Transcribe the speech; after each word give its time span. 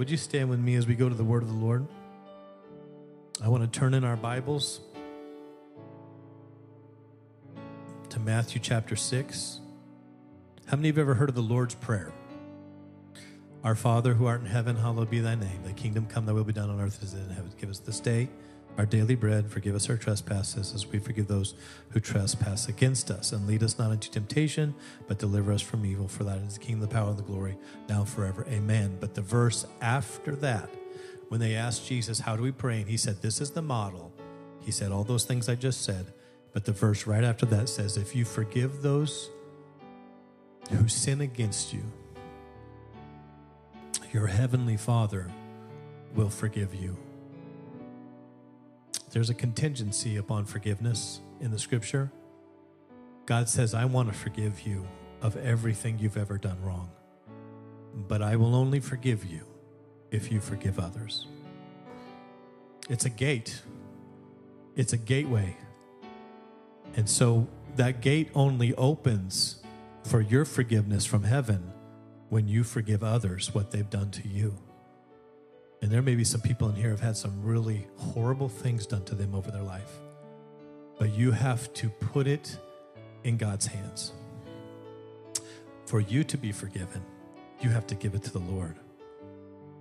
Would 0.00 0.10
you 0.10 0.16
stand 0.16 0.48
with 0.48 0.58
me 0.58 0.76
as 0.76 0.86
we 0.86 0.94
go 0.94 1.10
to 1.10 1.14
the 1.14 1.22
word 1.22 1.42
of 1.42 1.48
the 1.50 1.54
Lord? 1.54 1.86
I 3.44 3.48
want 3.48 3.70
to 3.70 3.78
turn 3.78 3.92
in 3.92 4.02
our 4.02 4.16
Bibles 4.16 4.80
to 8.08 8.18
Matthew 8.18 8.62
chapter 8.62 8.96
6. 8.96 9.60
How 10.68 10.78
many 10.78 10.88
of 10.88 10.96
you 10.96 11.00
have 11.00 11.10
ever 11.10 11.14
heard 11.16 11.28
of 11.28 11.34
the 11.34 11.42
Lord's 11.42 11.74
Prayer? 11.74 12.14
Our 13.62 13.74
Father 13.74 14.14
who 14.14 14.24
art 14.24 14.40
in 14.40 14.46
heaven, 14.46 14.74
hallowed 14.74 15.10
be 15.10 15.20
thy 15.20 15.34
name. 15.34 15.64
Thy 15.66 15.74
kingdom 15.74 16.06
come, 16.06 16.24
thy 16.24 16.32
will 16.32 16.44
be 16.44 16.54
done 16.54 16.70
on 16.70 16.80
earth 16.80 17.00
as 17.02 17.12
it 17.12 17.18
is 17.18 17.26
in 17.26 17.34
heaven. 17.34 17.52
Give 17.60 17.68
us 17.68 17.80
this 17.80 18.00
day 18.00 18.30
our 18.78 18.86
daily 18.86 19.14
bread. 19.14 19.50
Forgive 19.50 19.74
us 19.74 19.90
our 19.90 19.96
trespasses 19.96 20.74
as 20.74 20.86
we 20.86 20.98
forgive 20.98 21.28
those 21.28 21.54
who 21.90 22.00
trespass 22.00 22.68
against 22.68 23.10
us. 23.10 23.32
And 23.32 23.46
lead 23.46 23.62
us 23.62 23.78
not 23.78 23.92
into 23.92 24.10
temptation, 24.10 24.74
but 25.06 25.18
deliver 25.18 25.52
us 25.52 25.62
from 25.62 25.84
evil. 25.84 26.08
For 26.08 26.24
that 26.24 26.38
is 26.38 26.54
the 26.54 26.60
kingdom, 26.60 26.80
the 26.80 26.94
power, 26.94 27.10
and 27.10 27.18
the 27.18 27.22
glory, 27.22 27.56
now 27.88 28.00
and 28.00 28.08
forever. 28.08 28.46
Amen. 28.48 28.96
But 29.00 29.14
the 29.14 29.22
verse 29.22 29.66
after 29.80 30.34
that, 30.36 30.70
when 31.28 31.40
they 31.40 31.54
asked 31.54 31.86
Jesus, 31.86 32.20
How 32.20 32.36
do 32.36 32.42
we 32.42 32.52
pray? 32.52 32.78
And 32.78 32.88
he 32.88 32.96
said, 32.96 33.22
This 33.22 33.40
is 33.40 33.50
the 33.50 33.62
model. 33.62 34.12
He 34.60 34.70
said 34.70 34.92
all 34.92 35.04
those 35.04 35.24
things 35.24 35.48
I 35.48 35.54
just 35.54 35.82
said. 35.82 36.12
But 36.52 36.64
the 36.64 36.72
verse 36.72 37.06
right 37.06 37.24
after 37.24 37.46
that 37.46 37.68
says, 37.68 37.96
If 37.96 38.16
you 38.16 38.24
forgive 38.24 38.82
those 38.82 39.30
who 40.70 40.88
sin 40.88 41.20
against 41.20 41.72
you, 41.72 41.82
your 44.12 44.26
heavenly 44.26 44.76
Father 44.76 45.30
will 46.14 46.30
forgive 46.30 46.74
you. 46.74 46.96
There's 49.10 49.30
a 49.30 49.34
contingency 49.34 50.16
upon 50.16 50.44
forgiveness 50.44 51.20
in 51.40 51.50
the 51.50 51.58
scripture. 51.58 52.12
God 53.26 53.48
says, 53.48 53.74
I 53.74 53.84
want 53.84 54.08
to 54.08 54.14
forgive 54.14 54.60
you 54.66 54.86
of 55.20 55.36
everything 55.36 55.98
you've 55.98 56.16
ever 56.16 56.38
done 56.38 56.62
wrong, 56.62 56.90
but 58.08 58.22
I 58.22 58.36
will 58.36 58.54
only 58.54 58.78
forgive 58.78 59.24
you 59.24 59.44
if 60.10 60.30
you 60.30 60.40
forgive 60.40 60.78
others. 60.78 61.26
It's 62.88 63.04
a 63.04 63.10
gate, 63.10 63.62
it's 64.76 64.92
a 64.92 64.96
gateway. 64.96 65.56
And 66.96 67.08
so 67.08 67.48
that 67.76 68.00
gate 68.00 68.30
only 68.34 68.74
opens 68.74 69.62
for 70.04 70.20
your 70.20 70.44
forgiveness 70.44 71.04
from 71.04 71.24
heaven 71.24 71.72
when 72.28 72.46
you 72.46 72.62
forgive 72.62 73.02
others 73.02 73.54
what 73.54 73.72
they've 73.72 73.90
done 73.90 74.10
to 74.12 74.28
you. 74.28 74.56
And 75.82 75.90
there 75.90 76.02
may 76.02 76.14
be 76.14 76.24
some 76.24 76.40
people 76.40 76.68
in 76.68 76.74
here 76.74 76.90
have 76.90 77.00
had 77.00 77.16
some 77.16 77.42
really 77.42 77.86
horrible 77.96 78.48
things 78.48 78.86
done 78.86 79.04
to 79.04 79.14
them 79.14 79.34
over 79.34 79.50
their 79.50 79.62
life. 79.62 79.98
But 80.98 81.14
you 81.14 81.32
have 81.32 81.72
to 81.74 81.88
put 81.88 82.26
it 82.26 82.58
in 83.24 83.36
God's 83.36 83.66
hands. 83.66 84.12
For 85.86 86.00
you 86.00 86.22
to 86.24 86.36
be 86.36 86.52
forgiven, 86.52 87.02
you 87.60 87.70
have 87.70 87.86
to 87.88 87.94
give 87.94 88.14
it 88.14 88.22
to 88.24 88.32
the 88.32 88.38
Lord. 88.38 88.76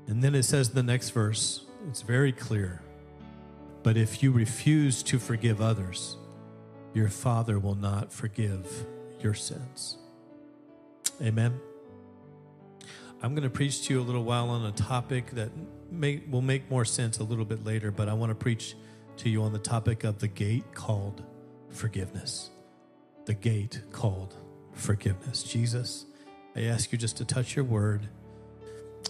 And 0.07 0.23
then 0.23 0.33
it 0.35 0.43
says 0.43 0.69
in 0.69 0.75
the 0.75 0.83
next 0.83 1.11
verse, 1.11 1.65
it's 1.87 2.01
very 2.01 2.31
clear. 2.31 2.81
But 3.83 3.95
if 3.95 4.23
you 4.23 4.31
refuse 4.31 5.03
to 5.03 5.19
forgive 5.19 5.61
others, 5.61 6.17
your 6.93 7.09
Father 7.09 7.59
will 7.59 7.75
not 7.75 8.11
forgive 8.11 8.85
your 9.21 9.33
sins. 9.33 9.97
Amen. 11.21 11.59
I'm 13.21 13.35
going 13.35 13.43
to 13.43 13.49
preach 13.49 13.83
to 13.83 13.93
you 13.93 13.99
a 13.99 14.03
little 14.03 14.23
while 14.23 14.49
on 14.49 14.65
a 14.65 14.71
topic 14.71 15.31
that 15.31 15.49
may, 15.91 16.23
will 16.29 16.41
make 16.41 16.69
more 16.71 16.85
sense 16.85 17.19
a 17.19 17.23
little 17.23 17.43
bit 17.43 17.65
later, 17.65 17.91
but 17.91 18.07
I 18.07 18.13
want 18.13 18.29
to 18.29 18.35
preach 18.35 18.75
to 19.17 19.29
you 19.29 19.43
on 19.43 19.51
the 19.51 19.59
topic 19.59 20.05
of 20.05 20.19
the 20.19 20.29
gate 20.29 20.73
called 20.73 21.21
forgiveness. 21.69 22.49
The 23.25 23.33
gate 23.33 23.81
called 23.91 24.35
forgiveness. 24.71 25.43
Jesus, 25.43 26.05
I 26.55 26.63
ask 26.63 26.93
you 26.93 26.97
just 26.97 27.17
to 27.17 27.25
touch 27.25 27.57
your 27.57 27.65
word. 27.65 28.07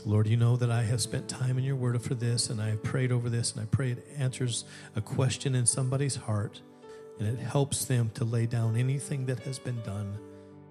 Lord, 0.06 0.26
you 0.26 0.38
know 0.38 0.56
that 0.56 0.72
I 0.72 0.84
have 0.84 1.02
spent 1.02 1.30
time 1.30 1.60
in 1.60 1.64
your 1.64 1.76
word 1.76 2.02
for 2.02 2.16
this, 2.16 2.50
and 2.50 2.60
I 2.60 2.70
have 2.70 2.82
prayed 2.82 3.12
over 3.12 3.30
this, 3.30 3.52
and 3.52 3.62
I 3.62 3.66
pray 3.66 3.92
it 3.92 4.08
answers 4.18 4.66
a 4.96 5.02
question 5.02 5.54
in 5.54 5.68
somebody's 5.68 6.16
heart, 6.16 6.62
and 7.20 7.28
it 7.28 7.40
helps 7.40 7.86
them 7.86 8.10
to 8.16 8.26
lay 8.26 8.48
down 8.48 8.76
anything 8.76 9.28
that 9.28 9.42
has 9.42 9.60
been 9.60 9.82
done, 9.84 10.18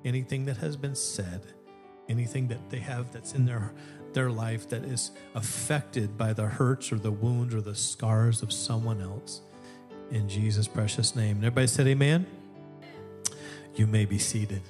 anything 0.05 0.45
that 0.47 0.57
has 0.57 0.77
been 0.77 0.97
said, 0.97 1.43
anything 2.09 2.49
that 2.49 2.71
they 2.71 2.79
have 2.79 3.13
that's 3.13 3.35
in 3.35 3.45
their 3.47 3.73
their 4.13 4.31
life 4.31 4.69
that 4.71 4.85
is 4.85 5.11
affected 5.35 6.17
by 6.17 6.33
the 6.33 6.47
hurts 6.47 6.91
or 6.93 6.97
the 6.97 7.11
wounds 7.13 7.55
or 7.55 7.61
the 7.61 7.75
scars 7.75 8.43
of 8.43 8.53
someone 8.53 9.01
else. 9.01 9.43
In 10.11 10.29
Jesus' 10.29 10.67
precious 10.67 11.15
name. 11.15 11.39
Everybody 11.39 11.67
said, 11.67 11.87
Amen. 11.87 12.27
You 13.75 13.87
may 13.87 14.07
be 14.07 14.19
seated. 14.19 14.63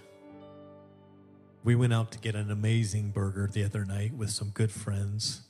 We 1.65 1.75
went 1.77 1.93
out 1.93 2.11
to 2.13 2.19
get 2.19 2.35
an 2.35 2.51
amazing 2.51 3.11
burger 3.11 3.49
the 3.51 3.65
other 3.65 3.85
night 3.85 4.15
with 4.15 4.31
some 4.31 4.51
good 4.51 4.71
friends 4.71 5.43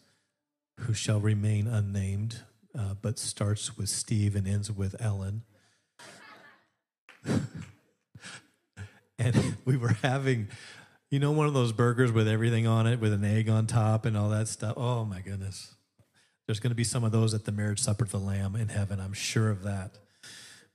who 0.81 0.94
shall 0.94 1.20
remain 1.20 1.66
unnamed, 1.66 2.43
uh, 2.78 2.94
but 3.00 3.19
starts 3.19 3.76
with 3.76 3.88
Steve 3.88 4.37
and 4.37 4.47
ends 4.47 4.70
with 4.70 4.94
Ellen. 5.00 5.43
and 9.19 9.56
we 9.65 9.76
were 9.76 9.97
having 10.03 10.49
you 11.10 11.19
know, 11.19 11.30
one 11.30 11.46
of 11.46 11.54
those 11.54 11.72
burgers 11.72 12.12
with 12.12 12.28
everything 12.28 12.66
on 12.66 12.86
it, 12.86 13.00
with 13.00 13.12
an 13.12 13.24
egg 13.24 13.48
on 13.48 13.66
top 13.66 14.04
and 14.04 14.16
all 14.16 14.28
that 14.28 14.48
stuff. 14.48 14.74
Oh 14.76 15.04
my 15.04 15.20
goodness. 15.20 15.74
There's 16.46 16.60
going 16.60 16.70
to 16.70 16.76
be 16.76 16.84
some 16.84 17.04
of 17.04 17.12
those 17.12 17.34
at 17.34 17.44
the 17.44 17.52
marriage 17.52 17.80
supper 17.80 18.04
of 18.04 18.10
the 18.10 18.19
Lamb 18.19 18.56
in 18.56 18.69
heaven. 18.69 19.00
I'm 19.00 19.12
sure 19.12 19.50
of 19.50 19.62
that. 19.64 19.98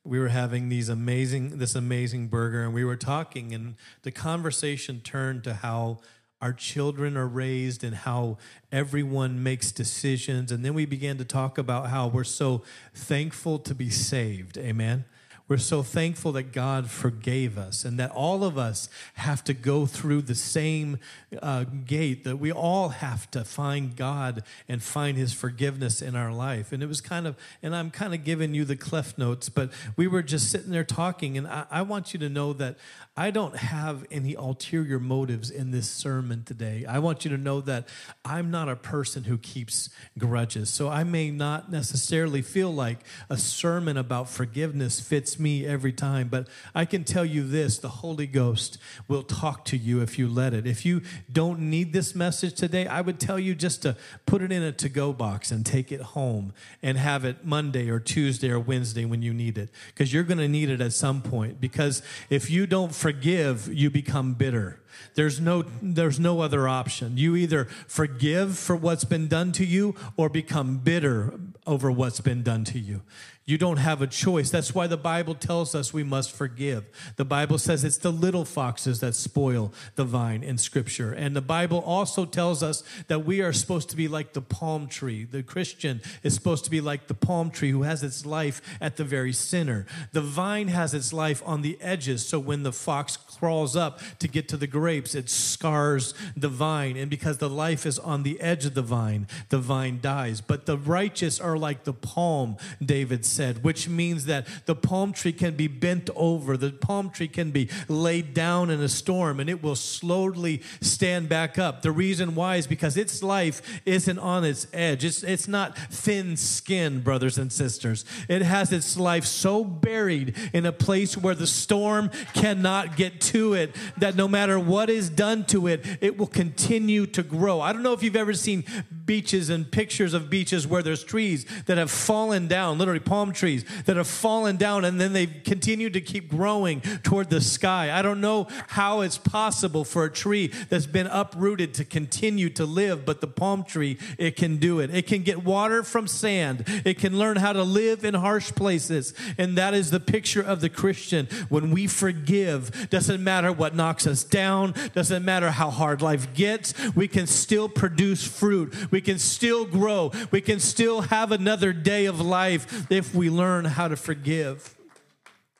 We 0.03 0.19
were 0.19 0.27
having 0.27 0.69
these 0.69 0.89
amazing, 0.89 1.57
this 1.59 1.75
amazing 1.75 2.27
burger, 2.27 2.63
and 2.63 2.73
we 2.73 2.83
were 2.83 2.97
talking, 2.97 3.53
and 3.53 3.75
the 4.01 4.11
conversation 4.11 4.99
turned 4.99 5.43
to 5.45 5.53
how 5.53 5.99
our 6.41 6.51
children 6.51 7.15
are 7.15 7.27
raised 7.27 7.85
and 7.85 7.95
how 7.95 8.37
everyone 8.69 9.41
makes 9.41 9.71
decisions. 9.71 10.51
And 10.51 10.63
then 10.63 10.73
we 10.73 10.85
began 10.85 11.17
to 11.19 11.25
talk 11.25 11.57
about 11.57 11.87
how 11.87 12.07
we're 12.07 12.25
so 12.25 12.63
thankful 12.93 13.59
to 13.59 13.73
be 13.73 13.89
saved. 13.89 14.57
Amen. 14.57 15.05
We're 15.49 15.57
so 15.57 15.83
thankful 15.83 16.31
that 16.33 16.53
God 16.53 16.89
forgave 16.89 17.57
us 17.57 17.83
and 17.83 17.99
that 17.99 18.11
all 18.11 18.45
of 18.45 18.57
us 18.57 18.87
have 19.15 19.43
to 19.43 19.53
go 19.53 19.85
through 19.85 20.21
the 20.21 20.35
same 20.35 20.99
uh, 21.41 21.65
gate, 21.85 22.23
that 22.23 22.37
we 22.37 22.51
all 22.51 22.89
have 22.89 23.29
to 23.31 23.43
find 23.43 23.95
God 23.95 24.43
and 24.69 24.81
find 24.81 25.17
His 25.17 25.33
forgiveness 25.33 26.01
in 26.01 26.15
our 26.15 26.31
life. 26.31 26.71
And 26.71 26.81
it 26.81 26.87
was 26.87 27.01
kind 27.01 27.27
of, 27.27 27.35
and 27.61 27.75
I'm 27.75 27.91
kind 27.91 28.13
of 28.13 28.23
giving 28.23 28.53
you 28.53 28.63
the 28.63 28.77
cleft 28.77 29.17
notes, 29.17 29.49
but 29.49 29.71
we 29.97 30.07
were 30.07 30.23
just 30.23 30.49
sitting 30.49 30.71
there 30.71 30.85
talking. 30.85 31.37
And 31.37 31.45
I, 31.45 31.65
I 31.69 31.81
want 31.81 32.13
you 32.13 32.19
to 32.21 32.29
know 32.29 32.53
that 32.53 32.77
I 33.15 33.29
don't 33.29 33.55
have 33.55 34.07
any 34.09 34.33
ulterior 34.33 34.99
motives 34.99 35.51
in 35.51 35.69
this 35.69 35.87
sermon 35.87 36.43
today. 36.45 36.83
I 36.89 36.97
want 36.97 37.23
you 37.23 37.29
to 37.29 37.37
know 37.37 37.61
that 37.61 37.87
I'm 38.25 38.49
not 38.49 38.69
a 38.69 38.75
person 38.75 39.25
who 39.25 39.37
keeps 39.37 39.89
grudges. 40.17 40.71
So 40.71 40.89
I 40.89 41.03
may 41.03 41.29
not 41.29 41.71
necessarily 41.71 42.41
feel 42.41 42.73
like 42.73 43.01
a 43.29 43.37
sermon 43.37 43.97
about 43.97 44.29
forgiveness 44.29 44.99
fits 44.99 45.37
me 45.37 45.63
every 45.63 45.93
time, 45.93 46.27
but 46.27 46.47
I 46.73 46.85
can 46.85 47.03
tell 47.03 47.23
you 47.23 47.47
this 47.47 47.77
the 47.77 47.89
Holy 47.89 48.25
Ghost 48.25 48.79
will 49.07 49.21
talk 49.21 49.63
to 49.65 49.77
you 49.77 50.01
if 50.01 50.17
you 50.17 50.27
let 50.27 50.55
it. 50.55 50.65
If 50.65 50.83
you 50.83 51.03
don't 51.31 51.59
need 51.69 51.93
this 51.93 52.15
message 52.15 52.55
today, 52.55 52.87
I 52.87 53.01
would 53.01 53.19
tell 53.19 53.37
you 53.37 53.53
just 53.53 53.83
to 53.83 53.95
put 54.25 54.41
it 54.41 54.51
in 54.51 54.63
a 54.63 54.71
to 54.71 54.89
go 54.89 55.13
box 55.13 55.51
and 55.51 55.63
take 55.63 55.91
it 55.91 56.01
home 56.01 56.51
and 56.81 56.97
have 56.97 57.25
it 57.25 57.45
Monday 57.45 57.91
or 57.91 57.99
Tuesday 57.99 58.49
or 58.49 58.59
Wednesday 58.59 59.05
when 59.05 59.21
you 59.21 59.35
need 59.35 59.59
it, 59.59 59.69
because 59.93 60.11
you're 60.11 60.23
going 60.23 60.39
to 60.39 60.47
need 60.47 60.71
it 60.71 60.81
at 60.81 60.93
some 60.93 61.21
point. 61.21 61.61
Because 61.61 62.01
if 62.31 62.49
you 62.49 62.65
don't 62.65 62.95
forgive, 63.03 63.67
you 63.67 63.89
become 63.89 64.33
bitter. 64.33 64.79
There's 65.15 65.37
no, 65.37 65.63
there's 65.81 66.21
no 66.21 66.39
other 66.39 66.69
option. 66.69 67.17
You 67.17 67.35
either 67.35 67.65
forgive 67.65 68.57
for 68.57 68.77
what's 68.77 69.03
been 69.03 69.27
done 69.27 69.51
to 69.53 69.65
you 69.65 69.93
or 70.15 70.29
become 70.29 70.77
bitter 70.77 71.37
over 71.67 71.91
what's 71.91 72.21
been 72.21 72.43
done 72.43 72.63
to 72.63 72.79
you. 72.79 73.01
You 73.45 73.57
don't 73.57 73.77
have 73.77 74.01
a 74.01 74.07
choice. 74.07 74.49
That's 74.49 74.73
why 74.73 74.87
the 74.87 74.95
Bible 74.95 75.35
tells 75.35 75.75
us 75.75 75.93
we 75.93 76.03
must 76.03 76.31
forgive. 76.31 76.85
The 77.17 77.25
Bible 77.25 77.57
says 77.57 77.83
it's 77.83 77.97
the 77.97 78.11
little 78.11 78.45
foxes 78.45 79.01
that 79.01 79.15
spoil 79.15 79.73
the 79.95 80.05
vine 80.05 80.43
in 80.43 80.57
Scripture. 80.57 81.11
And 81.11 81.35
the 81.35 81.41
Bible 81.41 81.79
also 81.79 82.23
tells 82.23 82.63
us 82.63 82.83
that 83.07 83.25
we 83.25 83.41
are 83.41 83.51
supposed 83.51 83.89
to 83.89 83.97
be 83.97 84.07
like 84.07 84.31
the 84.31 84.41
palm 84.41 84.87
tree. 84.87 85.25
The 85.25 85.43
Christian 85.43 86.01
is 86.23 86.33
supposed 86.33 86.63
to 86.63 86.71
be 86.71 86.79
like 86.79 87.07
the 87.07 87.13
palm 87.13 87.49
tree 87.49 87.71
who 87.71 87.83
has 87.83 88.01
its 88.01 88.25
life 88.25 88.61
at 88.79 88.95
the 88.95 89.03
very 89.03 89.33
center. 89.33 89.85
The 90.13 90.21
vine 90.21 90.69
has 90.69 90.93
its 90.93 91.11
life 91.11 91.43
on 91.45 91.63
the 91.63 91.77
edges, 91.81 92.25
so 92.25 92.39
when 92.39 92.63
the 92.63 92.71
fox 92.71 93.17
crawls 93.17 93.75
up 93.75 93.99
to 94.19 94.29
get 94.29 94.47
to 94.49 94.57
the 94.57 94.67
grapes, 94.67 95.15
it 95.15 95.29
scars 95.29 96.13
the 96.37 96.47
vine. 96.47 96.95
And 96.95 97.09
because 97.09 97.39
the 97.39 97.49
life 97.49 97.85
is 97.85 97.99
on 97.99 98.23
the 98.23 98.39
edge 98.39 98.65
of 98.65 98.73
the 98.73 98.81
vine, 98.81 99.27
the 99.49 99.59
vine 99.59 99.99
dies. 100.01 100.39
But 100.39 100.65
the 100.65 100.77
righteous 100.77 101.41
are 101.41 101.57
like 101.57 101.83
the 101.83 101.93
palm, 101.93 102.55
David 102.81 103.25
said, 103.33 103.63
which 103.63 103.89
means 103.89 104.25
that 104.25 104.47
the 104.65 104.75
palm 104.75 105.11
tree 105.11 105.33
can 105.33 105.55
be 105.55 105.67
bent 105.67 106.09
over, 106.15 106.55
the 106.55 106.71
palm 106.71 107.09
tree 107.09 107.27
can 107.27 107.51
be 107.51 107.69
laid 107.87 108.33
down 108.33 108.69
in 108.69 108.79
a 108.81 108.89
storm, 108.89 109.39
and 109.39 109.49
it 109.49 109.63
will 109.63 109.75
slowly 109.75 110.61
stand 110.81 111.29
back 111.29 111.57
up. 111.57 111.81
The 111.81 111.91
reason 111.91 112.35
why 112.35 112.57
is 112.57 112.67
because 112.67 112.97
its 112.97 113.23
life 113.23 113.81
isn't 113.85 114.19
on 114.19 114.43
its 114.43 114.67
edge. 114.73 115.03
It's, 115.03 115.23
it's 115.23 115.47
not 115.47 115.77
thin 115.77 116.37
skin, 116.37 117.01
brothers 117.01 117.37
and 117.37 117.51
sisters. 117.51 118.05
It 118.29 118.41
has 118.41 118.71
its 118.71 118.97
life 118.97 119.25
so 119.25 119.63
buried 119.63 120.35
in 120.53 120.65
a 120.65 120.71
place 120.71 121.17
where 121.17 121.35
the 121.35 121.47
storm 121.47 122.09
cannot 122.33 122.95
get 122.95 123.21
to 123.21 123.53
it 123.53 123.75
that 123.97 124.15
no 124.15 124.27
matter 124.27 124.59
what 124.59 124.89
is 124.89 125.09
done 125.09 125.45
to 125.45 125.67
it, 125.67 125.85
it 126.01 126.17
will 126.17 126.27
continue 126.27 127.05
to 127.07 127.23
grow. 127.23 127.61
I 127.61 127.73
don't 127.73 127.83
know 127.83 127.93
if 127.93 128.03
you've 128.03 128.15
ever 128.15 128.33
seen 128.33 128.63
beaches 129.05 129.49
and 129.49 129.69
pictures 129.71 130.13
of 130.13 130.29
beaches 130.29 130.67
where 130.67 130.83
there's 130.83 131.03
trees 131.03 131.45
that 131.65 131.77
have 131.77 131.91
fallen 131.91 132.47
down, 132.47 132.77
literally 132.77 132.99
palm 132.99 133.22
trees 133.31 133.63
that 133.85 133.95
have 133.95 134.07
fallen 134.07 134.57
down 134.57 134.83
and 134.83 134.99
then 134.99 135.13
they've 135.13 135.41
continued 135.45 135.93
to 135.93 136.01
keep 136.01 136.29
growing 136.29 136.81
toward 137.03 137.29
the 137.29 137.39
sky. 137.39 137.97
I 137.97 138.01
don't 138.01 138.21
know 138.21 138.47
how 138.67 139.01
it's 139.01 139.17
possible 139.17 139.83
for 139.83 140.05
a 140.05 140.11
tree 140.11 140.47
that's 140.69 140.85
been 140.85 141.07
uprooted 141.07 141.73
to 141.75 141.85
continue 141.85 142.49
to 142.51 142.65
live, 142.65 143.05
but 143.05 143.21
the 143.21 143.27
palm 143.27 143.63
tree, 143.63 143.97
it 144.17 144.35
can 144.35 144.57
do 144.57 144.79
it. 144.79 144.93
It 144.93 145.07
can 145.07 145.23
get 145.23 145.43
water 145.43 145.83
from 145.83 146.07
sand, 146.07 146.63
it 146.85 146.97
can 146.99 147.17
learn 147.17 147.37
how 147.37 147.53
to 147.53 147.63
live 147.63 148.03
in 148.03 148.13
harsh 148.13 148.51
places. 148.51 149.13
And 149.37 149.57
that 149.57 149.73
is 149.73 149.91
the 149.91 149.99
picture 149.99 150.41
of 150.41 150.61
the 150.61 150.69
Christian. 150.69 151.27
When 151.49 151.71
we 151.71 151.87
forgive, 151.87 152.89
doesn't 152.89 153.23
matter 153.23 153.51
what 153.51 153.75
knocks 153.75 154.07
us 154.07 154.23
down, 154.23 154.73
doesn't 154.93 155.23
matter 155.23 155.51
how 155.51 155.69
hard 155.69 156.01
life 156.01 156.33
gets, 156.33 156.73
we 156.95 157.07
can 157.07 157.27
still 157.27 157.69
produce 157.69 158.25
fruit. 158.25 158.73
We 158.91 159.01
can 159.01 159.19
still 159.19 159.65
grow. 159.65 160.11
We 160.31 160.41
can 160.41 160.59
still 160.59 161.01
have 161.01 161.31
another 161.31 161.73
day 161.73 162.05
of 162.05 162.19
life 162.19 162.91
if 162.91 163.12
we 163.13 163.29
learn 163.29 163.65
how 163.65 163.87
to 163.87 163.95
forgive. 163.95 164.75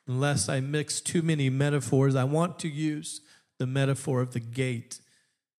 Unless 0.07 0.49
I 0.49 0.59
mix 0.59 0.99
too 0.99 1.21
many 1.21 1.49
metaphors, 1.49 2.15
I 2.15 2.23
want 2.25 2.59
to 2.59 2.67
use 2.67 3.21
the 3.57 3.67
metaphor 3.67 4.21
of 4.21 4.33
the 4.33 4.39
gate, 4.39 4.99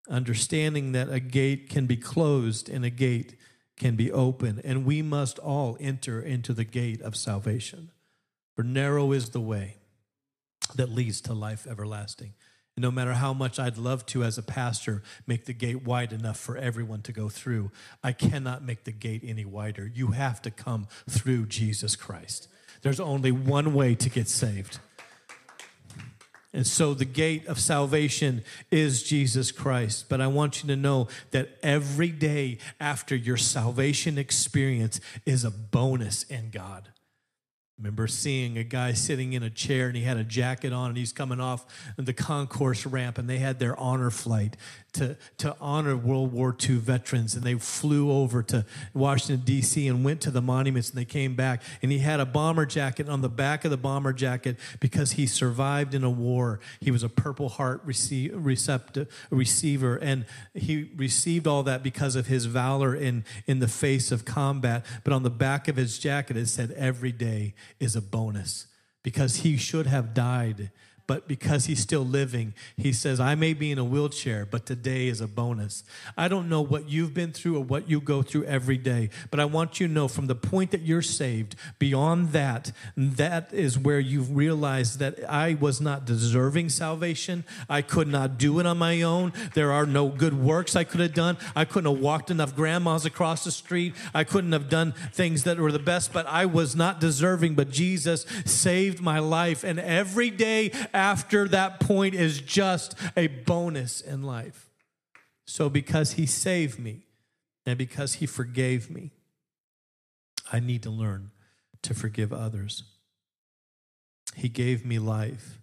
understanding 0.09 0.91
that 0.91 1.09
a 1.09 1.19
gate 1.19 1.69
can 1.69 1.85
be 1.85 1.95
closed 1.95 2.67
and 2.67 2.83
a 2.83 2.89
gate 2.89 3.37
can 3.77 3.95
be 3.95 4.11
open, 4.11 4.61
and 4.63 4.85
we 4.85 5.01
must 5.01 5.39
all 5.39 5.77
enter 5.79 6.21
into 6.21 6.53
the 6.53 6.63
gate 6.63 7.01
of 7.01 7.15
salvation. 7.15 7.91
For 8.55 8.63
narrow 8.63 9.11
is 9.11 9.29
the 9.29 9.41
way 9.41 9.77
that 10.75 10.89
leads 10.89 11.21
to 11.21 11.33
life 11.33 11.65
everlasting. 11.67 12.33
No 12.75 12.89
matter 12.89 13.13
how 13.13 13.33
much 13.33 13.59
I'd 13.59 13.77
love 13.77 14.05
to, 14.07 14.23
as 14.23 14.37
a 14.37 14.43
pastor, 14.43 15.03
make 15.27 15.45
the 15.45 15.53
gate 15.53 15.83
wide 15.83 16.11
enough 16.11 16.39
for 16.39 16.57
everyone 16.57 17.03
to 17.03 17.11
go 17.11 17.29
through, 17.29 17.71
I 18.03 18.13
cannot 18.13 18.63
make 18.63 18.83
the 18.83 18.91
gate 18.91 19.21
any 19.23 19.45
wider. 19.45 19.85
You 19.93 20.07
have 20.07 20.41
to 20.41 20.51
come 20.51 20.87
through 21.07 21.45
Jesus 21.45 21.95
Christ. 21.95 22.47
There's 22.81 22.99
only 22.99 23.31
one 23.31 23.75
way 23.75 23.93
to 23.95 24.09
get 24.09 24.27
saved. 24.27 24.79
And 26.51 26.65
so 26.65 26.93
the 26.93 27.05
gate 27.05 27.47
of 27.47 27.59
salvation 27.59 28.43
is 28.71 29.03
Jesus 29.03 29.51
Christ. 29.51 30.09
But 30.09 30.21
I 30.21 30.27
want 30.27 30.63
you 30.63 30.67
to 30.67 30.75
know 30.75 31.07
that 31.31 31.57
every 31.63 32.09
day 32.09 32.57
after 32.79 33.15
your 33.15 33.37
salvation 33.37 34.17
experience 34.17 34.99
is 35.25 35.43
a 35.43 35.51
bonus 35.51 36.23
in 36.23 36.49
God 36.49 36.89
remember 37.77 38.07
seeing 38.07 38.57
a 38.57 38.63
guy 38.63 38.93
sitting 38.93 39.33
in 39.33 39.41
a 39.41 39.49
chair 39.49 39.87
and 39.87 39.95
he 39.95 40.03
had 40.03 40.17
a 40.17 40.23
jacket 40.23 40.71
on 40.71 40.89
and 40.89 40.97
he's 40.97 41.11
coming 41.11 41.39
off 41.39 41.65
the 41.97 42.13
concourse 42.13 42.85
ramp 42.85 43.17
and 43.17 43.27
they 43.27 43.39
had 43.39 43.59
their 43.59 43.77
honor 43.79 44.11
flight 44.11 44.55
to, 44.93 45.17
to 45.39 45.55
honor 45.59 45.97
World 45.97 46.31
War 46.31 46.55
II 46.69 46.75
veterans. 46.75 47.35
And 47.35 47.43
they 47.43 47.55
flew 47.55 48.11
over 48.11 48.43
to 48.43 48.65
Washington, 48.93 49.43
D.C., 49.43 49.87
and 49.87 50.05
went 50.05 50.21
to 50.21 50.31
the 50.31 50.41
monuments 50.41 50.89
and 50.89 50.97
they 50.97 51.05
came 51.05 51.35
back. 51.35 51.63
And 51.81 51.91
he 51.91 51.99
had 51.99 52.19
a 52.19 52.25
bomber 52.25 52.65
jacket 52.65 53.09
on 53.09 53.21
the 53.21 53.29
back 53.29 53.65
of 53.65 53.71
the 53.71 53.77
bomber 53.77 54.13
jacket 54.13 54.57
because 54.79 55.13
he 55.13 55.25
survived 55.25 55.95
in 55.95 56.03
a 56.03 56.09
war. 56.09 56.59
He 56.79 56.91
was 56.91 57.01
a 57.01 57.09
Purple 57.09 57.49
Heart 57.49 57.81
receive, 57.85 58.33
receiver, 59.31 59.95
and 59.95 60.25
he 60.53 60.91
received 60.95 61.47
all 61.47 61.63
that 61.63 61.81
because 61.81 62.15
of 62.15 62.27
his 62.27 62.45
valor 62.45 62.95
in, 62.95 63.25
in 63.47 63.59
the 63.59 63.67
face 63.67 64.11
of 64.11 64.25
combat. 64.25 64.85
But 65.03 65.13
on 65.13 65.23
the 65.23 65.31
back 65.31 65.67
of 65.67 65.75
his 65.75 65.97
jacket, 65.97 66.37
it 66.37 66.47
said, 66.47 66.71
Every 66.71 67.11
day 67.11 67.55
is 67.79 67.95
a 67.95 68.01
bonus 68.01 68.67
because 69.03 69.37
he 69.37 69.57
should 69.57 69.87
have 69.87 70.13
died 70.13 70.71
but 71.05 71.27
because 71.27 71.65
he's 71.65 71.79
still 71.79 72.05
living, 72.05 72.53
he 72.77 72.93
says, 72.93 73.19
I 73.19 73.35
may 73.35 73.53
be 73.53 73.71
in 73.71 73.77
a 73.77 73.83
wheelchair, 73.83 74.45
but 74.45 74.65
today 74.65 75.07
is 75.07 75.21
a 75.21 75.27
bonus. 75.27 75.83
I 76.17 76.27
don't 76.27 76.47
know 76.47 76.61
what 76.61 76.89
you've 76.89 77.13
been 77.13 77.31
through 77.31 77.57
or 77.57 77.63
what 77.63 77.89
you 77.89 77.99
go 77.99 78.21
through 78.21 78.45
every 78.45 78.77
day, 78.77 79.09
but 79.29 79.39
I 79.39 79.45
want 79.45 79.79
you 79.79 79.87
to 79.87 79.93
know 79.93 80.07
from 80.07 80.27
the 80.27 80.35
point 80.35 80.71
that 80.71 80.81
you're 80.81 81.01
saved, 81.01 81.55
beyond 81.79 82.31
that, 82.31 82.71
that 82.95 83.53
is 83.53 83.77
where 83.77 83.99
you've 83.99 84.35
realized 84.35 84.99
that 84.99 85.29
I 85.29 85.55
was 85.55 85.81
not 85.81 86.05
deserving 86.05 86.69
salvation. 86.69 87.43
I 87.69 87.81
could 87.81 88.07
not 88.07 88.37
do 88.37 88.59
it 88.59 88.65
on 88.65 88.77
my 88.77 89.01
own. 89.01 89.33
There 89.53 89.71
are 89.71 89.85
no 89.85 90.07
good 90.09 90.33
works 90.33 90.75
I 90.75 90.83
could 90.83 91.01
have 91.01 91.13
done. 91.13 91.37
I 91.55 91.65
couldn't 91.65 91.91
have 91.91 92.01
walked 92.01 92.31
enough 92.31 92.55
grandmas 92.55 93.05
across 93.05 93.43
the 93.43 93.51
street. 93.51 93.93
I 94.13 94.23
couldn't 94.23 94.53
have 94.53 94.69
done 94.69 94.93
things 95.11 95.43
that 95.43 95.59
were 95.59 95.71
the 95.71 95.79
best, 95.79 96.13
but 96.13 96.25
I 96.27 96.45
was 96.45 96.75
not 96.75 96.99
deserving. 96.99 97.55
But 97.55 97.69
Jesus 97.69 98.25
saved 98.45 99.01
my 99.01 99.19
life. 99.19 99.63
And 99.63 99.79
every 99.79 100.29
day, 100.29 100.71
after 100.93 101.47
that 101.47 101.79
point 101.79 102.13
is 102.15 102.39
just 102.39 102.95
a 103.17 103.27
bonus 103.27 104.01
in 104.01 104.23
life. 104.23 104.69
So, 105.45 105.69
because 105.69 106.13
He 106.13 106.25
saved 106.25 106.79
me 106.79 107.05
and 107.65 107.77
because 107.77 108.15
He 108.15 108.25
forgave 108.25 108.89
me, 108.89 109.11
I 110.51 110.59
need 110.59 110.83
to 110.83 110.89
learn 110.89 111.31
to 111.81 111.93
forgive 111.93 112.31
others. 112.31 112.83
He 114.35 114.49
gave 114.49 114.85
me 114.85 114.99
life. 114.99 115.59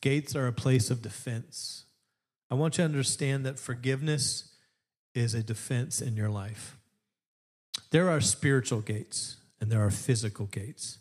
Gates 0.00 0.34
are 0.34 0.46
a 0.46 0.52
place 0.52 0.90
of 0.90 1.02
defense. 1.02 1.84
I 2.50 2.54
want 2.54 2.74
you 2.74 2.82
to 2.82 2.84
understand 2.84 3.44
that 3.46 3.58
forgiveness 3.58 4.54
is 5.14 5.34
a 5.34 5.42
defense 5.42 6.00
in 6.00 6.16
your 6.16 6.30
life. 6.30 6.76
There 7.90 8.08
are 8.08 8.20
spiritual 8.20 8.80
gates 8.80 9.36
and 9.60 9.70
there 9.70 9.84
are 9.84 9.90
physical 9.90 10.46
gates. 10.46 10.98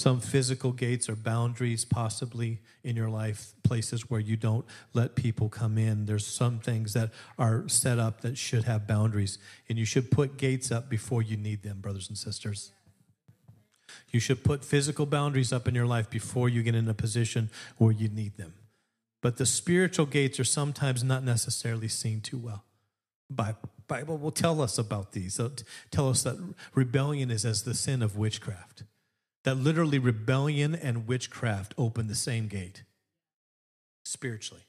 Some 0.00 0.20
physical 0.20 0.72
gates 0.72 1.10
or 1.10 1.14
boundaries, 1.14 1.84
possibly 1.84 2.60
in 2.82 2.96
your 2.96 3.10
life, 3.10 3.52
places 3.62 4.08
where 4.08 4.18
you 4.18 4.34
don't 4.34 4.64
let 4.94 5.14
people 5.14 5.50
come 5.50 5.76
in. 5.76 6.06
There's 6.06 6.26
some 6.26 6.58
things 6.58 6.94
that 6.94 7.10
are 7.38 7.68
set 7.68 7.98
up 7.98 8.22
that 8.22 8.38
should 8.38 8.64
have 8.64 8.86
boundaries, 8.86 9.36
and 9.68 9.78
you 9.78 9.84
should 9.84 10.10
put 10.10 10.38
gates 10.38 10.72
up 10.72 10.88
before 10.88 11.20
you 11.20 11.36
need 11.36 11.62
them, 11.62 11.80
brothers 11.82 12.08
and 12.08 12.16
sisters. 12.16 12.72
You 14.10 14.20
should 14.20 14.42
put 14.42 14.64
physical 14.64 15.04
boundaries 15.04 15.52
up 15.52 15.68
in 15.68 15.74
your 15.74 15.84
life 15.84 16.08
before 16.08 16.48
you 16.48 16.62
get 16.62 16.74
in 16.74 16.88
a 16.88 16.94
position 16.94 17.50
where 17.76 17.92
you 17.92 18.08
need 18.08 18.38
them. 18.38 18.54
But 19.20 19.36
the 19.36 19.44
spiritual 19.44 20.06
gates 20.06 20.40
are 20.40 20.44
sometimes 20.44 21.04
not 21.04 21.24
necessarily 21.24 21.88
seen 21.88 22.22
too 22.22 22.38
well. 22.38 22.64
Bible 23.28 24.16
will 24.16 24.30
tell 24.30 24.62
us 24.62 24.78
about 24.78 25.12
these. 25.12 25.38
It'll 25.38 25.52
tell 25.90 26.08
us 26.08 26.22
that 26.22 26.38
rebellion 26.74 27.30
is 27.30 27.44
as 27.44 27.64
the 27.64 27.74
sin 27.74 28.00
of 28.00 28.16
witchcraft 28.16 28.84
that 29.44 29.56
literally 29.56 29.98
rebellion 29.98 30.74
and 30.74 31.06
witchcraft 31.06 31.74
open 31.78 32.06
the 32.06 32.14
same 32.14 32.48
gate 32.48 32.84
spiritually. 34.04 34.64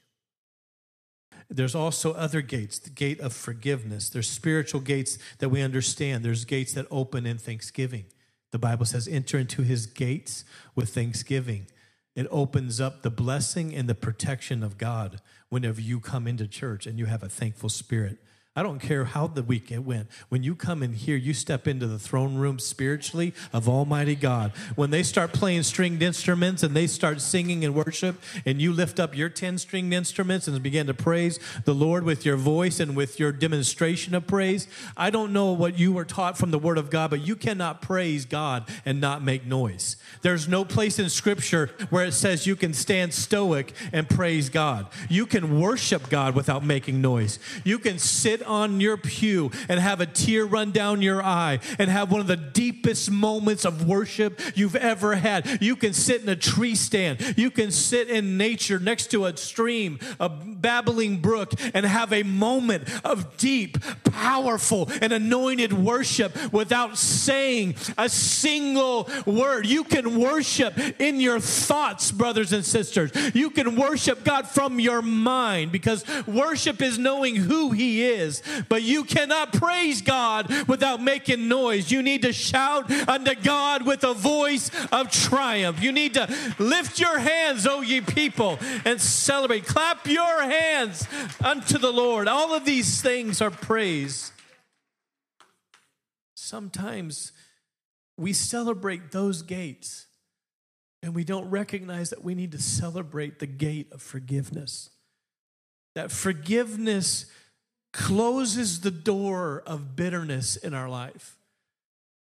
There's 1.50 1.74
also 1.74 2.12
other 2.14 2.40
gates, 2.40 2.78
the 2.78 2.90
gate 2.90 3.20
of 3.20 3.34
forgiveness. 3.34 4.08
There's 4.08 4.28
spiritual 4.28 4.80
gates 4.80 5.18
that 5.38 5.50
we 5.50 5.60
understand. 5.60 6.24
There's 6.24 6.44
gates 6.44 6.72
that 6.74 6.86
open 6.90 7.26
in 7.26 7.38
thanksgiving. 7.38 8.06
The 8.52 8.58
Bible 8.58 8.86
says, 8.86 9.08
enter 9.08 9.38
into 9.38 9.62
his 9.62 9.86
gates 9.86 10.44
with 10.74 10.90
thanksgiving. 10.94 11.66
It 12.14 12.26
opens 12.30 12.80
up 12.80 13.02
the 13.02 13.10
blessing 13.10 13.74
and 13.74 13.88
the 13.88 13.94
protection 13.94 14.62
of 14.62 14.78
God 14.78 15.20
whenever 15.48 15.80
you 15.80 16.00
come 16.00 16.26
into 16.26 16.46
church 16.46 16.86
and 16.86 16.98
you 16.98 17.06
have 17.06 17.22
a 17.22 17.28
thankful 17.28 17.68
spirit. 17.68 18.18
I 18.54 18.62
don't 18.62 18.80
care 18.80 19.06
how 19.06 19.28
the 19.28 19.42
weekend 19.42 19.86
went. 19.86 20.08
When 20.28 20.42
you 20.42 20.54
come 20.54 20.82
in 20.82 20.92
here, 20.92 21.16
you 21.16 21.32
step 21.32 21.66
into 21.66 21.86
the 21.86 21.98
throne 21.98 22.34
room 22.34 22.58
spiritually 22.58 23.32
of 23.50 23.66
Almighty 23.66 24.14
God. 24.14 24.52
When 24.74 24.90
they 24.90 25.02
start 25.02 25.32
playing 25.32 25.62
stringed 25.62 26.02
instruments 26.02 26.62
and 26.62 26.76
they 26.76 26.86
start 26.86 27.22
singing 27.22 27.64
and 27.64 27.74
worship, 27.74 28.20
and 28.44 28.60
you 28.60 28.74
lift 28.74 29.00
up 29.00 29.16
your 29.16 29.30
10 29.30 29.56
stringed 29.56 29.94
instruments 29.94 30.46
and 30.46 30.62
begin 30.62 30.86
to 30.88 30.92
praise 30.92 31.40
the 31.64 31.74
Lord 31.74 32.04
with 32.04 32.26
your 32.26 32.36
voice 32.36 32.78
and 32.78 32.94
with 32.94 33.18
your 33.18 33.32
demonstration 33.32 34.14
of 34.14 34.26
praise, 34.26 34.68
I 34.98 35.08
don't 35.08 35.32
know 35.32 35.52
what 35.52 35.78
you 35.78 35.90
were 35.94 36.04
taught 36.04 36.36
from 36.36 36.50
the 36.50 36.58
Word 36.58 36.76
of 36.76 36.90
God, 36.90 37.08
but 37.08 37.26
you 37.26 37.36
cannot 37.36 37.80
praise 37.80 38.26
God 38.26 38.68
and 38.84 39.00
not 39.00 39.22
make 39.22 39.46
noise. 39.46 39.96
There's 40.20 40.46
no 40.46 40.66
place 40.66 40.98
in 40.98 41.08
Scripture 41.08 41.70
where 41.88 42.04
it 42.04 42.12
says 42.12 42.46
you 42.46 42.56
can 42.56 42.74
stand 42.74 43.14
stoic 43.14 43.72
and 43.94 44.10
praise 44.10 44.50
God. 44.50 44.88
You 45.08 45.24
can 45.24 45.58
worship 45.58 46.10
God 46.10 46.34
without 46.34 46.62
making 46.62 47.00
noise. 47.00 47.38
You 47.64 47.78
can 47.78 47.98
sit 47.98 48.41
on 48.42 48.80
your 48.80 48.96
pew 48.96 49.50
and 49.68 49.80
have 49.80 50.00
a 50.00 50.06
tear 50.06 50.44
run 50.44 50.70
down 50.70 51.02
your 51.02 51.22
eye 51.22 51.60
and 51.78 51.90
have 51.90 52.10
one 52.10 52.20
of 52.20 52.26
the 52.26 52.36
deepest 52.36 53.10
moments 53.10 53.64
of 53.64 53.86
worship 53.86 54.40
you've 54.54 54.76
ever 54.76 55.14
had. 55.14 55.62
You 55.62 55.76
can 55.76 55.92
sit 55.92 56.22
in 56.22 56.28
a 56.28 56.36
tree 56.36 56.74
stand. 56.74 57.34
You 57.36 57.50
can 57.50 57.70
sit 57.70 58.08
in 58.08 58.36
nature 58.36 58.78
next 58.78 59.10
to 59.12 59.26
a 59.26 59.36
stream, 59.36 59.98
a 60.20 60.28
babbling 60.28 61.18
brook, 61.18 61.52
and 61.74 61.84
have 61.84 62.12
a 62.12 62.22
moment 62.22 62.88
of 63.04 63.36
deep, 63.36 63.78
powerful, 64.04 64.88
and 65.00 65.12
anointed 65.12 65.72
worship 65.72 66.52
without 66.52 66.98
saying 66.98 67.74
a 67.98 68.08
single 68.08 69.08
word. 69.26 69.66
You 69.66 69.84
can 69.84 70.18
worship 70.18 70.78
in 71.00 71.20
your 71.20 71.40
thoughts, 71.40 72.12
brothers 72.12 72.52
and 72.52 72.64
sisters. 72.64 73.10
You 73.34 73.50
can 73.50 73.76
worship 73.76 74.24
God 74.24 74.46
from 74.46 74.80
your 74.80 75.02
mind 75.02 75.72
because 75.72 76.04
worship 76.26 76.80
is 76.80 76.98
knowing 76.98 77.36
who 77.36 77.70
He 77.70 78.04
is. 78.04 78.31
But 78.68 78.82
you 78.82 79.04
cannot 79.04 79.52
praise 79.52 80.00
God 80.00 80.50
without 80.68 81.02
making 81.02 81.48
noise. 81.48 81.90
You 81.90 82.02
need 82.02 82.22
to 82.22 82.32
shout 82.32 82.90
unto 83.08 83.34
God 83.34 83.84
with 83.84 84.04
a 84.04 84.14
voice 84.14 84.70
of 84.92 85.10
triumph. 85.10 85.82
You 85.82 85.92
need 85.92 86.14
to 86.14 86.32
lift 86.58 87.00
your 87.00 87.18
hands, 87.18 87.66
O 87.66 87.80
ye 87.80 88.00
people, 88.00 88.58
and 88.84 89.00
celebrate. 89.00 89.66
Clap 89.66 90.06
your 90.06 90.42
hands 90.42 91.06
unto 91.44 91.78
the 91.78 91.92
Lord. 91.92 92.28
All 92.28 92.54
of 92.54 92.64
these 92.64 93.02
things 93.02 93.40
are 93.42 93.50
praise. 93.50 94.32
Sometimes 96.34 97.32
we 98.16 98.32
celebrate 98.32 99.10
those 99.10 99.42
gates 99.42 100.06
and 101.02 101.14
we 101.14 101.24
don't 101.24 101.50
recognize 101.50 102.10
that 102.10 102.22
we 102.22 102.34
need 102.34 102.52
to 102.52 102.60
celebrate 102.60 103.38
the 103.38 103.46
gate 103.46 103.88
of 103.92 104.00
forgiveness. 104.00 104.90
That 105.94 106.12
forgiveness 106.12 107.26
closes 107.92 108.80
the 108.80 108.90
door 108.90 109.62
of 109.66 109.94
bitterness 109.94 110.56
in 110.56 110.74
our 110.74 110.88
life 110.88 111.36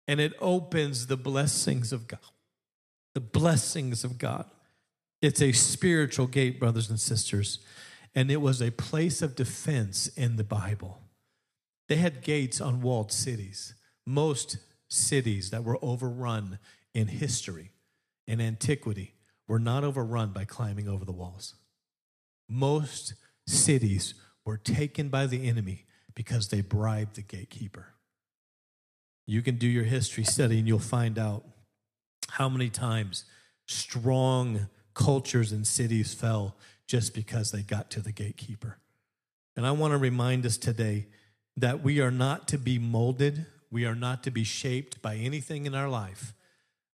and 0.09 0.19
it 0.19 0.33
opens 0.41 1.07
the 1.07 1.17
blessings 1.17 1.93
of 1.93 2.09
God. 2.09 2.19
The 3.15 3.21
blessings 3.21 4.03
of 4.03 4.19
God. 4.19 4.47
It's 5.23 5.43
a 5.43 5.53
spiritual 5.53 6.27
gate, 6.27 6.59
brothers 6.59 6.91
and 6.91 6.99
sisters, 6.99 7.61
and 8.15 8.31
it 8.31 8.41
was 8.41 8.61
a 8.61 8.73
place 8.73 9.23
of 9.23 9.37
defense 9.37 10.09
in 10.09 10.37
the 10.37 10.45
Bible. 10.45 10.99
They 11.89 11.97
had 11.97 12.23
gates 12.23 12.61
on 12.61 12.81
walled 12.81 13.13
cities. 13.13 13.75
Most 14.07 14.59
cities 14.89 15.51
that 15.51 15.63
were 15.63 15.79
overrun 15.83 16.59
in 16.95 17.07
history, 17.09 17.71
in 18.27 18.41
antiquity, 18.41 19.15
were 19.47 19.59
not 19.59 19.85
overrun 19.85 20.33
by 20.33 20.45
climbing 20.45 20.89
over 20.89 21.05
the 21.05 21.13
walls. 21.13 21.55
Most 22.49 23.15
cities 23.47 24.15
were 24.45 24.57
taken 24.57 25.09
by 25.09 25.27
the 25.27 25.49
enemy 25.49 25.87
because 26.15 26.49
they 26.49 26.61
bribed 26.61 27.17
the 27.17 27.23
gatekeeper. 27.23 27.95
You 29.27 29.43
can 29.43 29.57
do 29.57 29.67
your 29.67 29.85
history 29.85 30.25
study 30.25 30.59
and 30.59 30.67
you'll 30.67 30.79
find 30.79 31.19
out 31.19 31.45
how 32.31 32.49
many 32.49 32.69
times 32.69 33.25
strong 33.67 34.69
cultures 34.95 35.53
and 35.53 35.67
cities 35.67 36.15
fell 36.15 36.57
just 36.87 37.15
because 37.15 37.53
they 37.53 37.63
got 37.63 37.91
to 37.93 38.01
the 38.01 38.13
gatekeeper. 38.13 38.79
And 39.57 39.67
I 39.67 39.71
want 39.71 39.93
to 39.93 39.99
remind 39.99 40.45
us 40.47 40.57
today 40.57 41.07
that 41.57 41.83
we 41.83 42.01
are 42.01 42.11
not 42.11 42.49
to 42.49 42.59
be 42.59 42.79
molded, 42.79 43.47
we 43.71 43.85
are 43.85 43.95
not 43.95 44.25
to 44.25 44.31
be 44.31 44.45
shaped 44.45 45.01
by 45.01 45.17
anything 45.17 45.67
in 45.67 45.75
our 45.75 45.89
life 45.89 46.35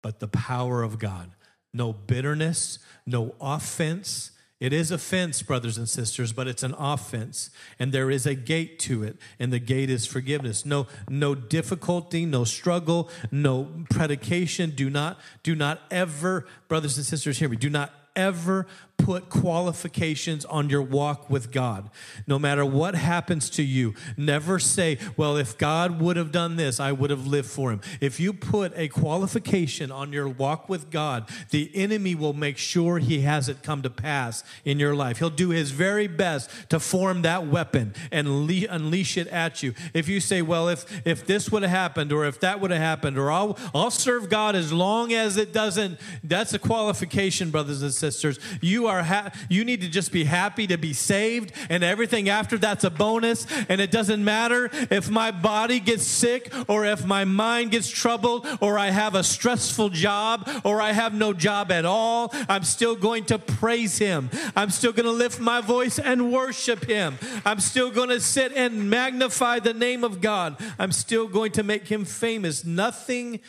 but 0.02 0.18
the 0.18 0.28
power 0.28 0.82
of 0.82 0.98
God. 0.98 1.30
No 1.72 1.92
bitterness, 1.92 2.80
no 3.06 3.34
offense, 3.40 4.31
it 4.62 4.72
is 4.72 4.92
offense, 4.92 5.42
brothers 5.42 5.76
and 5.76 5.88
sisters, 5.88 6.32
but 6.32 6.46
it's 6.46 6.62
an 6.62 6.76
offense. 6.78 7.50
And 7.80 7.90
there 7.90 8.12
is 8.12 8.26
a 8.26 8.36
gate 8.36 8.78
to 8.80 9.02
it, 9.02 9.16
and 9.40 9.52
the 9.52 9.58
gate 9.58 9.90
is 9.90 10.06
forgiveness. 10.06 10.64
No, 10.64 10.86
no 11.08 11.34
difficulty, 11.34 12.24
no 12.24 12.44
struggle, 12.44 13.10
no 13.32 13.84
predication. 13.90 14.70
Do 14.70 14.88
not, 14.88 15.18
do 15.42 15.56
not 15.56 15.80
ever, 15.90 16.46
brothers 16.68 16.96
and 16.96 17.04
sisters, 17.04 17.40
hear 17.40 17.48
me, 17.48 17.56
do 17.56 17.70
not 17.70 17.92
ever 18.14 18.68
put 19.02 19.28
qualifications 19.28 20.44
on 20.44 20.70
your 20.70 20.80
walk 20.80 21.28
with 21.28 21.50
God. 21.50 21.90
No 22.26 22.38
matter 22.38 22.64
what 22.64 22.94
happens 22.94 23.50
to 23.50 23.62
you, 23.62 23.94
never 24.16 24.60
say, 24.60 24.98
Well, 25.16 25.36
if 25.36 25.58
God 25.58 26.00
would 26.00 26.16
have 26.16 26.30
done 26.30 26.56
this, 26.56 26.78
I 26.78 26.92
would 26.92 27.10
have 27.10 27.26
lived 27.26 27.48
for 27.48 27.72
him. 27.72 27.80
If 28.00 28.20
you 28.20 28.32
put 28.32 28.72
a 28.76 28.88
qualification 28.88 29.90
on 29.90 30.12
your 30.12 30.28
walk 30.28 30.68
with 30.68 30.90
God, 30.90 31.28
the 31.50 31.70
enemy 31.74 32.14
will 32.14 32.32
make 32.32 32.58
sure 32.58 32.98
he 32.98 33.20
has 33.20 33.48
it 33.48 33.64
come 33.64 33.82
to 33.82 33.90
pass 33.90 34.44
in 34.64 34.78
your 34.78 34.94
life. 34.94 35.18
He'll 35.18 35.30
do 35.30 35.50
his 35.50 35.72
very 35.72 36.06
best 36.06 36.50
to 36.70 36.78
form 36.78 37.22
that 37.22 37.46
weapon 37.46 37.94
and 38.12 38.46
le- 38.46 38.68
unleash 38.70 39.16
it 39.16 39.26
at 39.28 39.64
you. 39.64 39.74
If 39.94 40.08
you 40.08 40.20
say, 40.20 40.42
Well, 40.42 40.68
if, 40.68 40.86
if 41.04 41.26
this 41.26 41.50
would 41.50 41.62
have 41.62 41.72
happened, 41.72 42.12
or 42.12 42.24
if 42.24 42.38
that 42.40 42.60
would 42.60 42.70
have 42.70 42.80
happened, 42.80 43.18
or 43.18 43.32
I'll, 43.32 43.58
I'll 43.74 43.90
serve 43.90 44.30
God 44.30 44.54
as 44.54 44.72
long 44.72 45.12
as 45.12 45.36
it 45.36 45.52
doesn't, 45.52 45.98
that's 46.22 46.54
a 46.54 46.58
qualification, 46.60 47.50
brothers 47.50 47.82
and 47.82 47.92
sisters. 47.92 48.38
You 48.60 48.86
are 48.86 48.91
are 48.92 49.02
ha- 49.02 49.30
you 49.48 49.64
need 49.64 49.80
to 49.80 49.88
just 49.88 50.12
be 50.12 50.24
happy 50.24 50.66
to 50.66 50.76
be 50.76 50.92
saved 50.92 51.52
and 51.68 51.82
everything 51.82 52.28
after 52.28 52.58
that's 52.58 52.84
a 52.84 52.90
bonus. 52.90 53.46
And 53.68 53.80
it 53.80 53.90
doesn't 53.90 54.22
matter 54.24 54.70
if 54.90 55.10
my 55.10 55.30
body 55.30 55.80
gets 55.80 56.04
sick 56.04 56.52
or 56.68 56.84
if 56.84 57.04
my 57.04 57.24
mind 57.24 57.70
gets 57.70 57.88
troubled 57.88 58.46
or 58.60 58.78
I 58.78 58.90
have 58.90 59.14
a 59.14 59.22
stressful 59.22 59.90
job 59.90 60.48
or 60.64 60.80
I 60.80 60.92
have 60.92 61.14
no 61.14 61.32
job 61.32 61.72
at 61.72 61.84
all 61.84 62.32
I'm 62.48 62.64
still 62.64 62.94
going 62.94 63.24
to 63.26 63.38
praise 63.38 63.98
him. 63.98 64.30
I'm 64.56 64.70
still 64.70 64.92
going 64.92 65.06
to 65.06 65.12
lift 65.12 65.40
my 65.40 65.60
voice 65.60 65.98
and 65.98 66.32
worship 66.32 66.84
him. 66.84 67.18
I'm 67.44 67.60
still 67.60 67.90
going 67.90 68.08
to 68.10 68.20
sit 68.20 68.52
and 68.52 68.90
magnify 68.90 69.60
the 69.60 69.74
name 69.74 70.04
of 70.04 70.20
God. 70.20 70.56
I'm 70.78 70.92
still 70.92 71.28
going 71.28 71.52
to 71.52 71.62
make 71.62 71.88
him 71.88 72.04
famous. 72.04 72.64
Nothing 72.64 73.40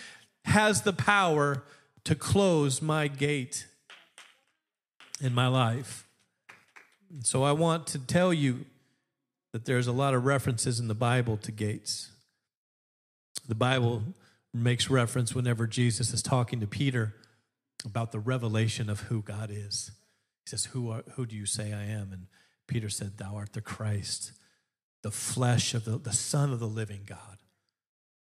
has 0.46 0.82
the 0.82 0.94
power 0.94 1.64
to 2.04 2.16
close 2.16 2.82
my 2.82 3.08
gate 3.08 3.68
in 5.24 5.34
my 5.34 5.48
life. 5.48 6.06
So 7.24 7.44
I 7.44 7.54
want 7.54 7.88
to 7.88 8.00
tell 8.00 8.34
you 8.34 8.66
that 9.54 9.66
there's 9.66 9.88
a 9.88 9.94
lot 9.94 10.14
of 10.14 10.26
references 10.26 10.80
in 10.80 10.90
the 10.90 10.96
Bible 10.96 11.38
to 11.38 11.52
gates. 11.52 12.12
The 13.48 13.56
Bible 13.56 14.04
makes 14.54 14.90
reference 14.90 15.34
whenever 15.34 15.66
Jesus 15.66 16.14
is 16.14 16.22
talking 16.22 16.60
to 16.60 16.68
Peter 16.68 17.16
about 17.86 18.12
the 18.12 18.20
revelation 18.20 18.90
of 18.90 19.02
who 19.02 19.22
God 19.22 19.50
is. 19.50 19.92
He 20.46 20.50
says, 20.50 20.66
Who, 20.66 20.92
are, 20.92 21.04
who 21.16 21.26
do 21.26 21.36
you 21.36 21.46
say 21.46 21.72
I 21.72 21.86
am? 21.86 22.12
And 22.12 22.28
Peter 22.68 22.90
said, 22.90 23.18
Thou 23.18 23.36
art 23.36 23.54
the 23.54 23.62
Christ, 23.62 24.34
the 25.04 25.12
flesh 25.12 25.74
of 25.74 25.86
the, 25.86 25.98
the 25.98 26.14
Son 26.14 26.52
of 26.52 26.60
the 26.60 26.68
living 26.68 27.02
God. 27.06 27.38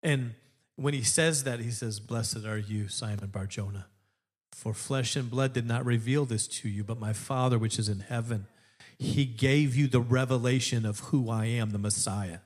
And 0.02 0.34
when 0.74 0.94
he 0.94 1.02
says 1.02 1.44
that, 1.44 1.60
he 1.60 1.70
says, 1.70 2.00
Blessed 2.00 2.44
are 2.44 2.58
you, 2.58 2.88
Simon 2.88 3.28
Barjona 3.28 3.86
for 4.58 4.74
flesh 4.74 5.14
and 5.14 5.30
blood 5.30 5.52
did 5.52 5.68
not 5.68 5.84
reveal 5.84 6.24
this 6.24 6.48
to 6.48 6.68
you, 6.68 6.82
but 6.82 6.98
my 6.98 7.12
Father 7.12 7.56
which 7.60 7.78
is 7.78 7.88
in 7.88 8.00
heaven. 8.00 8.48
He 8.98 9.24
gave 9.24 9.76
you 9.76 9.86
the 9.86 10.00
revelation 10.00 10.84
of 10.84 10.98
who 10.98 11.30
I 11.30 11.44
am, 11.44 11.70
the 11.70 11.78
Messiah. 11.78 12.40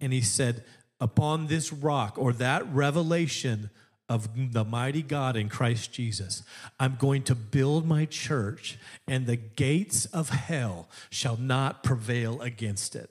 And 0.00 0.12
he 0.12 0.20
said, 0.20 0.64
Upon 0.98 1.46
this 1.46 1.72
rock, 1.72 2.18
or 2.18 2.32
that 2.32 2.66
revelation 2.74 3.70
of 4.08 4.52
the 4.52 4.64
mighty 4.64 5.00
God 5.00 5.36
in 5.36 5.48
Christ 5.48 5.92
Jesus, 5.92 6.42
I'm 6.80 6.96
going 6.96 7.22
to 7.24 7.36
build 7.36 7.86
my 7.86 8.04
church, 8.04 8.76
and 9.06 9.24
the 9.24 9.36
gates 9.36 10.06
of 10.06 10.30
hell 10.30 10.88
shall 11.08 11.36
not 11.36 11.84
prevail 11.84 12.42
against 12.42 12.96
it. 12.96 13.10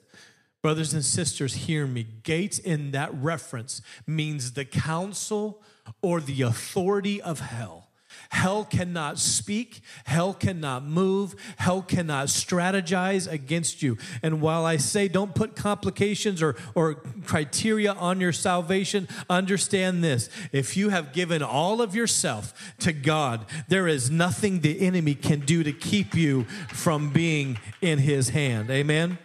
Brothers 0.60 0.92
and 0.92 1.02
sisters, 1.04 1.54
hear 1.54 1.86
me. 1.86 2.06
Gates 2.24 2.58
in 2.58 2.90
that 2.90 3.10
reference 3.14 3.80
means 4.06 4.52
the 4.52 4.66
counsel 4.66 5.62
or 6.02 6.20
the 6.20 6.42
authority 6.42 7.20
of 7.22 7.40
hell. 7.40 7.88
Hell 8.32 8.64
cannot 8.64 9.18
speak, 9.18 9.82
hell 10.04 10.32
cannot 10.32 10.84
move, 10.84 11.34
hell 11.58 11.82
cannot 11.82 12.28
strategize 12.28 13.30
against 13.30 13.82
you. 13.82 13.98
And 14.22 14.40
while 14.40 14.64
I 14.64 14.78
say 14.78 15.06
don't 15.06 15.34
put 15.34 15.54
complications 15.54 16.42
or, 16.42 16.56
or 16.74 16.94
criteria 17.26 17.92
on 17.92 18.22
your 18.22 18.32
salvation, 18.32 19.06
understand 19.28 20.02
this. 20.02 20.30
If 20.50 20.78
you 20.78 20.88
have 20.88 21.12
given 21.12 21.42
all 21.42 21.82
of 21.82 21.94
yourself 21.94 22.74
to 22.78 22.94
God, 22.94 23.44
there 23.68 23.86
is 23.86 24.10
nothing 24.10 24.60
the 24.60 24.80
enemy 24.80 25.14
can 25.14 25.40
do 25.40 25.62
to 25.62 25.72
keep 25.72 26.14
you 26.14 26.44
from 26.70 27.10
being 27.10 27.58
in 27.82 27.98
his 27.98 28.30
hand. 28.30 28.70
Amen? 28.70 29.18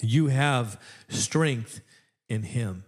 You 0.00 0.28
have 0.28 0.80
strength 1.08 1.80
in 2.28 2.44
him. 2.44 2.84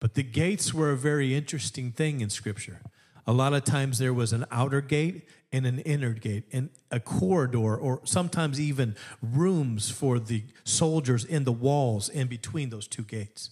But 0.00 0.14
the 0.14 0.22
gates 0.22 0.74
were 0.74 0.90
a 0.90 0.98
very 0.98 1.34
interesting 1.34 1.92
thing 1.92 2.20
in 2.20 2.28
Scripture. 2.28 2.80
A 3.26 3.32
lot 3.32 3.52
of 3.52 3.64
times 3.64 3.98
there 3.98 4.14
was 4.14 4.32
an 4.32 4.44
outer 4.50 4.80
gate 4.80 5.28
and 5.52 5.66
an 5.66 5.78
inner 5.80 6.12
gate 6.12 6.44
and 6.52 6.70
a 6.90 6.98
corridor 6.98 7.76
or 7.76 8.00
sometimes 8.04 8.58
even 8.58 8.96
rooms 9.20 9.90
for 9.90 10.18
the 10.18 10.44
soldiers 10.64 11.24
in 11.24 11.44
the 11.44 11.52
walls 11.52 12.08
in 12.08 12.26
between 12.26 12.70
those 12.70 12.88
two 12.88 13.02
gates. 13.02 13.50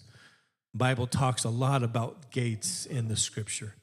Bible 0.74 1.06
talks 1.06 1.44
a 1.44 1.50
lot 1.50 1.82
about 1.82 2.30
gates 2.30 2.86
in 2.86 3.08
the 3.08 3.16
scripture. 3.16 3.74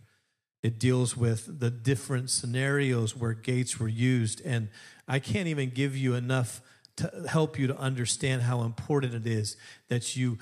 It 0.63 0.79
deals 0.79 1.15
with 1.15 1.60
the 1.60 1.70
different 1.70 2.29
scenarios 2.29 3.15
where 3.15 3.34
gates 3.34 3.79
were 3.79 3.88
used 3.88 4.41
and 4.46 4.70
I 5.08 5.20
can't 5.20 5.48
even 5.48 5.70
give 5.70 5.96
you 5.96 6.15
enough 6.15 6.62
to 6.98 7.25
help 7.29 7.60
you 7.60 7.67
to 7.67 7.77
understand 7.77 8.41
how 8.41 8.63
important 8.63 9.13
it 9.13 9.27
is 9.27 9.56
that 9.88 10.17
you 10.17 10.39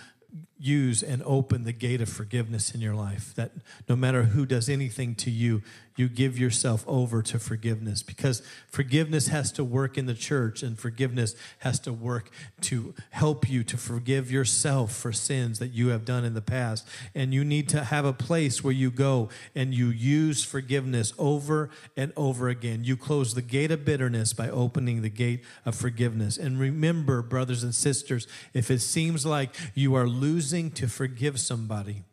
use 0.66 1.04
and 1.04 1.22
open 1.26 1.64
the 1.64 1.74
gate 1.74 2.02
of 2.02 2.10
forgiveness 2.10 2.74
in 2.74 2.82
your 2.82 2.96
life. 2.96 3.34
That 3.36 3.52
no 3.88 3.96
matter 3.96 4.24
who 4.24 4.46
does 4.46 4.70
anything 4.70 5.16
to 5.16 5.32
you, 5.32 5.62
you 5.98 6.10
give 6.10 6.38
yourself 6.38 6.84
over 6.88 7.22
to 7.22 7.40
forgiveness 7.40 8.04
because 8.04 8.42
forgiveness 8.68 9.28
has 9.28 9.52
to 9.54 9.64
work 9.64 9.98
in 9.98 10.08
the 10.08 10.14
church 10.14 10.62
and 10.62 10.78
forgiveness 10.78 11.36
has 11.60 11.80
to 11.80 11.94
work 11.94 12.30
to 12.60 12.94
help 13.12 13.50
you 13.50 13.64
to 13.64 13.78
forgive 13.78 14.30
yourself 14.30 14.94
for 14.94 15.14
sins 15.14 15.60
that 15.60 15.70
you 15.70 15.88
have 15.90 16.04
done 16.04 16.26
in 16.26 16.34
the 16.34 16.42
past. 16.42 16.86
And 17.14 17.34
you 17.34 17.46
need 17.46 17.70
to 17.70 17.86
have 17.86 18.04
a 18.04 18.12
place 18.12 18.62
where 18.64 18.74
you 18.74 18.92
go 18.92 19.30
and 19.56 19.74
you 19.74 19.88
use 19.88 20.44
forgiveness 20.44 21.14
over 21.18 21.70
and 21.96 22.12
over 22.18 22.50
again. 22.50 22.84
You 22.84 22.98
close 22.98 23.34
the 23.34 23.42
gate 23.42 23.72
of 23.72 23.86
bitterness 23.86 24.34
by 24.34 24.50
opening 24.50 25.02
the 25.02 25.10
gate 25.10 25.46
of 25.66 25.76
forgiveness. 25.76 26.38
And 26.38 26.60
remember, 26.60 27.22
brothers 27.22 27.64
and 27.64 27.74
sisters, 27.74 28.28
if 28.54 28.70
it 28.70 28.80
seems 28.80 29.26
like 29.26 29.56
you 29.74 29.96
are 29.96 30.08
losing 30.08 30.55
to 30.72 30.88
forgive 30.88 31.40
somebody, 31.40 32.04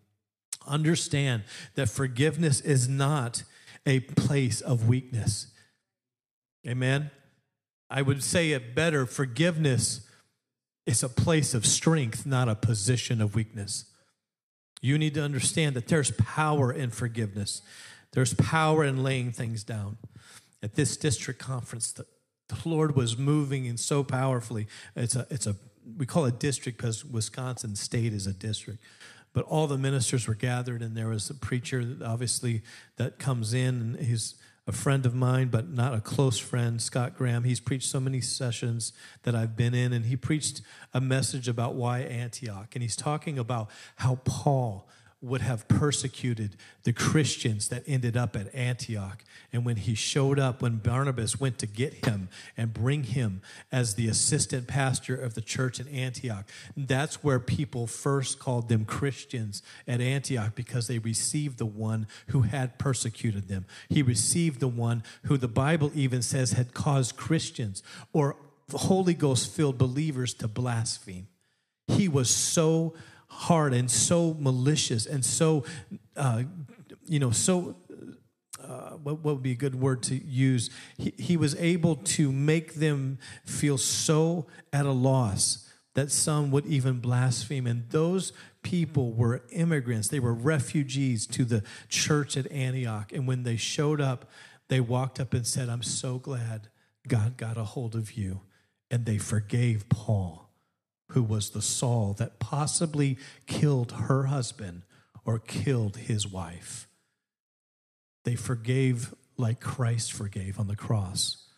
understand 0.67 1.45
that 1.75 1.89
forgiveness 1.89 2.61
is 2.61 2.89
not 2.89 3.45
a 3.87 4.01
place 4.01 4.61
of 4.61 4.89
weakness. 4.89 5.49
Amen. 6.67 7.11
I 7.91 8.03
would 8.03 8.23
say 8.23 8.53
it 8.53 8.75
better 8.75 9.07
forgiveness 9.07 10.07
is 10.87 11.03
a 11.03 11.09
place 11.09 11.55
of 11.55 11.67
strength, 11.67 12.27
not 12.27 12.49
a 12.49 12.55
position 12.55 13.21
of 13.21 13.35
weakness. 13.35 13.87
You 14.81 14.99
need 14.99 15.15
to 15.15 15.23
understand 15.23 15.77
that 15.77 15.89
there's 15.89 16.11
power 16.13 16.73
in 16.73 16.91
forgiveness, 16.91 17.63
there's 18.13 18.35
power 18.35 18.85
in 18.85 19.03
laying 19.03 19.33
things 19.33 19.63
down. 19.65 19.99
At 20.63 20.75
this 20.75 20.97
district 20.97 21.41
conference, 21.41 21.93
the, 21.93 22.07
the 22.49 22.69
Lord 22.69 22.95
was 22.95 23.17
moving 23.17 23.65
in 23.65 23.77
so 23.77 24.05
powerfully. 24.05 24.69
It's 24.95 25.17
a, 25.17 25.27
it's 25.31 25.47
a, 25.47 25.57
we 25.97 26.07
call 26.07 26.25
it 26.27 26.39
district 26.39 26.79
because 26.79 27.05
Wisconsin 27.05 27.77
state 27.77 28.13
is 28.13 28.27
a 28.27 28.33
district. 28.33 28.83
But 29.33 29.45
all 29.47 29.67
the 29.67 29.79
ministers 29.79 30.29
were 30.29 30.35
gathered 30.35 30.83
and 30.83 30.97
there 30.97 31.09
was 31.09 31.31
a 31.31 31.35
preacher 31.35 31.97
obviously 32.05 32.63
that 32.97 33.19
comes 33.19 33.55
in 33.55 33.81
and 33.81 33.97
he's 33.97 34.35
a 34.67 34.73
friend 34.73 35.07
of 35.07 35.15
mine 35.15 35.49
but 35.49 35.69
not 35.69 35.95
a 35.95 36.01
close 36.01 36.39
friend 36.39 36.81
scott 36.81 37.17
graham. 37.17 37.45
He's 37.45 37.61
preached 37.61 37.89
so 37.89 37.99
many 37.99 38.21
sessions 38.21 38.93
that 39.25 39.35
i've 39.35 39.57
been 39.57 39.75
in 39.75 39.93
and 39.93 40.05
he 40.05 40.17
preached 40.17 40.61
a 40.95 41.01
message 41.01 41.49
about 41.49 41.75
why 41.75 42.01
antioch 42.01 42.75
and 42.75 42.83
he's 42.83 42.95
talking 42.95 43.39
about 43.39 43.71
how 43.97 44.21
paul 44.25 44.89
would 45.23 45.41
have 45.41 45.69
persecuted 45.69 46.57
the 46.83 46.93
Christians 46.93 47.69
that 47.69 47.85
ended 47.87 48.17
up 48.17 48.37
at 48.37 48.53
Antioch. 48.53 49.23
And 49.53 49.65
when 49.65 49.77
he 49.77 49.95
showed 49.95 50.39
up, 50.39 50.61
when 50.61 50.79
Barnabas 50.79 51.39
went 51.39 51.59
to 51.59 51.67
get 51.67 52.07
him 52.07 52.29
and 52.57 52.75
bring 52.75 53.05
him 53.05 53.41
as 53.71 53.95
the 53.95 54.09
assistant 54.09 54.67
pastor 54.67 55.15
of 55.15 55.35
the 55.35 55.41
church 55.41 55.79
in 55.79 55.87
Antioch, 55.89 56.45
that's 56.77 57.23
where 57.23 57.39
people 57.39 57.87
first 57.87 58.41
called 58.41 58.69
them 58.69 58.85
Christians 58.85 59.63
at 59.87 60.01
Antioch 60.01 60.57
because 60.57 60.89
they 60.89 60.99
received 60.99 61.59
the 61.59 61.67
one 61.67 62.09
who 62.29 62.43
had 62.43 62.79
persecuted 62.79 63.47
them. 63.47 63.65
He 63.89 64.03
received 64.03 64.59
the 64.59 64.69
one 64.69 65.05
who 65.25 65.37
the 65.37 65.49
Bible 65.49 65.93
even 65.95 66.23
says 66.23 66.53
had 66.53 66.75
caused 66.75 67.17
Christians 67.17 67.85
or 68.13 68.37
Holy 68.73 69.15
Ghost 69.15 69.53
filled 69.55 69.79
believers 69.79 70.35
to 70.35 70.49
blaspheme. 70.49 71.29
He 71.87 72.09
was 72.09 72.31
so 72.31 72.95
hard 73.33 73.75
and 73.75 73.91
so 73.91 74.37
malicious 74.39 75.07
and 75.07 75.25
so, 75.25 75.65
uh, 76.17 76.43
you 77.07 77.19
know, 77.19 77.31
so. 77.31 77.77
Uh, 78.63 78.91
what, 78.91 79.19
what, 79.25 79.35
would 79.35 79.43
be 79.43 79.51
a 79.51 79.57
good 79.57 79.75
word 79.75 80.05
to 80.05 80.15
use? 80.15 80.71
He, 80.97 81.13
he 81.19 81.37
was 81.37 81.57
able 81.57 81.97
to 81.97 82.31
make 82.31 82.75
them 82.75 83.19
feel 83.45 83.77
so 83.77 84.47
at 84.73 84.87
a 84.87 84.93
loss 84.93 85.69
that 85.95 86.11
some 86.11 86.51
would 86.51 86.67
even 86.67 87.01
blaspheme. 87.01 87.67
And 87.67 87.89
those 87.91 88.33
people 88.63 89.13
were 89.13 89.43
immigrants, 89.51 90.09
they 90.09 90.21
were 90.21 90.33
refugees 90.33 91.27
to 91.29 91.45
the 91.45 91.63
church 91.89 92.37
at 92.37 92.51
Antioch. 92.51 93.13
And 93.13 93.27
when 93.27 93.43
they 93.43 93.57
showed 93.57 94.01
up, 94.01 94.31
they 94.69 94.81
walked 94.81 95.21
up 95.21 95.35
and 95.35 95.47
said, 95.47 95.69
I'm 95.69 95.83
so 95.83 96.19
glad 96.19 96.69
God 97.07 97.37
got 97.37 97.59
a 97.59 97.65
hold 97.65 97.95
of 97.95 98.13
you. 98.13 98.43
And 98.91 99.07
they 99.07 99.19
forgave 99.19 99.89
Paul 99.89 100.42
who 101.13 101.23
was 101.23 101.51
the 101.51 101.63
Saul 101.63 102.15
that 102.19 102.39
possibly 102.39 103.17
killed 103.47 103.93
her 103.93 104.25
husband 104.25 104.83
or 105.25 105.39
killed 105.39 105.97
his 105.97 106.27
wife. 106.27 106.89
They 108.25 108.35
forgave 108.35 109.15
like 109.37 109.61
Christ 109.61 110.13
forgave 110.13 110.59
on 110.59 110.69
the 110.69 110.77
cross. 110.77 111.49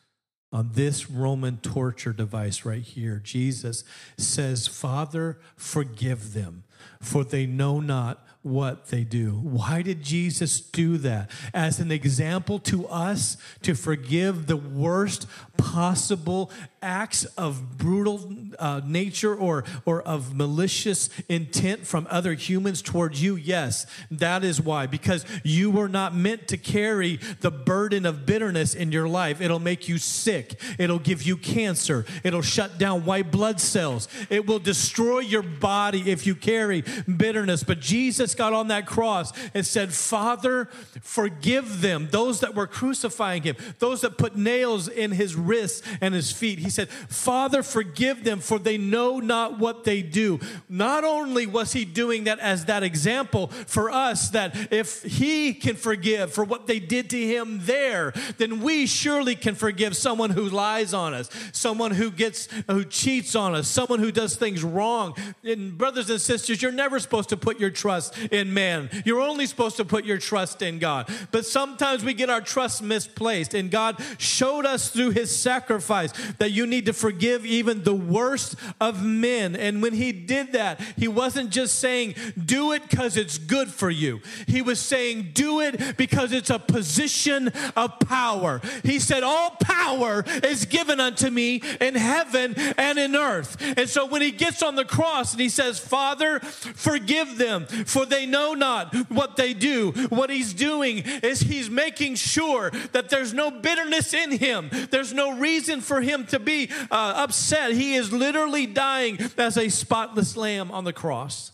On 0.53 0.71
this 0.75 1.11
Roman 1.11 1.59
torture 1.59 2.13
device 2.13 2.65
right 2.65 2.83
here, 2.83 3.21
Jesus 3.23 3.83
says, 4.17 4.69
Father, 4.69 5.39
forgive 5.57 6.33
them, 6.33 6.63
for 7.01 7.25
they 7.25 7.45
know 7.45 7.81
not 7.81 8.25
what 8.45 8.89
they 8.89 9.05
do. 9.05 9.31
Why 9.31 9.81
did 9.81 10.03
Jesus 10.03 10.61
do 10.61 10.99
that? 10.99 11.31
As 11.55 11.81
an 11.81 11.91
example 11.91 12.59
to 12.61 12.87
us 12.89 13.39
to 13.63 13.75
forgive 13.75 14.47
the 14.47 14.57
worst 14.57 15.27
possible 15.57 16.51
acts 16.83 17.25
of 17.39 17.79
brutal 17.79 18.31
uh, 18.59 18.83
nature 18.85 19.35
or, 19.35 19.65
or 19.87 20.03
of 20.03 20.37
malicious 20.37 21.09
intent 21.29 21.87
from 21.87 22.07
other 22.11 22.35
humans 22.35 22.83
towards 22.83 23.23
you? 23.23 23.35
Yes, 23.35 23.87
that 24.11 24.45
is 24.45 24.61
why. 24.61 24.87
Because 24.87 25.25
you 25.43 25.71
were 25.71 25.89
not 25.89 26.15
meant 26.15 26.47
to 26.49 26.59
carry 26.59 27.19
the 27.41 27.51
burden 27.51 28.05
of 28.05 28.27
bitterness 28.27 28.75
in 28.75 28.93
your 28.93 29.09
life. 29.09 29.41
It'll 29.41 29.59
make 29.59 29.89
you 29.89 29.97
sick, 29.97 30.61
it'll 30.79 30.99
give 30.99 31.23
you 31.23 31.39
cancer, 31.39 32.05
it'll 32.23 32.43
shut 32.43 32.77
down 32.77 33.07
white 33.07 33.31
blood 33.31 33.59
cells, 33.59 34.07
it 34.29 34.47
will 34.47 34.59
destroy 34.59 35.21
your 35.21 35.43
body 35.43 36.11
if 36.11 36.27
you 36.27 36.35
carry 36.35 36.85
bitterness. 37.17 37.65
But 37.65 37.81
Jesus 37.81 38.34
got 38.35 38.53
on 38.53 38.69
that 38.69 38.87
cross 38.87 39.33
and 39.55 39.67
said, 39.67 39.93
Father, 39.93 40.67
forgive 41.03 41.81
them, 41.81 42.09
those 42.11 42.41
that 42.41 42.55
were 42.55 42.67
crucifying 42.67 43.43
him, 43.43 43.57
those 43.79 44.01
that 44.03 44.19
put 44.19 44.37
nails 44.37 44.89
in 44.89 45.11
his 45.11 45.35
wrists 45.35 45.83
and 46.01 46.15
his 46.15 46.31
feet. 46.31 46.59
He 46.59 46.71
said, 46.71 46.89
Father, 46.89 47.63
forgive 47.63 48.25
them, 48.25 48.41
for 48.41 48.59
they 48.59 48.79
know 48.79 49.21
not 49.21 49.59
what 49.59 49.85
they 49.85 50.03
do. 50.03 50.41
Not 50.69 51.05
only 51.05 51.47
was 51.47 51.73
he 51.73 51.85
doing 51.85 52.25
that 52.25 52.39
as 52.39 52.67
that 52.67 52.83
example 52.83 53.49
for 53.49 53.91
us, 53.91 54.31
that 54.31 54.73
if 54.73 55.03
he 55.03 55.55
can 55.55 55.77
forgive 55.77 56.33
for 56.33 56.45
what 56.45 56.67
they 56.67 56.79
did 56.79 57.11
to 57.11 57.21
him 57.21 57.61
there, 57.63 58.13
then 58.39 58.61
we 58.61 58.87
surely 58.87 59.35
can 59.35 59.55
forgive 59.55 59.97
someone 59.97 60.31
who 60.31 60.49
lies 60.49 60.95
on 60.95 61.15
us, 61.15 61.31
someone 61.53 61.91
who 61.91 62.11
gets, 62.11 62.49
who 62.67 62.85
cheats 62.85 63.35
on 63.35 63.55
us, 63.55 63.69
someone 63.69 63.99
who 63.99 64.13
does 64.13 64.37
things 64.37 64.63
wrong. 64.63 65.15
And 65.43 65.77
brothers 65.77 66.11
and 66.11 66.21
sisters, 66.21 66.63
you're 66.63 66.73
never 66.73 66.99
supposed 66.99 67.29
to 67.31 67.37
put 67.37 67.61
your 67.61 67.71
trust 67.71 68.15
in 68.31 68.53
man. 68.55 68.91
You're 69.05 69.21
only 69.21 69.47
supposed 69.47 69.77
to 69.77 69.85
put 69.85 70.05
your 70.05 70.19
trust 70.19 70.63
in 70.63 70.79
God. 70.79 71.11
But 71.31 71.47
sometimes 71.47 72.05
we 72.05 72.15
get 72.15 72.31
our 72.31 72.41
trust 72.41 72.83
misplaced, 72.83 73.55
and 73.55 73.71
God 73.71 74.03
showed 74.19 74.67
us 74.67 74.91
through 74.91 75.11
his 75.11 75.35
sacrifice 75.35 76.13
that 76.39 76.51
you 76.51 76.67
need 76.67 76.87
to 76.87 76.93
forgive 76.93 77.47
even 77.47 77.85
the 77.85 77.95
worst 77.95 78.57
of 78.81 79.05
men. 79.05 79.57
And 79.57 79.83
when 79.83 79.95
he 79.95 80.13
did 80.13 80.53
that, 80.53 80.81
he 80.97 81.09
wasn't 81.09 81.51
just 81.51 81.79
saying, 81.79 82.15
do 82.43 82.73
it 82.73 82.89
because 82.89 83.17
it's 83.17 83.39
good 83.39 83.69
for 83.69 83.91
you. 83.91 84.21
He 84.47 84.63
was 84.63 84.81
saying, 84.81 85.31
do 85.33 85.61
it 85.61 85.97
because 85.97 86.33
it's 86.33 86.51
a 86.51 86.59
position 86.59 87.53
of 87.77 87.99
power. 88.01 88.61
He 88.83 88.99
said, 88.99 89.23
All 89.23 89.51
power 89.61 90.25
is 90.43 90.67
given 90.67 91.01
unto 91.01 91.31
me 91.31 91.63
in 91.81 91.95
heaven 91.95 92.55
and 92.77 92.99
in 92.99 93.17
earth. 93.17 93.57
And 93.77 93.89
so 93.89 94.07
when 94.07 94.23
he 94.23 94.31
gets 94.31 94.63
on 94.63 94.75
the 94.75 94.85
cross 94.85 95.33
and 95.33 95.41
he 95.41 95.49
says, 95.49 95.79
Father, 95.79 96.41
forgive 96.41 97.39
them, 97.39 97.67
for 97.67 98.07
they 98.15 98.27
know 98.27 98.55
not 98.55 98.95
what 99.11 99.37
they 99.37 99.53
do. 99.53 99.91
What 100.09 100.31
he's 100.31 100.55
doing 100.55 100.99
is 100.99 101.41
he's 101.41 101.69
making 101.69 102.15
sure 102.15 102.71
that 102.93 103.11
there's 103.11 103.35
no 103.35 103.51
bitterness 103.51 104.15
in 104.15 104.31
him. 104.31 104.71
There's 104.91 105.13
no 105.13 105.37
reason 105.37 105.81
for 105.81 106.01
him 106.01 106.25
to 106.27 106.39
be 106.39 106.71
uh, 106.91 107.15
upset. 107.17 107.73
He 107.73 107.95
is 107.95 108.13
literally 108.13 108.67
dying 108.67 109.19
as 109.37 109.59
a 109.59 109.69
spotless 109.69 110.37
lamb 110.37 110.71
on 110.71 110.85
the 110.85 110.93
cross. 110.93 111.51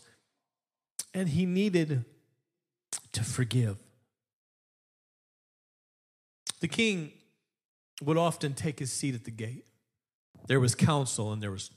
And 1.15 1.31
he 1.31 1.47
needed 1.47 2.05
to 3.13 3.25
forgive. 3.25 3.79
The 6.61 6.69
king 6.69 7.13
would 8.03 8.19
often 8.19 8.53
take 8.53 8.79
his 8.79 8.93
seat 8.93 9.15
at 9.15 9.25
the 9.25 9.31
gate. 9.31 9.65
There 10.47 10.61
was 10.61 10.75
counsel 10.75 11.33
and 11.33 11.43
there 11.43 11.51
was 11.51 11.71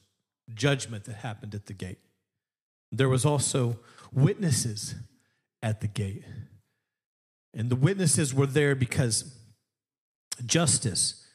judgment 0.53 1.05
that 1.05 1.15
happened 1.15 1.55
at 1.55 1.67
the 1.67 1.73
gate. 1.73 1.99
There 2.91 3.09
was 3.09 3.25
also 3.25 3.79
witnesses 4.13 4.95
at 5.61 5.81
the 5.81 5.87
gate. 5.87 6.23
And 7.53 7.69
the 7.69 7.75
witnesses 7.75 8.33
were 8.33 8.47
there 8.47 8.75
because 8.75 9.37
justice 10.45 11.27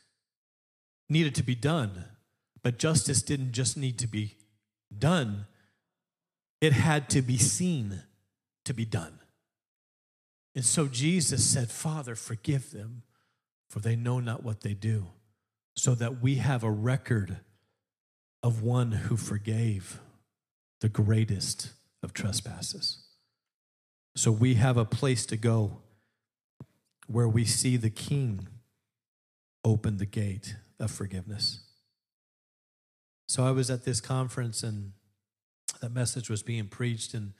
needed 1.08 1.34
to 1.36 1.42
be 1.42 1.54
done. 1.54 2.04
But 2.62 2.78
justice 2.78 3.22
didn't 3.22 3.52
just 3.52 3.76
need 3.76 3.98
to 4.00 4.06
be 4.06 4.36
done, 4.96 5.46
it 6.60 6.72
had 6.72 7.08
to 7.10 7.22
be 7.22 7.38
seen 7.38 8.02
to 8.64 8.74
be 8.74 8.84
done. 8.84 9.20
And 10.54 10.64
so 10.64 10.88
Jesus 10.88 11.44
said, 11.44 11.70
Father, 11.70 12.14
forgive 12.14 12.72
them, 12.72 13.02
for 13.70 13.78
they 13.78 13.94
know 13.94 14.18
not 14.18 14.42
what 14.42 14.62
they 14.62 14.74
do, 14.74 15.06
so 15.76 15.94
that 15.94 16.20
we 16.20 16.36
have 16.36 16.64
a 16.64 16.70
record 16.70 17.38
of 18.42 18.62
one 18.62 18.92
who 18.92 19.16
forgave 19.16 20.00
the 20.80 20.88
greatest 20.88 21.70
of 22.02 22.12
trespasses. 22.12 22.98
So 24.16 24.30
we 24.32 24.54
have 24.54 24.76
a 24.76 24.84
place 24.84 25.26
to 25.26 25.36
go 25.36 25.78
where 27.06 27.28
we 27.28 27.44
see 27.44 27.76
the 27.76 27.90
king 27.90 28.48
open 29.64 29.98
the 29.98 30.06
gate 30.06 30.56
of 30.78 30.90
forgiveness. 30.90 31.60
So 33.26 33.44
I 33.44 33.50
was 33.50 33.70
at 33.70 33.84
this 33.84 34.00
conference 34.00 34.62
and 34.62 34.92
that 35.80 35.92
message 35.92 36.30
was 36.30 36.42
being 36.42 36.66
preached 36.68 37.14
and 37.14 37.32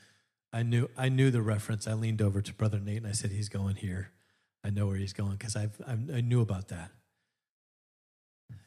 I 0.53 0.63
knew 0.63 0.89
I 0.97 1.09
knew 1.09 1.31
the 1.31 1.43
reference. 1.43 1.87
I 1.87 1.95
leaned 1.95 2.23
over 2.23 2.41
to 2.41 2.55
brother 2.55 2.79
Nate 2.79 2.99
and 2.99 3.07
I 3.07 3.13
said 3.13 3.31
he's 3.31 3.49
going 3.49 3.77
here. 3.77 4.13
I 4.65 4.71
know 4.71 4.87
where 4.87 4.97
he's 4.97 5.13
going 5.13 5.33
because 5.33 5.57
I 5.57 5.69
I 5.87 6.21
knew 6.21 6.41
about 6.41 6.69
that. 6.69 6.91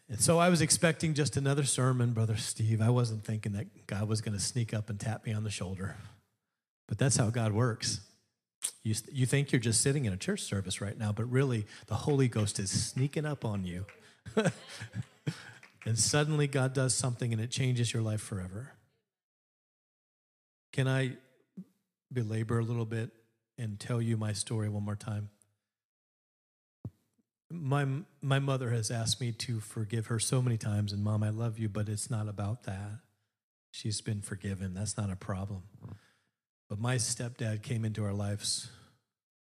And 0.10 0.20
so 0.20 0.40
I 0.40 0.50
was 0.50 0.62
expecting 0.62 1.14
just 1.14 1.38
another 1.38 1.64
sermon, 1.64 2.12
Brother 2.12 2.36
Steve. 2.36 2.82
I 2.82 2.90
wasn't 2.90 3.24
thinking 3.24 3.54
that 3.54 3.88
God 3.88 4.10
was 4.10 4.20
going 4.20 4.38
to 4.38 4.44
sneak 4.44 4.74
up 4.74 4.90
and 4.90 5.00
tap 5.00 5.26
me 5.26 5.32
on 5.32 5.44
the 5.44 5.50
shoulder. 5.50 5.96
But 6.88 6.98
that's 6.98 7.16
how 7.16 7.30
God 7.30 7.54
works. 7.54 8.02
You, 8.84 8.94
you 9.12 9.26
think 9.26 9.52
you're 9.52 9.62
just 9.62 9.82
sitting 9.82 10.04
in 10.04 10.12
a 10.12 10.18
church 10.18 10.42
service 10.42 10.82
right 10.82 10.98
now, 10.98 11.14
but 11.14 11.32
really 11.32 11.66
the 11.88 11.96
Holy 11.96 12.28
Ghost 12.28 12.60
is 12.60 12.70
sneaking 12.70 13.26
up 13.26 13.46
on 13.46 13.64
you. 13.64 13.86
and 15.86 15.98
suddenly 15.98 16.48
God 16.48 16.74
does 16.74 16.94
something 16.94 17.32
and 17.32 17.42
it 17.42 17.50
changes 17.50 17.94
your 17.94 18.04
life 18.04 18.22
forever. 18.22 18.74
Can 20.74 20.88
I 20.88 21.14
belabor 22.12 22.60
a 22.60 22.64
little 22.64 22.86
bit 22.86 23.12
and 23.58 23.80
tell 23.80 24.02
you 24.02 24.18
my 24.18 24.34
story 24.34 24.68
one 24.68 24.84
more 24.84 24.96
time? 24.96 25.30
My 27.52 27.86
my 28.22 28.40
mother 28.40 28.70
has 28.72 28.92
asked 28.92 29.20
me 29.20 29.32
to 29.32 29.60
forgive 29.60 30.08
her 30.08 30.20
so 30.20 30.42
many 30.42 30.58
times 30.58 30.94
and 30.94 31.04
mom 31.04 31.24
I 31.24 31.30
love 31.30 31.60
you 31.60 31.70
but 31.70 31.90
it's 31.90 32.10
not 32.10 32.28
about 32.28 32.64
that. 32.64 33.00
She's 33.72 34.02
been 34.02 34.22
forgiven. 34.22 34.74
That's 34.74 34.98
not 34.98 35.10
a 35.10 35.16
problem. 35.16 35.64
But 36.70 36.80
my 36.80 36.96
stepdad 36.96 37.64
came 37.64 37.86
into 37.86 38.04
our 38.04 38.14
lives 38.14 38.70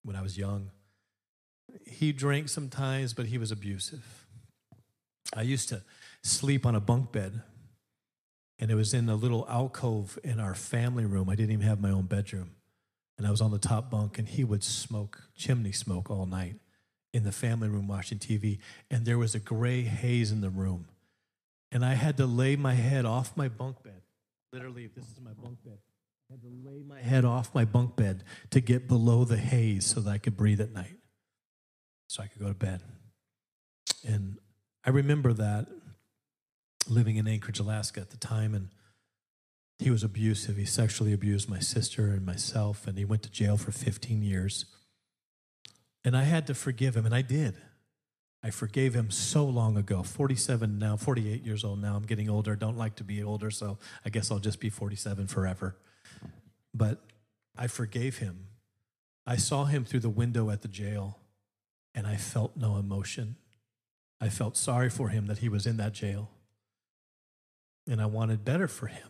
when 0.04 0.16
I 0.16 0.22
was 0.22 0.38
young. 0.38 0.70
He 1.86 2.12
drank 2.12 2.48
sometimes 2.48 3.14
but 3.14 3.26
he 3.26 3.38
was 3.38 3.50
abusive. 3.50 4.26
I 5.34 5.42
used 5.42 5.68
to 5.70 5.82
sleep 6.22 6.66
on 6.66 6.74
a 6.74 6.80
bunk 6.80 7.12
bed 7.12 7.42
and 8.58 8.70
it 8.70 8.74
was 8.74 8.94
in 8.94 9.08
a 9.08 9.16
little 9.16 9.46
alcove 9.48 10.18
in 10.22 10.38
our 10.38 10.54
family 10.54 11.04
room. 11.04 11.28
I 11.28 11.34
didn't 11.34 11.52
even 11.52 11.66
have 11.66 11.80
my 11.80 11.90
own 11.90 12.06
bedroom. 12.06 12.52
And 13.18 13.26
I 13.26 13.30
was 13.30 13.40
on 13.40 13.50
the 13.50 13.58
top 13.58 13.90
bunk 13.90 14.18
and 14.18 14.28
he 14.28 14.44
would 14.44 14.64
smoke 14.64 15.22
chimney 15.36 15.72
smoke 15.72 16.10
all 16.10 16.26
night 16.26 16.56
in 17.12 17.24
the 17.24 17.32
family 17.32 17.68
room 17.68 17.86
watching 17.86 18.18
TV, 18.18 18.58
and 18.90 19.04
there 19.04 19.18
was 19.18 19.34
a 19.34 19.38
gray 19.38 19.82
haze 19.82 20.32
in 20.32 20.40
the 20.40 20.50
room. 20.50 20.86
And 21.70 21.84
I 21.84 21.94
had 21.94 22.16
to 22.18 22.26
lay 22.26 22.56
my 22.56 22.74
head 22.74 23.04
off 23.04 23.36
my 23.36 23.48
bunk 23.48 23.82
bed. 23.82 24.02
Literally, 24.52 24.88
this 24.94 25.04
is 25.04 25.20
my 25.22 25.32
bunk 25.32 25.62
bed. 25.64 25.78
I 26.30 26.34
had 26.34 26.42
to 26.42 26.70
lay 26.70 26.82
my 26.82 27.00
head 27.00 27.24
off 27.24 27.54
my 27.54 27.64
bunk 27.64 27.96
bed 27.96 28.24
to 28.50 28.60
get 28.60 28.88
below 28.88 29.24
the 29.24 29.36
haze 29.36 29.86
so 29.86 30.00
that 30.00 30.10
I 30.10 30.18
could 30.18 30.36
breathe 30.36 30.60
at 30.60 30.72
night, 30.72 30.96
so 32.08 32.22
I 32.22 32.26
could 32.26 32.40
go 32.40 32.48
to 32.48 32.54
bed. 32.54 32.82
And 34.06 34.38
I 34.84 34.90
remember 34.90 35.32
that 35.34 35.68
living 36.88 37.16
in 37.16 37.28
Anchorage, 37.28 37.60
Alaska 37.60 38.00
at 38.00 38.10
the 38.10 38.16
time, 38.16 38.54
and 38.54 38.68
he 39.78 39.90
was 39.90 40.02
abusive. 40.02 40.56
He 40.56 40.64
sexually 40.64 41.12
abused 41.12 41.48
my 41.48 41.58
sister 41.58 42.06
and 42.08 42.24
myself, 42.24 42.86
and 42.86 42.98
he 42.98 43.04
went 43.04 43.22
to 43.24 43.30
jail 43.30 43.56
for 43.56 43.72
15 43.72 44.22
years. 44.22 44.66
And 46.04 46.16
I 46.16 46.24
had 46.24 46.46
to 46.48 46.54
forgive 46.54 46.96
him, 46.96 47.06
and 47.06 47.14
I 47.14 47.22
did. 47.22 47.56
I 48.42 48.50
forgave 48.50 48.94
him 48.94 49.10
so 49.10 49.44
long 49.44 49.76
ago, 49.76 50.02
47 50.02 50.78
now, 50.78 50.96
48 50.96 51.44
years 51.44 51.62
old 51.62 51.80
now. 51.80 51.94
I'm 51.94 52.02
getting 52.02 52.28
older, 52.28 52.56
don't 52.56 52.76
like 52.76 52.96
to 52.96 53.04
be 53.04 53.22
older, 53.22 53.50
so 53.52 53.78
I 54.04 54.10
guess 54.10 54.30
I'll 54.30 54.40
just 54.40 54.58
be 54.58 54.68
47 54.68 55.28
forever. 55.28 55.76
But 56.74 57.04
I 57.56 57.68
forgave 57.68 58.18
him. 58.18 58.48
I 59.24 59.36
saw 59.36 59.66
him 59.66 59.84
through 59.84 60.00
the 60.00 60.08
window 60.10 60.50
at 60.50 60.62
the 60.62 60.68
jail, 60.68 61.18
and 61.94 62.04
I 62.04 62.16
felt 62.16 62.56
no 62.56 62.76
emotion. 62.76 63.36
I 64.20 64.28
felt 64.28 64.56
sorry 64.56 64.90
for 64.90 65.10
him 65.10 65.26
that 65.26 65.38
he 65.38 65.48
was 65.48 65.64
in 65.64 65.76
that 65.76 65.92
jail, 65.92 66.30
and 67.86 68.02
I 68.02 68.06
wanted 68.06 68.44
better 68.44 68.66
for 68.66 68.88
him. 68.88 69.08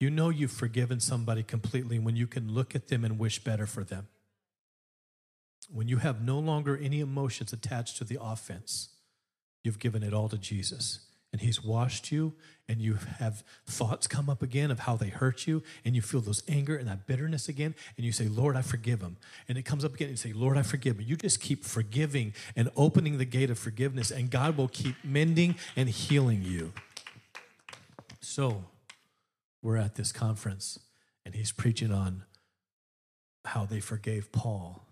You 0.00 0.08
know 0.08 0.30
you've 0.30 0.50
forgiven 0.50 0.98
somebody 0.98 1.42
completely 1.42 1.98
when 1.98 2.16
you 2.16 2.26
can 2.26 2.50
look 2.50 2.74
at 2.74 2.88
them 2.88 3.04
and 3.04 3.18
wish 3.18 3.44
better 3.44 3.66
for 3.66 3.84
them 3.84 4.08
when 5.70 5.88
you 5.88 5.98
have 5.98 6.22
no 6.22 6.38
longer 6.38 6.76
any 6.76 7.00
emotions 7.00 7.52
attached 7.52 7.96
to 7.98 8.04
the 8.04 8.18
offense, 8.20 8.88
you've 9.62 9.78
given 9.78 10.02
it 10.02 10.12
all 10.12 10.28
to 10.28 10.38
Jesus. 10.38 11.00
And 11.32 11.40
he's 11.40 11.64
washed 11.64 12.12
you, 12.12 12.34
and 12.68 12.78
you 12.78 12.98
have 13.18 13.42
thoughts 13.66 14.06
come 14.06 14.28
up 14.28 14.42
again 14.42 14.70
of 14.70 14.80
how 14.80 14.96
they 14.96 15.08
hurt 15.08 15.46
you, 15.46 15.62
and 15.82 15.96
you 15.96 16.02
feel 16.02 16.20
those 16.20 16.42
anger 16.46 16.76
and 16.76 16.86
that 16.88 17.06
bitterness 17.06 17.48
again, 17.48 17.74
and 17.96 18.04
you 18.04 18.12
say, 18.12 18.28
Lord, 18.28 18.54
I 18.54 18.60
forgive 18.60 19.00
them. 19.00 19.16
And 19.48 19.56
it 19.56 19.62
comes 19.62 19.82
up 19.82 19.94
again, 19.94 20.08
and 20.08 20.18
say, 20.18 20.34
Lord, 20.34 20.58
I 20.58 20.62
forgive 20.62 20.98
them. 20.98 21.06
You 21.08 21.16
just 21.16 21.40
keep 21.40 21.64
forgiving 21.64 22.34
and 22.54 22.70
opening 22.76 23.16
the 23.16 23.24
gate 23.24 23.48
of 23.48 23.58
forgiveness, 23.58 24.10
and 24.10 24.30
God 24.30 24.58
will 24.58 24.68
keep 24.68 24.94
mending 25.02 25.54
and 25.74 25.88
healing 25.88 26.42
you. 26.42 26.74
So, 28.20 28.64
we're 29.62 29.78
at 29.78 29.94
this 29.94 30.12
conference, 30.12 30.80
and 31.24 31.34
he's 31.34 31.50
preaching 31.50 31.92
on 31.92 32.24
how 33.46 33.64
they 33.64 33.80
forgave 33.80 34.32
Paul 34.32 34.84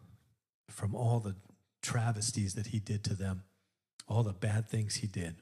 from 0.72 0.94
all 0.94 1.20
the 1.20 1.36
travesties 1.82 2.54
that 2.54 2.68
he 2.68 2.78
did 2.78 3.04
to 3.04 3.14
them, 3.14 3.42
all 4.08 4.22
the 4.22 4.32
bad 4.32 4.68
things 4.68 4.96
he 4.96 5.06
did. 5.06 5.36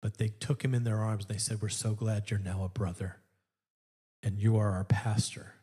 But 0.00 0.18
they 0.18 0.28
took 0.28 0.64
him 0.64 0.74
in 0.74 0.84
their 0.84 0.98
arms 0.98 1.24
and 1.24 1.34
they 1.34 1.40
said, 1.40 1.62
We're 1.62 1.68
so 1.68 1.94
glad 1.94 2.30
you're 2.30 2.40
now 2.40 2.62
a 2.64 2.68
brother 2.68 3.16
and 4.22 4.38
you 4.38 4.56
are 4.56 4.72
our 4.72 4.84
pastor. 4.84 5.54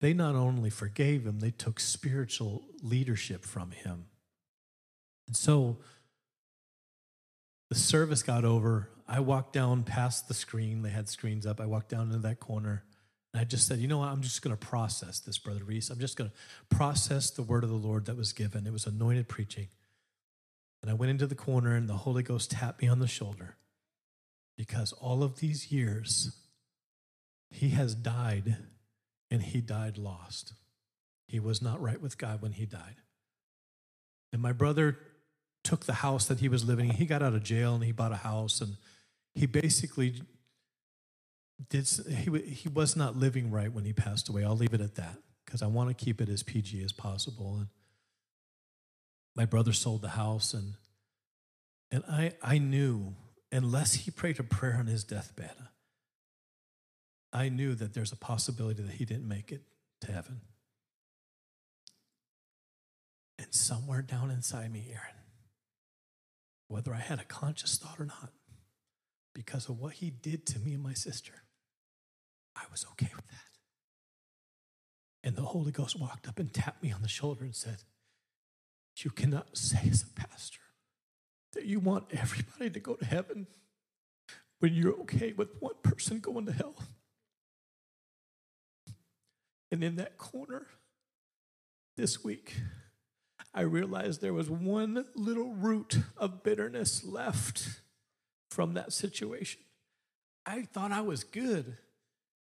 They 0.00 0.12
not 0.12 0.34
only 0.34 0.70
forgave 0.70 1.26
him, 1.26 1.40
they 1.40 1.50
took 1.50 1.80
spiritual 1.80 2.64
leadership 2.82 3.44
from 3.44 3.70
him. 3.70 4.06
And 5.26 5.36
so 5.36 5.78
the 7.68 7.74
service 7.74 8.22
got 8.22 8.44
over. 8.44 8.90
I 9.08 9.20
walked 9.20 9.52
down 9.52 9.84
past 9.84 10.28
the 10.28 10.34
screen. 10.34 10.82
They 10.82 10.90
had 10.90 11.08
screens 11.08 11.46
up. 11.46 11.60
I 11.60 11.66
walked 11.66 11.88
down 11.88 12.08
into 12.08 12.18
that 12.18 12.40
corner. 12.40 12.84
And 13.36 13.42
I 13.42 13.44
just 13.44 13.68
said, 13.68 13.80
you 13.80 13.86
know 13.86 13.98
what? 13.98 14.08
I'm 14.08 14.22
just 14.22 14.40
going 14.40 14.56
to 14.56 14.66
process 14.66 15.20
this, 15.20 15.36
Brother 15.36 15.62
Reese. 15.62 15.90
I'm 15.90 15.98
just 15.98 16.16
going 16.16 16.30
to 16.30 16.74
process 16.74 17.28
the 17.28 17.42
word 17.42 17.64
of 17.64 17.68
the 17.68 17.76
Lord 17.76 18.06
that 18.06 18.16
was 18.16 18.32
given. 18.32 18.66
It 18.66 18.72
was 18.72 18.86
anointed 18.86 19.28
preaching. 19.28 19.68
And 20.80 20.90
I 20.90 20.94
went 20.94 21.10
into 21.10 21.26
the 21.26 21.34
corner, 21.34 21.74
and 21.74 21.86
the 21.86 21.98
Holy 21.98 22.22
Ghost 22.22 22.52
tapped 22.52 22.80
me 22.80 22.88
on 22.88 22.98
the 22.98 23.06
shoulder 23.06 23.58
because 24.56 24.94
all 24.94 25.22
of 25.22 25.40
these 25.40 25.70
years, 25.70 26.34
he 27.50 27.68
has 27.70 27.94
died 27.94 28.56
and 29.30 29.42
he 29.42 29.60
died 29.60 29.98
lost. 29.98 30.54
He 31.28 31.38
was 31.38 31.60
not 31.60 31.78
right 31.78 32.00
with 32.00 32.16
God 32.16 32.40
when 32.40 32.52
he 32.52 32.64
died. 32.64 33.02
And 34.32 34.40
my 34.40 34.52
brother 34.52 34.96
took 35.62 35.84
the 35.84 35.92
house 35.92 36.24
that 36.28 36.40
he 36.40 36.48
was 36.48 36.64
living 36.64 36.88
in. 36.88 36.94
He 36.94 37.04
got 37.04 37.22
out 37.22 37.34
of 37.34 37.42
jail 37.42 37.74
and 37.74 37.84
he 37.84 37.92
bought 37.92 38.12
a 38.12 38.16
house 38.16 38.62
and 38.62 38.78
he 39.34 39.44
basically 39.44 40.22
did 41.70 41.88
he 41.88 42.38
he 42.40 42.68
was 42.68 42.96
not 42.96 43.16
living 43.16 43.50
right 43.50 43.72
when 43.72 43.84
he 43.84 43.92
passed 43.92 44.28
away. 44.28 44.44
I'll 44.44 44.56
leave 44.56 44.74
it 44.74 44.80
at 44.80 44.96
that 44.96 45.18
because 45.44 45.62
I 45.62 45.66
want 45.66 45.88
to 45.88 46.04
keep 46.04 46.20
it 46.20 46.28
as 46.28 46.42
PG 46.42 46.82
as 46.82 46.92
possible. 46.92 47.56
And 47.56 47.68
my 49.34 49.46
brother 49.46 49.72
sold 49.72 50.02
the 50.02 50.10
house, 50.10 50.52
and 50.52 50.74
and 51.90 52.04
I 52.08 52.34
I 52.42 52.58
knew 52.58 53.14
unless 53.50 53.94
he 53.94 54.10
prayed 54.10 54.38
a 54.38 54.42
prayer 54.42 54.76
on 54.78 54.86
his 54.86 55.04
deathbed, 55.04 55.54
I 57.32 57.48
knew 57.48 57.74
that 57.74 57.94
there's 57.94 58.12
a 58.12 58.16
possibility 58.16 58.82
that 58.82 58.92
he 58.92 59.04
didn't 59.04 59.28
make 59.28 59.52
it 59.52 59.62
to 60.02 60.12
heaven. 60.12 60.40
And 63.38 63.54
somewhere 63.54 64.02
down 64.02 64.30
inside 64.30 64.72
me, 64.72 64.88
Aaron, 64.90 65.16
whether 66.68 66.92
I 66.92 66.98
had 66.98 67.20
a 67.20 67.24
conscious 67.24 67.78
thought 67.78 68.00
or 68.00 68.06
not, 68.06 68.32
because 69.34 69.68
of 69.68 69.78
what 69.78 69.94
he 69.94 70.10
did 70.10 70.46
to 70.46 70.58
me 70.58 70.72
and 70.72 70.82
my 70.82 70.94
sister, 70.94 71.32
I 72.56 72.62
was 72.70 72.86
okay 72.92 73.10
with 73.14 73.26
that. 73.28 73.36
And 75.22 75.36
the 75.36 75.42
Holy 75.42 75.72
Ghost 75.72 75.98
walked 75.98 76.28
up 76.28 76.38
and 76.38 76.52
tapped 76.52 76.82
me 76.82 76.92
on 76.92 77.02
the 77.02 77.08
shoulder 77.08 77.44
and 77.44 77.54
said, 77.54 77.78
You 78.96 79.10
cannot 79.10 79.56
say 79.56 79.80
as 79.90 80.02
a 80.02 80.20
pastor 80.20 80.60
that 81.52 81.64
you 81.64 81.80
want 81.80 82.06
everybody 82.12 82.70
to 82.70 82.80
go 82.80 82.94
to 82.94 83.04
heaven 83.04 83.46
when 84.60 84.74
you're 84.74 84.98
okay 85.00 85.32
with 85.32 85.50
one 85.60 85.74
person 85.82 86.20
going 86.20 86.46
to 86.46 86.52
hell. 86.52 86.76
And 89.70 89.82
in 89.82 89.96
that 89.96 90.16
corner 90.16 90.66
this 91.96 92.22
week, 92.22 92.54
I 93.52 93.62
realized 93.62 94.20
there 94.20 94.34
was 94.34 94.50
one 94.50 95.06
little 95.14 95.54
root 95.54 95.98
of 96.16 96.42
bitterness 96.42 97.04
left 97.04 97.80
from 98.50 98.74
that 98.74 98.92
situation. 98.92 99.62
I 100.44 100.62
thought 100.62 100.92
I 100.92 101.00
was 101.00 101.24
good. 101.24 101.76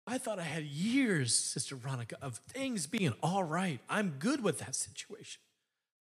I 0.08 0.16
thought 0.16 0.38
I 0.38 0.44
had 0.44 0.64
years, 0.64 1.34
Sister 1.34 1.76
Veronica, 1.76 2.16
of 2.22 2.38
things 2.48 2.86
being 2.86 3.12
all 3.22 3.44
right. 3.44 3.78
I'm 3.90 4.14
good 4.18 4.42
with 4.42 4.58
that 4.60 4.74
situation. 4.74 5.42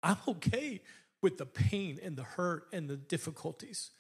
I'm 0.03 0.19
okay 0.29 0.83
with 1.23 1.39
the 1.39 1.47
pain 1.47 1.99
and 2.03 2.15
the 2.15 2.23
hurt 2.23 2.67
and 2.71 2.87
the 2.87 2.99
difficulties. 2.99 3.93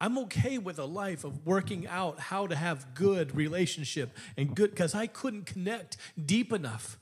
I'm 0.00 0.18
okay 0.18 0.58
with 0.58 0.80
a 0.80 0.84
life 0.84 1.22
of 1.22 1.46
working 1.46 1.86
out 1.86 2.18
how 2.18 2.48
to 2.48 2.56
have 2.56 2.92
good 2.94 3.36
relationship 3.36 4.16
and 4.36 4.52
good 4.52 4.70
because 4.70 4.96
I 4.96 5.06
couldn't 5.06 5.46
connect 5.46 5.96
deep 6.22 6.52
enough 6.52 6.98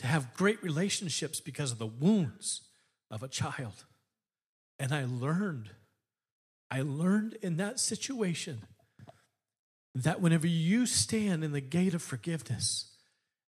to 0.00 0.06
have 0.06 0.34
great 0.34 0.62
relationships 0.62 1.40
because 1.40 1.72
of 1.72 1.78
the 1.78 1.86
wounds 1.86 2.60
of 3.10 3.22
a 3.22 3.28
child. 3.28 3.86
And 4.78 4.92
I 4.92 5.06
learned, 5.06 5.70
I 6.70 6.82
learned 6.82 7.38
in 7.40 7.56
that 7.56 7.80
situation 7.80 8.64
that 9.94 10.20
whenever 10.20 10.46
you 10.46 10.86
stand 10.86 11.44
in 11.44 11.52
the 11.52 11.60
gate 11.60 11.94
of 11.94 12.02
forgiveness, 12.02 12.92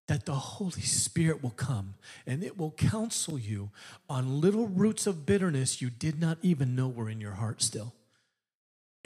that 0.07 0.27
the 0.27 0.35
Holy 0.35 0.83
Spirit 0.83 1.43
will 1.43 1.51
come 1.51 1.95
and 2.27 2.43
it 2.43 2.59
will 2.59 2.73
counsel 2.73 3.39
you 3.39 3.71
on 4.09 4.41
little 4.41 4.67
roots 4.67 5.07
of 5.07 5.25
bitterness 5.25 5.81
you 5.81 5.89
did 5.89 6.21
not 6.21 6.39
even 6.43 6.77
know 6.77 6.89
were 6.89 7.09
in 7.09 7.21
your 7.21 7.33
heart 7.33 7.63
still. 7.63 7.95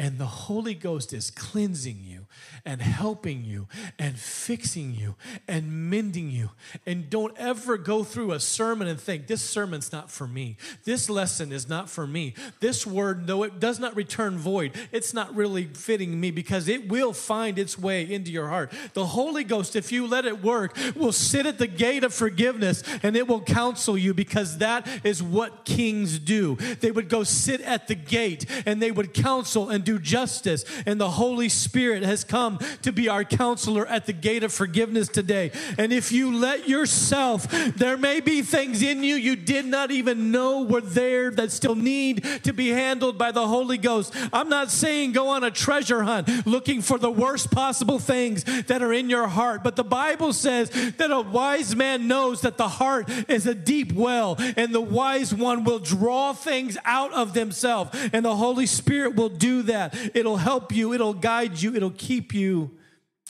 And 0.00 0.16
the 0.16 0.26
Holy 0.26 0.74
Ghost 0.74 1.12
is 1.12 1.28
cleansing 1.28 2.04
you 2.04 2.26
and 2.64 2.80
helping 2.80 3.44
you 3.44 3.66
and 3.98 4.16
fixing 4.16 4.94
you 4.94 5.16
and 5.48 5.90
mending 5.90 6.30
you. 6.30 6.50
And 6.86 7.10
don't 7.10 7.36
ever 7.36 7.76
go 7.76 8.04
through 8.04 8.30
a 8.30 8.38
sermon 8.38 8.86
and 8.86 9.00
think, 9.00 9.26
this 9.26 9.42
sermon's 9.42 9.90
not 9.90 10.08
for 10.08 10.28
me. 10.28 10.56
This 10.84 11.10
lesson 11.10 11.50
is 11.50 11.68
not 11.68 11.90
for 11.90 12.06
me. 12.06 12.34
This 12.60 12.86
word, 12.86 13.26
though 13.26 13.42
it 13.42 13.58
does 13.58 13.80
not 13.80 13.96
return 13.96 14.38
void, 14.38 14.76
it's 14.92 15.12
not 15.12 15.34
really 15.34 15.64
fitting 15.64 16.20
me 16.20 16.30
because 16.30 16.68
it 16.68 16.88
will 16.88 17.12
find 17.12 17.58
its 17.58 17.76
way 17.76 18.08
into 18.08 18.30
your 18.30 18.46
heart. 18.46 18.72
The 18.94 19.06
Holy 19.06 19.42
Ghost, 19.42 19.74
if 19.74 19.90
you 19.90 20.06
let 20.06 20.26
it 20.26 20.44
work, 20.44 20.76
will 20.94 21.10
sit 21.10 21.44
at 21.44 21.58
the 21.58 21.66
gate 21.66 22.04
of 22.04 22.14
forgiveness 22.14 22.84
and 23.02 23.16
it 23.16 23.26
will 23.26 23.40
counsel 23.40 23.98
you 23.98 24.14
because 24.14 24.58
that 24.58 24.86
is 25.02 25.24
what 25.24 25.64
kings 25.64 26.20
do. 26.20 26.54
They 26.54 26.92
would 26.92 27.08
go 27.08 27.24
sit 27.24 27.60
at 27.62 27.88
the 27.88 27.96
gate 27.96 28.46
and 28.64 28.80
they 28.80 28.92
would 28.92 29.12
counsel 29.12 29.70
and 29.70 29.87
do 29.88 29.98
justice. 29.98 30.66
And 30.84 31.00
the 31.00 31.08
Holy 31.08 31.48
Spirit 31.48 32.02
has 32.02 32.22
come 32.22 32.58
to 32.82 32.92
be 32.92 33.08
our 33.08 33.24
counselor 33.24 33.86
at 33.86 34.04
the 34.04 34.12
gate 34.12 34.44
of 34.44 34.52
forgiveness 34.52 35.08
today. 35.08 35.50
And 35.78 35.94
if 35.94 36.12
you 36.12 36.36
let 36.36 36.68
yourself, 36.68 37.48
there 37.74 37.96
may 37.96 38.20
be 38.20 38.42
things 38.42 38.82
in 38.82 39.02
you 39.02 39.14
you 39.14 39.34
did 39.34 39.64
not 39.64 39.90
even 39.90 40.30
know 40.30 40.62
were 40.62 40.82
there 40.82 41.30
that 41.30 41.52
still 41.52 41.74
need 41.74 42.22
to 42.44 42.52
be 42.52 42.68
handled 42.68 43.16
by 43.16 43.32
the 43.32 43.46
Holy 43.46 43.78
Ghost. 43.78 44.14
I'm 44.30 44.50
not 44.50 44.70
saying 44.70 45.12
go 45.12 45.28
on 45.28 45.42
a 45.42 45.50
treasure 45.50 46.02
hunt 46.02 46.46
looking 46.46 46.82
for 46.82 46.98
the 46.98 47.10
worst 47.10 47.50
possible 47.50 47.98
things 47.98 48.44
that 48.64 48.82
are 48.82 48.92
in 48.92 49.08
your 49.08 49.26
heart, 49.26 49.64
but 49.64 49.76
the 49.76 49.84
Bible 49.84 50.34
says 50.34 50.68
that 50.98 51.10
a 51.10 51.22
wise 51.22 51.74
man 51.74 52.06
knows 52.06 52.42
that 52.42 52.58
the 52.58 52.68
heart 52.68 53.08
is 53.28 53.46
a 53.46 53.54
deep 53.54 53.92
well, 53.92 54.36
and 54.38 54.74
the 54.74 54.82
wise 54.82 55.34
one 55.34 55.64
will 55.64 55.78
draw 55.78 56.34
things 56.34 56.76
out 56.84 57.12
of 57.14 57.32
themselves, 57.32 57.90
and 58.12 58.24
the 58.24 58.36
Holy 58.36 58.66
Spirit 58.66 59.14
will 59.14 59.30
do 59.30 59.62
that 59.62 59.77
that. 59.78 60.10
It'll 60.14 60.38
help 60.38 60.72
you, 60.72 60.92
it'll 60.92 61.14
guide 61.14 61.62
you, 61.62 61.74
it'll 61.74 61.90
keep 61.90 62.34
you, 62.34 62.76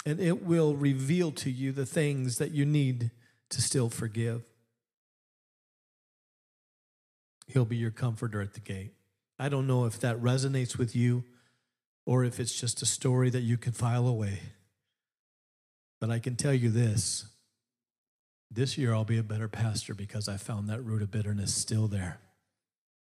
and 0.06 0.18
it 0.20 0.42
will 0.44 0.74
reveal 0.74 1.30
to 1.32 1.50
you 1.50 1.72
the 1.72 1.86
things 1.86 2.38
that 2.38 2.52
you 2.52 2.64
need 2.64 3.10
to 3.50 3.60
still 3.60 3.90
forgive. 3.90 4.42
He'll 7.46 7.64
be 7.64 7.76
your 7.76 7.90
comforter 7.90 8.40
at 8.40 8.54
the 8.54 8.60
gate. 8.60 8.92
I 9.38 9.48
don't 9.48 9.66
know 9.66 9.84
if 9.84 10.00
that 10.00 10.20
resonates 10.20 10.76
with 10.76 10.94
you 10.94 11.24
or 12.04 12.24
if 12.24 12.40
it's 12.40 12.58
just 12.58 12.82
a 12.82 12.86
story 12.86 13.30
that 13.30 13.40
you 13.40 13.56
can 13.56 13.72
file 13.72 14.06
away. 14.06 14.40
But 16.00 16.10
I 16.10 16.18
can 16.18 16.36
tell 16.36 16.54
you 16.54 16.70
this 16.70 17.26
this 18.50 18.78
year 18.78 18.94
I'll 18.94 19.04
be 19.04 19.18
a 19.18 19.22
better 19.22 19.48
pastor 19.48 19.94
because 19.94 20.26
I 20.28 20.38
found 20.38 20.68
that 20.68 20.82
root 20.82 21.02
of 21.02 21.10
bitterness 21.10 21.54
still 21.54 21.86
there. 21.86 22.18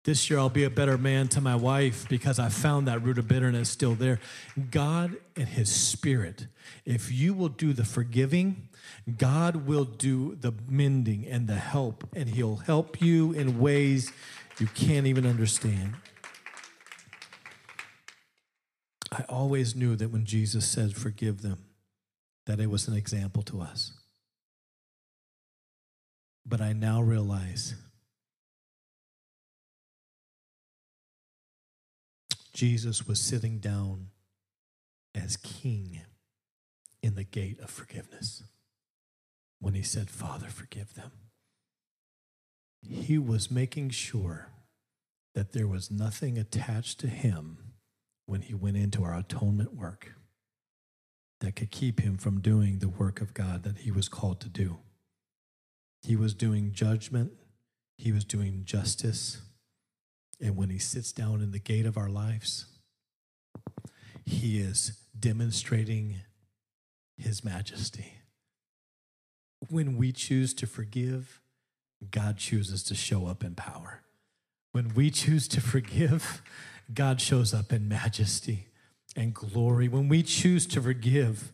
This 0.05 0.29
year, 0.29 0.39
I'll 0.39 0.49
be 0.49 0.63
a 0.63 0.69
better 0.69 0.97
man 0.97 1.27
to 1.29 1.41
my 1.41 1.55
wife 1.57 2.07
because 2.07 2.39
I 2.39 2.47
found 2.47 2.87
that 2.87 3.03
root 3.03 3.17
of 3.17 3.27
bitterness 3.27 3.69
still 3.69 3.95
there. 3.95 4.19
God 4.71 5.17
and 5.35 5.47
His 5.47 5.69
Spirit, 5.69 6.47
if 6.85 7.11
you 7.11 7.33
will 7.33 7.49
do 7.49 7.73
the 7.73 7.83
forgiving, 7.83 8.69
God 9.17 9.67
will 9.67 9.83
do 9.83 10.35
the 10.35 10.53
mending 10.69 11.27
and 11.27 11.47
the 11.47 11.55
help, 11.55 12.07
and 12.15 12.29
He'll 12.29 12.57
help 12.57 13.01
you 13.01 13.33
in 13.33 13.59
ways 13.59 14.13
you 14.57 14.67
can't 14.67 15.05
even 15.05 15.25
understand. 15.25 15.95
I 19.11 19.23
always 19.27 19.75
knew 19.75 19.97
that 19.97 20.11
when 20.11 20.25
Jesus 20.25 20.65
said, 20.65 20.95
Forgive 20.95 21.41
them, 21.41 21.65
that 22.45 22.61
it 22.61 22.67
was 22.67 22.87
an 22.87 22.95
example 22.95 23.43
to 23.43 23.59
us. 23.59 23.91
But 26.45 26.61
I 26.61 26.71
now 26.71 27.01
realize 27.01 27.75
Jesus 32.59 33.07
was 33.07 33.21
sitting 33.21 33.59
down 33.59 34.07
as 35.15 35.37
king 35.37 36.01
in 37.01 37.15
the 37.15 37.23
gate 37.23 37.57
of 37.61 37.69
forgiveness 37.69 38.43
when 39.61 39.75
he 39.75 39.81
said, 39.81 40.09
Father, 40.09 40.47
forgive 40.47 40.93
them. 40.93 41.11
He 42.81 43.17
was 43.17 43.49
making 43.49 43.91
sure 43.91 44.49
that 45.35 45.53
there 45.53 45.69
was 45.69 45.89
nothing 45.89 46.37
attached 46.37 46.99
to 46.99 47.07
him 47.07 47.59
when 48.25 48.41
he 48.41 48.53
went 48.53 48.75
into 48.75 49.05
our 49.05 49.15
atonement 49.17 49.73
work 49.73 50.15
that 51.39 51.55
could 51.55 51.71
keep 51.71 52.01
him 52.01 52.17
from 52.17 52.41
doing 52.41 52.79
the 52.79 52.89
work 52.89 53.21
of 53.21 53.33
God 53.33 53.63
that 53.63 53.77
he 53.77 53.91
was 53.91 54.09
called 54.09 54.41
to 54.41 54.49
do. 54.49 54.79
He 56.01 56.17
was 56.17 56.33
doing 56.33 56.73
judgment, 56.73 57.31
he 57.97 58.11
was 58.11 58.25
doing 58.25 58.63
justice, 58.65 59.37
and 60.41 60.55
when 60.55 60.69
he 60.69 60.79
sits 60.79 61.11
down 61.11 61.41
in 61.41 61.51
the 61.51 61.59
gate 61.59 61.85
of 61.85 61.97
our 61.97 62.09
lives, 62.09 62.65
he 64.25 64.59
is 64.59 64.99
demonstrating 65.17 66.17
his 67.17 67.43
majesty. 67.43 68.13
When 69.69 69.97
we 69.97 70.11
choose 70.11 70.53
to 70.55 70.67
forgive, 70.67 71.41
God 72.11 72.37
chooses 72.37 72.83
to 72.83 72.95
show 72.95 73.27
up 73.27 73.43
in 73.43 73.55
power. 73.55 74.01
When 74.71 74.93
we 74.93 75.09
choose 75.09 75.47
to 75.49 75.61
forgive, 75.61 76.41
God 76.93 77.19
shows 77.19 77.53
up 77.53 77.73
in 77.73 77.89
majesty 77.89 78.67
and 79.15 79.33
glory. 79.33 79.87
When 79.87 80.07
we 80.07 80.23
choose 80.23 80.65
to 80.67 80.81
forgive, 80.81 81.51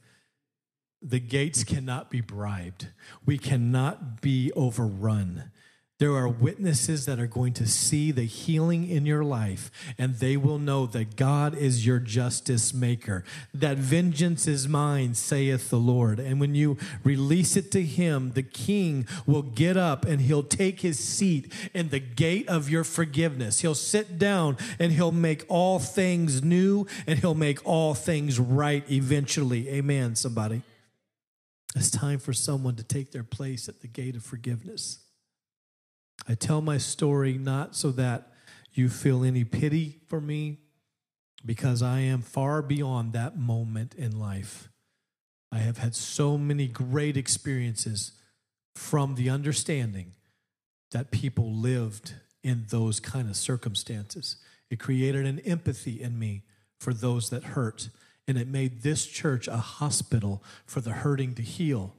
the 1.01 1.19
gates 1.19 1.63
cannot 1.63 2.09
be 2.09 2.21
bribed. 2.21 2.87
We 3.25 3.37
cannot 3.37 4.21
be 4.21 4.51
overrun. 4.53 5.51
There 5.97 6.13
are 6.13 6.27
witnesses 6.27 7.05
that 7.05 7.21
are 7.21 7.27
going 7.27 7.53
to 7.53 7.65
see 7.65 8.11
the 8.11 8.25
healing 8.25 8.89
in 8.89 9.05
your 9.05 9.23
life, 9.23 9.71
and 9.97 10.15
they 10.15 10.35
will 10.35 10.59
know 10.59 10.85
that 10.87 11.15
God 11.15 11.55
is 11.55 11.85
your 11.85 11.99
justice 11.99 12.73
maker, 12.73 13.23
that 13.53 13.77
vengeance 13.77 14.45
is 14.45 14.67
mine, 14.67 15.13
saith 15.13 15.69
the 15.69 15.79
Lord. 15.79 16.19
And 16.19 16.41
when 16.41 16.53
you 16.53 16.77
release 17.05 17.55
it 17.55 17.71
to 17.71 17.81
Him, 17.81 18.33
the 18.33 18.43
King 18.43 19.07
will 19.25 19.41
get 19.41 19.77
up 19.77 20.03
and 20.03 20.19
He'll 20.19 20.43
take 20.43 20.81
His 20.81 20.99
seat 20.99 21.53
in 21.73 21.87
the 21.87 21.99
gate 21.99 22.49
of 22.49 22.69
your 22.69 22.83
forgiveness. 22.83 23.61
He'll 23.61 23.73
sit 23.73 24.19
down 24.19 24.57
and 24.77 24.91
He'll 24.91 25.13
make 25.13 25.45
all 25.47 25.79
things 25.79 26.43
new 26.43 26.87
and 27.07 27.19
He'll 27.19 27.35
make 27.35 27.65
all 27.65 27.93
things 27.93 28.37
right 28.37 28.83
eventually. 28.91 29.69
Amen, 29.69 30.17
somebody. 30.17 30.61
It's 31.73 31.89
time 31.89 32.19
for 32.19 32.33
someone 32.33 32.75
to 32.75 32.83
take 32.83 33.13
their 33.13 33.23
place 33.23 33.69
at 33.69 33.79
the 33.79 33.87
gate 33.87 34.17
of 34.17 34.25
forgiveness. 34.25 35.04
I 36.27 36.35
tell 36.35 36.61
my 36.61 36.77
story 36.77 37.37
not 37.37 37.75
so 37.75 37.91
that 37.91 38.31
you 38.73 38.89
feel 38.89 39.23
any 39.23 39.43
pity 39.43 39.99
for 40.07 40.19
me, 40.19 40.59
because 41.45 41.81
I 41.81 41.99
am 41.99 42.21
far 42.21 42.61
beyond 42.61 43.13
that 43.13 43.37
moment 43.37 43.93
in 43.93 44.19
life. 44.19 44.69
I 45.51 45.59
have 45.59 45.77
had 45.77 45.95
so 45.95 46.37
many 46.37 46.67
great 46.67 47.15
experiences 47.15 48.13
from 48.73 49.15
the 49.15 49.29
understanding 49.29 50.13
that 50.91 51.11
people 51.11 51.53
lived 51.53 52.15
in 52.43 52.65
those 52.69 52.99
kind 52.99 53.29
of 53.29 53.35
circumstances. 53.35 54.37
It 54.69 54.79
created 54.79 55.25
an 55.25 55.39
empathy 55.41 56.01
in 56.01 56.17
me 56.17 56.43
for 56.79 56.93
those 56.93 57.29
that 57.29 57.43
hurt, 57.43 57.89
and 58.27 58.37
it 58.37 58.47
made 58.47 58.81
this 58.81 59.05
church 59.05 59.47
a 59.47 59.57
hospital 59.57 60.43
for 60.65 60.81
the 60.81 60.91
hurting 60.91 61.35
to 61.35 61.41
heal. 61.43 61.95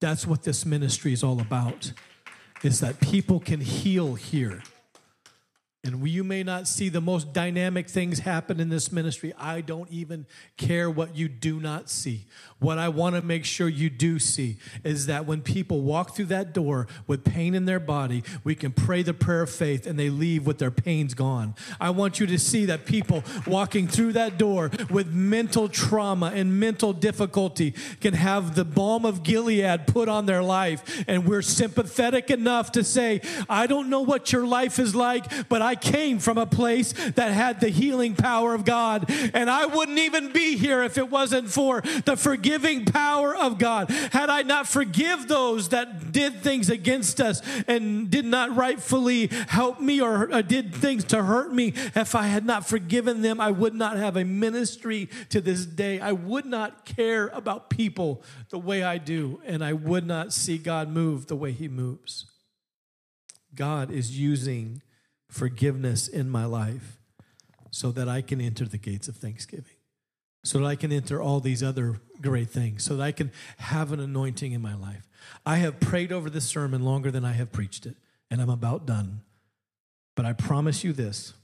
That's 0.00 0.26
what 0.26 0.42
this 0.42 0.64
ministry 0.66 1.12
is 1.12 1.24
all 1.24 1.40
about 1.40 1.92
is 2.62 2.80
that 2.80 3.00
people 3.00 3.40
can 3.40 3.60
heal 3.60 4.14
here. 4.14 4.62
And 5.82 6.06
you 6.06 6.24
may 6.24 6.42
not 6.42 6.68
see 6.68 6.90
the 6.90 7.00
most 7.00 7.32
dynamic 7.32 7.88
things 7.88 8.18
happen 8.18 8.60
in 8.60 8.68
this 8.68 8.92
ministry. 8.92 9.32
I 9.38 9.62
don't 9.62 9.90
even 9.90 10.26
care 10.58 10.90
what 10.90 11.16
you 11.16 11.26
do 11.26 11.58
not 11.58 11.88
see. 11.88 12.26
What 12.58 12.76
I 12.76 12.90
want 12.90 13.16
to 13.16 13.22
make 13.22 13.46
sure 13.46 13.66
you 13.66 13.88
do 13.88 14.18
see 14.18 14.58
is 14.84 15.06
that 15.06 15.24
when 15.24 15.40
people 15.40 15.80
walk 15.80 16.14
through 16.14 16.26
that 16.26 16.52
door 16.52 16.86
with 17.06 17.24
pain 17.24 17.54
in 17.54 17.64
their 17.64 17.80
body, 17.80 18.22
we 18.44 18.54
can 18.54 18.72
pray 18.72 19.02
the 19.02 19.14
prayer 19.14 19.40
of 19.40 19.48
faith 19.48 19.86
and 19.86 19.98
they 19.98 20.10
leave 20.10 20.46
with 20.46 20.58
their 20.58 20.70
pains 20.70 21.14
gone. 21.14 21.54
I 21.80 21.88
want 21.88 22.20
you 22.20 22.26
to 22.26 22.38
see 22.38 22.66
that 22.66 22.84
people 22.84 23.24
walking 23.46 23.88
through 23.88 24.12
that 24.12 24.36
door 24.36 24.70
with 24.90 25.06
mental 25.06 25.66
trauma 25.66 26.30
and 26.34 26.60
mental 26.60 26.92
difficulty 26.92 27.72
can 28.02 28.12
have 28.12 28.54
the 28.54 28.66
balm 28.66 29.06
of 29.06 29.22
Gilead 29.22 29.86
put 29.86 30.10
on 30.10 30.26
their 30.26 30.42
life. 30.42 31.04
And 31.08 31.26
we're 31.26 31.40
sympathetic 31.40 32.30
enough 32.30 32.72
to 32.72 32.84
say, 32.84 33.22
I 33.48 33.66
don't 33.66 33.88
know 33.88 34.02
what 34.02 34.30
your 34.30 34.46
life 34.46 34.78
is 34.78 34.94
like, 34.94 35.48
but 35.48 35.62
I 35.62 35.69
I 35.70 35.76
came 35.76 36.18
from 36.18 36.36
a 36.36 36.46
place 36.46 36.92
that 37.12 37.30
had 37.30 37.60
the 37.60 37.68
healing 37.68 38.16
power 38.16 38.54
of 38.54 38.64
God. 38.64 39.08
And 39.32 39.48
I 39.48 39.66
wouldn't 39.66 40.00
even 40.00 40.32
be 40.32 40.56
here 40.56 40.82
if 40.82 40.98
it 40.98 41.08
wasn't 41.08 41.48
for 41.48 41.80
the 42.04 42.16
forgiving 42.16 42.84
power 42.86 43.36
of 43.36 43.56
God. 43.56 43.88
Had 43.88 44.30
I 44.30 44.42
not 44.42 44.66
forgive 44.66 45.28
those 45.28 45.68
that 45.68 46.10
did 46.10 46.40
things 46.40 46.70
against 46.70 47.20
us 47.20 47.40
and 47.68 48.10
did 48.10 48.24
not 48.24 48.56
rightfully 48.56 49.28
help 49.46 49.80
me 49.80 50.00
or, 50.00 50.34
or 50.34 50.42
did 50.42 50.74
things 50.74 51.04
to 51.04 51.22
hurt 51.22 51.54
me, 51.54 51.72
if 51.94 52.16
I 52.16 52.24
had 52.24 52.44
not 52.44 52.66
forgiven 52.66 53.22
them, 53.22 53.40
I 53.40 53.52
would 53.52 53.74
not 53.74 53.96
have 53.96 54.16
a 54.16 54.24
ministry 54.24 55.08
to 55.28 55.40
this 55.40 55.66
day. 55.66 56.00
I 56.00 56.10
would 56.10 56.46
not 56.46 56.84
care 56.84 57.28
about 57.28 57.70
people 57.70 58.24
the 58.48 58.58
way 58.58 58.82
I 58.82 58.98
do, 58.98 59.40
and 59.46 59.62
I 59.62 59.74
would 59.74 60.04
not 60.04 60.32
see 60.32 60.58
God 60.58 60.88
move 60.88 61.28
the 61.28 61.36
way 61.36 61.52
He 61.52 61.68
moves. 61.68 62.26
God 63.54 63.92
is 63.92 64.18
using 64.18 64.82
forgiveness 65.30 66.08
in 66.08 66.28
my 66.28 66.44
life 66.44 66.98
so 67.70 67.92
that 67.92 68.08
I 68.08 68.20
can 68.20 68.40
enter 68.40 68.64
the 68.64 68.78
gates 68.78 69.08
of 69.08 69.16
thanksgiving, 69.16 69.76
so 70.44 70.58
that 70.58 70.66
I 70.66 70.76
can 70.76 70.92
enter 70.92 71.22
all 71.22 71.40
these 71.40 71.62
other 71.62 72.00
great 72.20 72.50
things, 72.50 72.84
so 72.84 72.96
that 72.96 73.02
I 73.02 73.12
can 73.12 73.30
have 73.58 73.92
an 73.92 74.00
anointing 74.00 74.52
in 74.52 74.60
my 74.60 74.74
life. 74.74 75.08
I 75.46 75.56
have 75.56 75.80
prayed 75.80 76.12
over 76.12 76.28
this 76.28 76.46
sermon 76.46 76.84
longer 76.84 77.10
than 77.10 77.24
I 77.24 77.32
have 77.32 77.52
preached 77.52 77.86
it, 77.86 77.96
and 78.30 78.40
I'm 78.40 78.50
about 78.50 78.86
done. 78.86 79.22
But 80.16 80.26
I 80.26 80.32
promise 80.32 80.84
you 80.84 80.92
this 80.92 81.34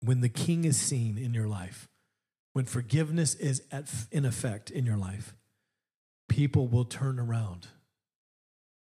when 0.00 0.20
the 0.20 0.28
king 0.28 0.64
is 0.64 0.76
seen 0.76 1.16
in 1.18 1.34
your 1.34 1.48
life, 1.48 1.88
when 2.52 2.64
forgiveness 2.64 3.34
is 3.34 3.62
at, 3.70 3.88
in 4.10 4.24
effect 4.24 4.70
in 4.70 4.84
your 4.84 4.96
life, 4.96 5.34
people 6.28 6.68
will 6.68 6.84
turn 6.84 7.18
around 7.18 7.68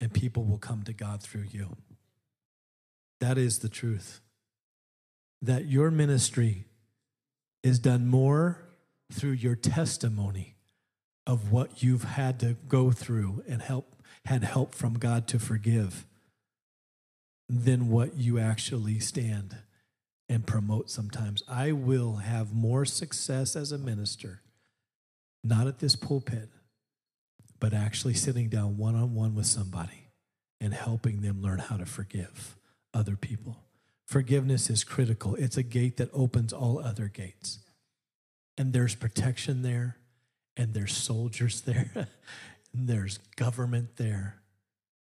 and 0.00 0.12
people 0.12 0.44
will 0.44 0.58
come 0.58 0.82
to 0.84 0.92
God 0.92 1.22
through 1.22 1.46
you. 1.50 1.76
That 3.20 3.38
is 3.38 3.60
the 3.60 3.68
truth. 3.68 4.20
That 5.42 5.66
your 5.66 5.90
ministry 5.90 6.66
is 7.62 7.78
done 7.78 8.06
more 8.06 8.62
through 9.12 9.32
your 9.32 9.54
testimony 9.54 10.56
of 11.26 11.50
what 11.50 11.82
you've 11.82 12.04
had 12.04 12.38
to 12.40 12.56
go 12.68 12.90
through 12.90 13.42
and 13.48 13.60
help 13.60 13.96
had 14.24 14.42
help 14.42 14.74
from 14.74 14.94
God 14.94 15.28
to 15.28 15.38
forgive 15.38 16.04
than 17.48 17.88
what 17.88 18.16
you 18.16 18.38
actually 18.38 18.98
stand 18.98 19.56
and 20.28 20.46
promote 20.46 20.90
sometimes. 20.90 21.42
I 21.48 21.72
will 21.72 22.16
have 22.16 22.52
more 22.52 22.84
success 22.84 23.54
as 23.54 23.70
a 23.70 23.78
minister, 23.78 24.42
not 25.44 25.68
at 25.68 25.78
this 25.78 25.94
pulpit, 25.94 26.48
but 27.60 27.72
actually 27.72 28.14
sitting 28.14 28.48
down 28.48 28.76
one 28.76 28.96
on 28.96 29.14
one 29.14 29.34
with 29.36 29.46
somebody 29.46 30.08
and 30.60 30.74
helping 30.74 31.20
them 31.20 31.40
learn 31.40 31.58
how 31.60 31.76
to 31.76 31.86
forgive 31.86 32.56
other 32.94 33.16
people. 33.16 33.64
Forgiveness 34.06 34.70
is 34.70 34.84
critical, 34.84 35.34
it's 35.34 35.56
a 35.56 35.62
gate 35.62 35.96
that 35.96 36.10
opens 36.12 36.52
all 36.52 36.78
other 36.78 37.08
gates. 37.08 37.58
And 38.58 38.72
there's 38.72 38.94
protection 38.94 39.62
there, 39.62 39.96
and 40.56 40.72
there's 40.72 40.96
soldiers 40.96 41.60
there, 41.66 41.90
and 41.94 42.88
there's 42.88 43.18
government 43.36 43.96
there. 43.96 44.40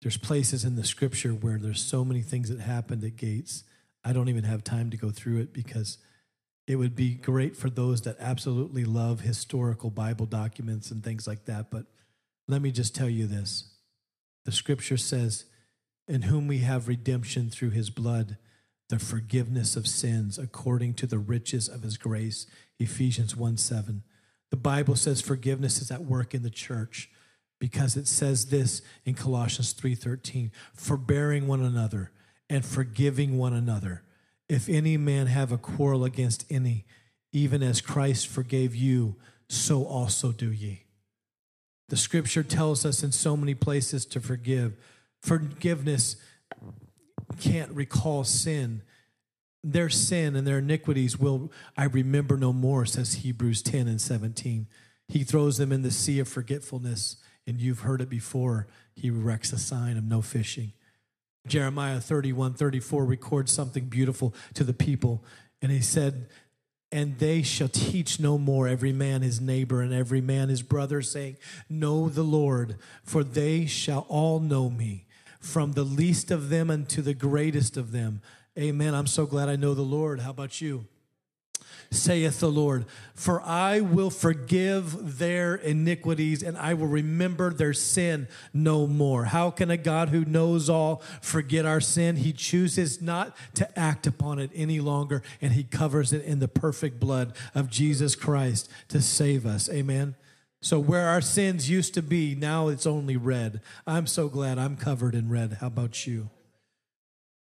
There's 0.02 0.18
places 0.18 0.64
in 0.64 0.76
the 0.76 0.86
scripture 0.86 1.32
where 1.32 1.58
there's 1.58 1.82
so 1.82 2.06
many 2.06 2.22
things 2.22 2.50
that 2.50 2.62
happened 2.62 3.04
at 3.04 3.18
gates. 3.18 3.64
I 4.04 4.14
don't 4.14 4.30
even 4.30 4.46
have 4.46 4.64
time 4.64 4.90
to 4.92 4.98
go 4.98 5.12
through 5.12 5.40
it 5.40 5.54
because 5.54 5.98
it 6.68 6.78
would 6.78 6.96
be 6.96 7.16
great 7.16 7.58
for 7.58 7.70
those 7.70 8.02
that 8.04 8.16
absolutely 8.20 8.86
love 8.86 9.22
historical 9.22 9.90
Bible 9.90 10.26
documents 10.26 10.92
and 10.92 11.04
things 11.04 11.28
like 11.28 11.46
that. 11.46 11.70
But 11.70 11.86
let 12.48 12.62
me 12.62 12.72
just 12.72 12.96
tell 12.96 13.10
you 13.10 13.28
this 13.28 13.72
the 14.46 14.52
scripture 14.52 14.98
says 14.98 15.46
in 16.10 16.24
whom 16.24 16.48
we 16.48 16.58
have 16.60 16.88
redemption 16.88 17.50
through 17.50 17.70
his 17.70 17.90
blood, 17.90 18.38
the 18.90 19.00
forgiveness 19.00 19.76
of 19.76 19.88
sins 19.88 20.38
according 20.38 20.96
to 20.96 21.08
the 21.08 21.20
riches 21.20 21.70
of 21.70 21.84
his 21.84 21.98
grace. 21.98 22.48
Ephesians 22.80 23.36
1 23.36 23.58
7. 23.58 24.04
The 24.50 24.58
Bible 24.58 24.96
says 24.96 25.22
forgiveness 25.22 25.80
is 25.80 25.92
at 25.92 26.04
work 26.04 26.34
in 26.34 26.42
the 26.42 26.50
church 26.50 27.10
because 27.60 27.96
it 27.96 28.08
says 28.08 28.48
this 28.48 28.82
in 29.06 29.14
Colossians 29.14 29.74
3:13, 29.74 30.52
forbearing 30.74 31.48
one 31.48 31.62
another 31.62 32.12
and 32.50 32.66
forgiving 32.66 33.38
one 33.38 33.54
another. 33.54 34.02
If 34.48 34.68
any 34.68 34.98
man 34.98 35.28
have 35.28 35.52
a 35.52 35.58
quarrel 35.58 36.04
against 36.04 36.46
any, 36.50 36.86
even 37.32 37.62
as 37.62 37.82
Christ 37.82 38.28
forgave 38.28 38.74
you, 38.74 39.18
so 39.48 39.86
also 39.86 40.32
do 40.32 40.52
ye. 40.52 40.86
The 41.90 41.98
scripture 41.98 42.44
tells 42.44 42.86
us 42.86 43.04
in 43.04 43.12
so 43.12 43.38
many 43.38 43.54
places 43.54 44.06
to 44.08 44.20
forgive. 44.20 44.76
Forgiveness 45.22 46.16
can't 47.40 47.72
recall 47.72 48.24
sin. 48.24 48.82
Their 49.64 49.90
sin 49.90 50.36
and 50.36 50.48
their 50.48 50.60
iniquities 50.60 51.20
will 51.20 51.52
I 51.78 51.86
remember 51.86 52.38
no 52.38 52.54
more, 52.54 52.86
says 52.86 53.16
Hebrews 53.16 53.62
10 53.62 53.88
and 53.88 54.00
17. 54.00 54.68
He 55.08 55.24
throws 55.24 55.58
them 55.58 55.72
in 55.72 55.82
the 55.82 55.92
sea 55.92 56.20
of 56.20 56.28
forgetfulness, 56.28 57.18
and 57.46 57.60
you've 57.60 57.82
heard 57.82 58.02
it 58.02 58.10
before. 58.10 58.68
He 58.94 59.10
erects 59.10 59.52
a 59.52 59.58
sign 59.58 59.98
of 59.98 60.04
no 60.04 60.22
fishing. 60.22 60.74
Jeremiah 61.48 62.00
31 62.00 62.54
34 62.54 63.06
records 63.06 63.52
something 63.52 63.86
beautiful 63.86 64.34
to 64.54 64.64
the 64.64 64.74
people, 64.74 65.24
and 65.62 65.72
he 65.72 65.82
said, 65.82 66.28
and 66.92 67.20
they 67.20 67.44
shall 67.44 67.70
teach 67.70 68.20
no 68.20 68.38
more 68.38 68.68
every 68.68 68.92
man 68.92 69.22
his 69.22 69.40
neighbor 69.40 69.82
and 69.82 69.94
every 69.94 70.22
man 70.22 70.50
his 70.50 70.64
brother, 70.64 71.02
saying, 71.02 71.38
Know 71.70 72.10
the 72.10 72.24
Lord, 72.24 72.78
for 73.04 73.24
they 73.24 73.66
shall 73.68 74.06
all 74.10 74.40
know 74.40 74.70
me, 74.70 75.06
from 75.40 75.74
the 75.74 75.84
least 75.84 76.32
of 76.32 76.50
them 76.50 76.70
unto 76.70 77.02
the 77.02 77.14
greatest 77.14 77.78
of 77.78 77.92
them. 77.92 78.22
Amen. 78.58 78.94
I'm 78.94 79.08
so 79.08 79.26
glad 79.26 79.50
I 79.50 79.56
know 79.56 79.74
the 79.74 79.82
Lord. 79.82 80.20
How 80.20 80.32
about 80.32 80.62
you? 80.62 80.86
saith 81.92 82.40
the 82.40 82.52
Lord. 82.52 82.86
For 83.14 83.42
I 83.42 83.82
will 83.82 84.10
forgive 84.10 85.18
their 85.18 85.56
iniquities 85.56 86.44
and 86.44 86.58
I 86.58 86.74
will 86.74 86.88
remember 86.88 87.52
their 87.52 87.74
sin 87.74 88.28
no 88.54 88.88
more. 88.88 89.26
How 89.26 89.52
can 89.52 89.72
a 89.72 89.78
God 89.78 90.10
who 90.10 90.26
knows 90.26 90.70
all 90.70 91.02
forget 91.22 91.66
our 91.66 91.82
sin? 91.82 92.18
He 92.18 92.34
chooses 92.34 93.02
not 93.02 93.36
to 93.56 93.80
act 93.80 94.08
upon 94.08 94.40
it 94.40 94.52
any 94.54 94.80
longer 94.80 95.24
and 95.42 95.54
he 95.54 95.64
covers 95.64 96.14
it 96.14 96.24
in 96.24 96.40
the 96.40 96.48
perfect 96.48 97.00
blood 97.00 97.36
of 97.56 97.70
Jesus 97.70 98.16
Christ 98.16 98.70
to 98.90 99.02
save 99.02 99.46
us. 99.46 99.70
Amen. 99.70 100.16
So, 100.62 100.80
where 100.80 101.08
our 101.08 101.22
sins 101.22 101.70
used 101.70 101.94
to 101.94 102.02
be, 102.02 102.36
now 102.36 102.68
it's 102.68 102.86
only 102.86 103.16
red. 103.16 103.62
I'm 103.88 104.08
so 104.08 104.28
glad 104.28 104.58
I'm 104.58 104.76
covered 104.76 105.16
in 105.16 105.30
red. 105.30 105.58
How 105.62 105.68
about 105.68 106.06
you? 106.06 106.30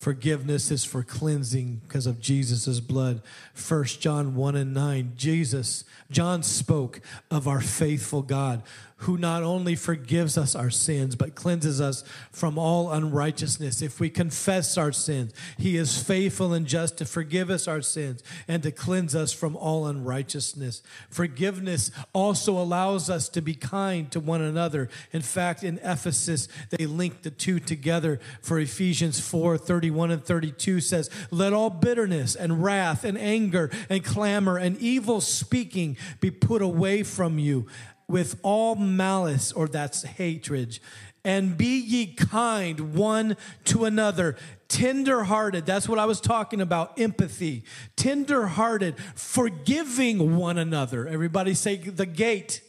Forgiveness 0.01 0.71
is 0.71 0.85
for 0.85 1.03
cleansing 1.03 1.81
because 1.87 2.07
of 2.07 2.21
Jesus' 2.21 2.81
blood. 2.81 3.23
First 3.55 4.01
John 4.01 4.35
1 4.35 4.55
and 4.55 4.75
9. 4.75 5.13
Jesus, 5.17 5.85
John 6.11 6.43
spoke 6.43 7.01
of 7.31 7.49
our 7.49 7.63
faithful 7.63 8.21
God 8.21 8.63
who 9.01 9.19
not 9.19 9.43
only 9.43 9.75
forgives 9.75 10.39
us 10.39 10.55
our 10.55 10.71
sins, 10.71 11.15
but 11.17 11.35
cleanses 11.35 11.83
us 11.83 12.03
from 12.33 12.57
all 12.57 12.91
unrighteousness. 12.91 13.83
If 13.83 14.01
we 14.01 14.09
confess 14.09 14.79
our 14.79 14.91
sins, 14.91 15.35
he 15.59 15.77
is 15.77 16.03
faithful 16.03 16.55
and 16.55 16.67
just 16.67 16.97
to 16.99 17.05
forgive 17.05 17.51
us 17.51 17.69
our 17.69 17.83
sins 17.83 18.23
and 18.49 18.63
to 18.63 18.71
cleanse 18.71 19.15
us 19.15 19.35
from 19.35 19.55
all 19.55 19.87
unrighteousness. 19.87 20.83
Forgiveness 21.11 21.91
also 22.15 22.57
allows 22.59 23.11
us 23.11 23.29
to 23.29 23.43
be 23.43 23.55
kind 23.55 24.11
to 24.13 24.19
one 24.19 24.41
another. 24.41 24.89
In 25.13 25.21
fact, 25.21 25.63
in 25.63 25.79
Ephesus, 25.83 26.49
they 26.71 26.87
link 26.87 27.21
the 27.21 27.31
two 27.31 27.61
together 27.61 28.19
for 28.41 28.59
Ephesians 28.59 29.21
4 29.21 29.59
31 29.59 30.11
and 30.11 30.25
32 30.25 30.81
says, 30.81 31.11
Let 31.31 31.53
all 31.53 31.69
bitterness 31.69 32.35
and 32.35 32.63
wrath 32.63 33.05
and 33.05 33.19
anger 33.19 33.71
and 33.91 34.03
clamor 34.03 34.57
and 34.57 34.79
evil 34.79 35.21
speaking 35.21 35.99
be 36.21 36.31
put 36.31 36.63
away 36.63 37.03
from 37.03 37.39
you 37.39 37.67
with 38.09 38.39
all 38.43 38.75
malice, 38.77 39.53
or 39.53 39.69
that's 39.69 40.03
hatred, 40.03 40.79
and 41.25 41.59
be 41.59 41.81
ye 41.81 42.07
kind 42.15 42.95
one 42.95 43.37
to 43.65 43.85
another, 43.85 44.37
tender 44.69 45.25
hearted. 45.25 45.67
That's 45.67 45.89
what 45.89 45.99
I 45.99 46.05
was 46.05 46.21
talking 46.21 46.61
about 46.61 47.01
empathy, 47.01 47.65
tender 47.97 48.47
hearted, 48.47 48.97
forgiving 49.17 50.37
one 50.37 50.57
another. 50.57 51.09
Everybody 51.09 51.55
say 51.55 51.77
the 51.77 52.07
gate 52.07 52.63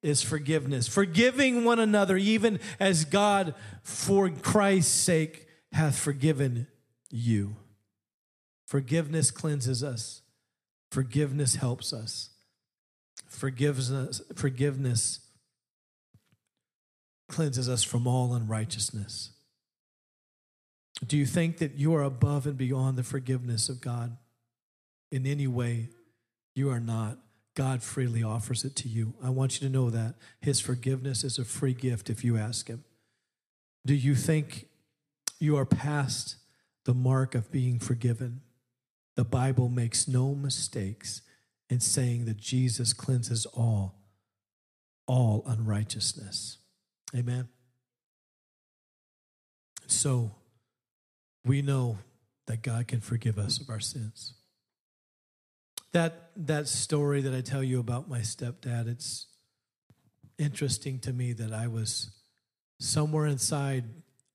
is 0.00 0.22
forgiveness, 0.22 0.86
forgiving 0.86 1.64
one 1.64 1.80
another, 1.80 2.16
even 2.16 2.60
as 2.78 3.04
God, 3.04 3.54
for 3.82 4.30
Christ's 4.30 4.92
sake, 4.92 5.48
hath 5.72 5.98
forgiven 5.98 6.68
you. 7.10 7.56
Forgiveness 8.64 9.30
cleanses 9.32 9.82
us, 9.82 10.22
forgiveness 10.92 11.56
helps 11.56 11.92
us. 11.92 12.30
Forgiveness, 13.28 14.22
forgiveness 14.34 15.20
cleanses 17.28 17.68
us 17.68 17.82
from 17.82 18.06
all 18.06 18.34
unrighteousness. 18.34 19.30
Do 21.06 21.16
you 21.16 21.26
think 21.26 21.58
that 21.58 21.74
you 21.74 21.94
are 21.94 22.02
above 22.02 22.46
and 22.46 22.56
beyond 22.56 22.98
the 22.98 23.04
forgiveness 23.04 23.68
of 23.68 23.80
God 23.80 24.16
in 25.12 25.26
any 25.26 25.46
way? 25.46 25.90
You 26.54 26.70
are 26.70 26.80
not. 26.80 27.18
God 27.54 27.82
freely 27.82 28.22
offers 28.22 28.64
it 28.64 28.74
to 28.76 28.88
you. 28.88 29.14
I 29.22 29.30
want 29.30 29.60
you 29.60 29.68
to 29.68 29.72
know 29.72 29.90
that 29.90 30.14
His 30.40 30.60
forgiveness 30.60 31.22
is 31.22 31.38
a 31.38 31.44
free 31.44 31.74
gift 31.74 32.10
if 32.10 32.24
you 32.24 32.36
ask 32.36 32.68
Him. 32.68 32.84
Do 33.86 33.94
you 33.94 34.14
think 34.14 34.68
you 35.38 35.56
are 35.56 35.64
past 35.64 36.36
the 36.88 36.94
mark 36.94 37.34
of 37.34 37.52
being 37.52 37.78
forgiven. 37.78 38.40
The 39.14 39.24
Bible 39.24 39.68
makes 39.68 40.08
no 40.08 40.34
mistakes 40.34 41.20
in 41.70 41.80
saying 41.80 42.24
that 42.26 42.36
Jesus 42.36 42.92
cleanses 42.92 43.46
all, 43.46 43.94
all 45.06 45.42
unrighteousness. 45.46 46.58
Amen. 47.14 47.48
So 49.86 50.32
we 51.44 51.62
know 51.62 51.98
that 52.46 52.62
God 52.62 52.88
can 52.88 53.00
forgive 53.00 53.38
us 53.38 53.60
of 53.60 53.70
our 53.70 53.80
sins. 53.80 54.34
That 55.92 56.30
that 56.36 56.68
story 56.68 57.22
that 57.22 57.34
I 57.34 57.40
tell 57.40 57.62
you 57.62 57.80
about 57.80 58.08
my 58.08 58.20
stepdad, 58.20 58.88
it's 58.88 59.26
interesting 60.38 60.98
to 61.00 61.12
me 61.12 61.32
that 61.32 61.52
I 61.52 61.66
was 61.66 62.10
somewhere 62.78 63.26
inside 63.26 63.84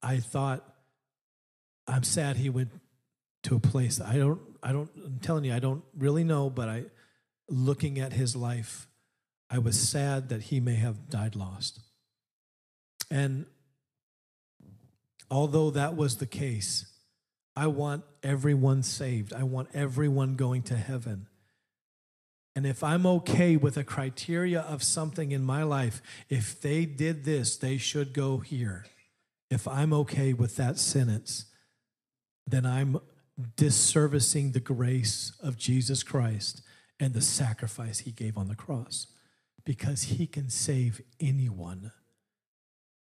I 0.02 0.18
thought 0.18 0.64
I'm 1.88 2.04
sad 2.04 2.36
he 2.36 2.50
went 2.50 2.70
to 3.44 3.56
a 3.56 3.60
place 3.60 4.02
I 4.02 4.18
don't 4.18 4.42
I 4.62 4.74
don't 4.74 4.90
I'm 5.06 5.20
telling 5.20 5.46
you 5.46 5.54
I 5.54 5.60
don't 5.60 5.84
really 5.98 6.24
know 6.24 6.50
but 6.50 6.68
I 6.68 6.84
looking 7.50 8.00
at 8.00 8.14
his 8.14 8.36
life 8.36 8.88
I 9.54 9.60
was 9.60 9.80
sad 9.80 10.30
that 10.30 10.42
he 10.44 10.60
may 10.60 10.78
have 10.78 11.12
died 11.12 11.36
lost. 11.36 11.80
And 13.12 13.46
although 15.30 15.70
that 15.70 15.96
was 15.96 16.18
the 16.18 16.26
case, 16.26 16.92
I 17.56 17.68
want 17.68 18.04
everyone 18.24 18.82
saved. 18.82 19.32
I 19.32 19.44
want 19.44 19.70
everyone 19.76 20.38
going 20.38 20.64
to 20.64 20.76
heaven. 20.76 21.28
And 22.56 22.66
if 22.66 22.84
I'm 22.84 23.06
okay 23.06 23.56
with 23.56 23.78
a 23.78 23.84
criteria 23.84 24.62
of 24.62 24.82
something 24.82 25.32
in 25.32 25.44
my 25.44 25.62
life, 25.62 26.02
if 26.30 26.60
they 26.60 26.86
did 26.86 27.24
this, 27.24 27.56
they 27.56 27.78
should 27.78 28.12
go 28.12 28.40
here. 28.40 28.88
If 29.52 29.68
I'm 29.68 29.94
okay 29.94 30.34
with 30.34 30.56
that 30.56 30.80
sentence, 30.80 31.46
then 32.48 32.66
I'm 32.66 32.98
disservicing 33.56 34.54
the 34.54 34.60
grace 34.60 35.32
of 35.44 35.58
Jesus 35.58 36.02
Christ 36.02 36.64
and 37.04 37.14
the 37.14 37.22
sacrifice 37.22 38.00
he 38.00 38.12
gave 38.12 38.38
on 38.38 38.48
the 38.48 38.56
cross 38.56 39.08
because 39.66 40.04
he 40.04 40.26
can 40.26 40.50
save 40.50 41.02
anyone. 41.20 41.92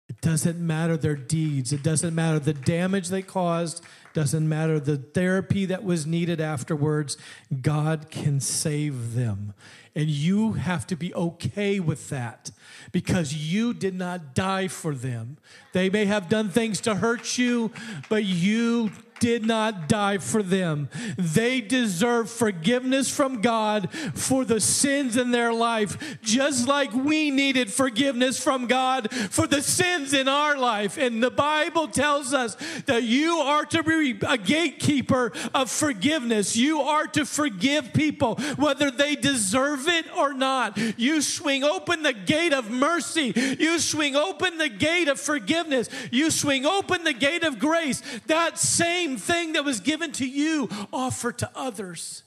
It 0.08 0.20
doesn't 0.20 0.58
matter 0.58 0.96
their 0.96 1.16
deeds. 1.16 1.72
It 1.72 1.82
doesn't 1.82 2.14
matter 2.14 2.38
the 2.38 2.52
damage 2.52 3.08
they 3.08 3.22
caused. 3.22 3.84
Doesn't 4.12 4.48
matter 4.48 4.78
the 4.78 4.96
therapy 4.96 5.66
that 5.66 5.82
was 5.82 6.06
needed 6.06 6.40
afterwards. 6.40 7.16
God 7.62 8.10
can 8.10 8.40
save 8.40 9.14
them. 9.14 9.54
And 9.96 10.08
you 10.08 10.52
have 10.52 10.86
to 10.88 10.96
be 10.96 11.12
okay 11.14 11.80
with 11.80 12.10
that 12.10 12.52
because 12.92 13.34
you 13.34 13.74
did 13.74 13.94
not 13.94 14.34
die 14.34 14.68
for 14.68 14.94
them. 14.94 15.38
They 15.72 15.90
may 15.90 16.04
have 16.04 16.28
done 16.28 16.48
things 16.48 16.80
to 16.82 16.96
hurt 16.96 17.38
you, 17.38 17.72
but 18.08 18.24
you 18.24 18.90
did 19.20 19.46
not 19.46 19.88
die 19.88 20.18
for 20.18 20.42
them. 20.42 20.88
They 21.16 21.60
deserve 21.60 22.30
forgiveness 22.30 23.08
from 23.08 23.40
God 23.40 23.92
for 24.14 24.44
the 24.44 24.60
sins 24.60 25.16
in 25.16 25.30
their 25.30 25.52
life, 25.52 26.18
just 26.22 26.66
like 26.66 26.92
we 26.92 27.30
needed 27.30 27.72
forgiveness 27.72 28.42
from 28.42 28.66
God 28.66 29.12
for 29.30 29.46
the 29.46 29.62
sins 29.62 30.12
in 30.12 30.26
our 30.26 30.58
life. 30.58 30.98
And 30.98 31.22
the 31.22 31.30
Bible 31.30 31.86
tells 31.86 32.34
us 32.34 32.56
that 32.86 33.02
you 33.04 33.36
are 33.36 33.64
to 33.66 33.82
be 33.82 34.18
a 34.26 34.38
gatekeeper 34.38 35.32
of 35.54 35.70
forgiveness. 35.70 36.56
You 36.56 36.80
are 36.80 37.06
to 37.08 37.24
forgive 37.24 37.92
people, 37.92 38.36
whether 38.56 38.90
they 38.90 39.14
deserve 39.16 39.86
it 39.86 40.06
or 40.16 40.32
not. 40.32 40.76
You 40.98 41.22
swing 41.22 41.62
open 41.62 42.02
the 42.02 42.12
gate 42.12 42.52
of 42.52 42.70
mercy. 42.70 43.32
You 43.58 43.78
swing 43.78 44.16
open 44.16 44.58
the 44.58 44.68
gate 44.68 45.08
of 45.08 45.20
forgiveness. 45.20 45.88
You 46.10 46.30
swing 46.30 46.64
open 46.64 47.04
the 47.04 47.12
gate 47.12 47.44
of 47.44 47.58
grace. 47.58 48.02
That 48.26 48.58
same 48.58 49.09
same 49.10 49.16
thing 49.18 49.52
that 49.54 49.64
was 49.64 49.80
given 49.80 50.12
to 50.12 50.28
you, 50.28 50.68
offer 50.92 51.32
to 51.32 51.50
others. 51.54 52.22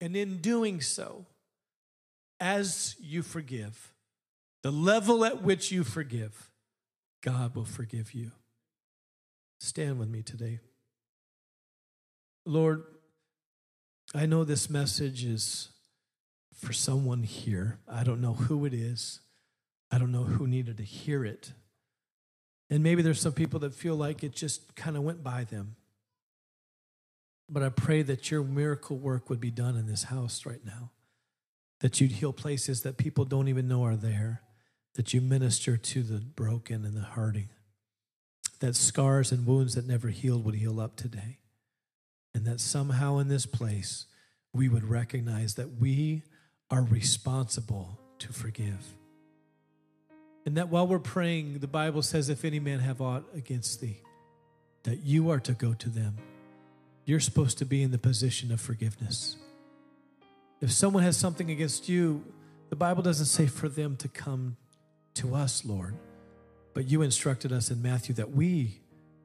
And 0.00 0.16
in 0.16 0.38
doing 0.38 0.80
so, 0.80 1.26
as 2.38 2.96
you 3.00 3.22
forgive, 3.22 3.92
the 4.62 4.70
level 4.70 5.24
at 5.24 5.42
which 5.42 5.70
you 5.70 5.84
forgive, 5.84 6.50
God 7.22 7.54
will 7.54 7.64
forgive 7.64 8.14
you. 8.14 8.32
Stand 9.58 9.98
with 9.98 10.08
me 10.08 10.22
today. 10.22 10.60
Lord, 12.46 12.82
I 14.14 14.26
know 14.26 14.44
this 14.44 14.70
message 14.70 15.24
is 15.24 15.68
for 16.54 16.72
someone 16.72 17.22
here. 17.22 17.78
I 17.86 18.04
don't 18.04 18.20
know 18.20 18.32
who 18.32 18.64
it 18.64 18.72
is. 18.74 19.20
I 19.90 19.98
don't 19.98 20.12
know 20.12 20.24
who 20.24 20.46
needed 20.46 20.78
to 20.78 20.82
hear 20.82 21.24
it. 21.24 21.52
And 22.70 22.84
maybe 22.84 23.02
there's 23.02 23.20
some 23.20 23.32
people 23.32 23.60
that 23.60 23.74
feel 23.74 23.96
like 23.96 24.22
it 24.22 24.32
just 24.32 24.76
kind 24.76 24.96
of 24.96 25.02
went 25.02 25.24
by 25.24 25.44
them. 25.44 25.74
But 27.48 27.64
I 27.64 27.68
pray 27.68 28.02
that 28.02 28.30
your 28.30 28.44
miracle 28.44 28.96
work 28.96 29.28
would 29.28 29.40
be 29.40 29.50
done 29.50 29.76
in 29.76 29.86
this 29.86 30.04
house 30.04 30.46
right 30.46 30.64
now. 30.64 30.92
That 31.80 32.00
you'd 32.00 32.12
heal 32.12 32.32
places 32.32 32.82
that 32.82 32.96
people 32.96 33.24
don't 33.24 33.48
even 33.48 33.66
know 33.66 33.84
are 33.84 33.96
there. 33.96 34.42
That 34.94 35.12
you 35.12 35.20
minister 35.20 35.76
to 35.76 36.02
the 36.02 36.18
broken 36.20 36.84
and 36.84 36.96
the 36.96 37.00
hurting. 37.00 37.48
That 38.60 38.76
scars 38.76 39.32
and 39.32 39.46
wounds 39.46 39.74
that 39.74 39.86
never 39.86 40.08
healed 40.08 40.44
would 40.44 40.54
heal 40.54 40.78
up 40.80 40.94
today. 40.94 41.38
And 42.32 42.44
that 42.44 42.60
somehow 42.60 43.18
in 43.18 43.26
this 43.26 43.46
place, 43.46 44.06
we 44.52 44.68
would 44.68 44.84
recognize 44.84 45.56
that 45.56 45.80
we 45.80 46.22
are 46.70 46.84
responsible 46.84 47.98
to 48.20 48.32
forgive. 48.32 48.94
And 50.46 50.56
that 50.56 50.68
while 50.68 50.86
we're 50.86 50.98
praying, 50.98 51.58
the 51.58 51.66
Bible 51.66 52.02
says, 52.02 52.28
if 52.28 52.44
any 52.44 52.60
man 52.60 52.78
have 52.80 53.00
aught 53.00 53.24
against 53.34 53.80
thee, 53.80 54.00
that 54.84 55.00
you 55.00 55.30
are 55.30 55.40
to 55.40 55.52
go 55.52 55.74
to 55.74 55.88
them. 55.88 56.16
You're 57.04 57.20
supposed 57.20 57.58
to 57.58 57.64
be 57.64 57.82
in 57.82 57.90
the 57.90 57.98
position 57.98 58.50
of 58.52 58.60
forgiveness. 58.60 59.36
If 60.60 60.70
someone 60.70 61.02
has 61.02 61.16
something 61.16 61.50
against 61.50 61.88
you, 61.88 62.24
the 62.70 62.76
Bible 62.76 63.02
doesn't 63.02 63.26
say 63.26 63.46
for 63.46 63.68
them 63.68 63.96
to 63.96 64.08
come 64.08 64.56
to 65.14 65.34
us, 65.34 65.64
Lord, 65.64 65.96
but 66.72 66.88
you 66.88 67.02
instructed 67.02 67.52
us 67.52 67.70
in 67.70 67.82
Matthew 67.82 68.14
that 68.14 68.30
we, 68.30 68.80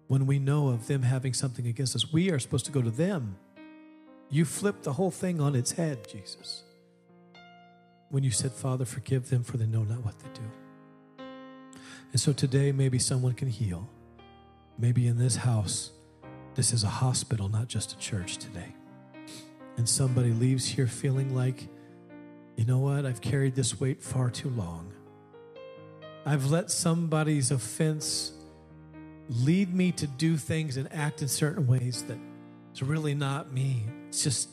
when 0.07 0.25
we 0.25 0.39
know 0.39 0.69
of 0.69 0.87
them 0.87 1.03
having 1.03 1.33
something 1.33 1.67
against 1.67 1.95
us, 1.95 2.11
we 2.11 2.31
are 2.31 2.39
supposed 2.39 2.65
to 2.65 2.71
go 2.71 2.81
to 2.81 2.91
them. 2.91 3.37
You 4.29 4.45
flipped 4.45 4.83
the 4.83 4.93
whole 4.93 5.11
thing 5.11 5.39
on 5.39 5.55
its 5.55 5.73
head, 5.73 6.07
Jesus, 6.09 6.63
when 8.09 8.23
you 8.23 8.31
said, 8.31 8.51
Father, 8.51 8.85
forgive 8.85 9.29
them, 9.29 9.43
for 9.43 9.57
they 9.57 9.67
know 9.67 9.83
not 9.83 10.03
what 10.03 10.19
they 10.19 10.29
do. 10.33 10.64
And 12.15 12.19
so 12.21 12.31
today, 12.31 12.71
maybe 12.71 12.97
someone 12.97 13.33
can 13.33 13.49
heal. 13.49 13.89
Maybe 14.79 15.05
in 15.05 15.17
this 15.17 15.35
house, 15.35 15.91
this 16.53 16.71
is 16.71 16.85
a 16.85 16.87
hospital, 16.87 17.49
not 17.49 17.67
just 17.67 17.91
a 17.91 17.97
church 17.97 18.37
today. 18.37 18.73
And 19.75 19.89
somebody 19.89 20.31
leaves 20.31 20.65
here 20.65 20.87
feeling 20.87 21.35
like, 21.35 21.67
you 22.55 22.63
know 22.63 22.77
what, 22.77 23.05
I've 23.05 23.19
carried 23.19 23.53
this 23.53 23.81
weight 23.81 24.01
far 24.01 24.29
too 24.29 24.49
long. 24.49 24.93
I've 26.25 26.49
let 26.49 26.71
somebody's 26.71 27.51
offense 27.51 28.31
lead 29.27 29.75
me 29.75 29.91
to 29.91 30.07
do 30.07 30.37
things 30.37 30.77
and 30.77 30.87
act 30.93 31.21
in 31.21 31.27
certain 31.27 31.67
ways 31.67 32.03
that 32.03 32.17
it's 32.71 32.81
really 32.81 33.13
not 33.13 33.51
me. 33.51 33.83
It's 34.07 34.23
just 34.23 34.47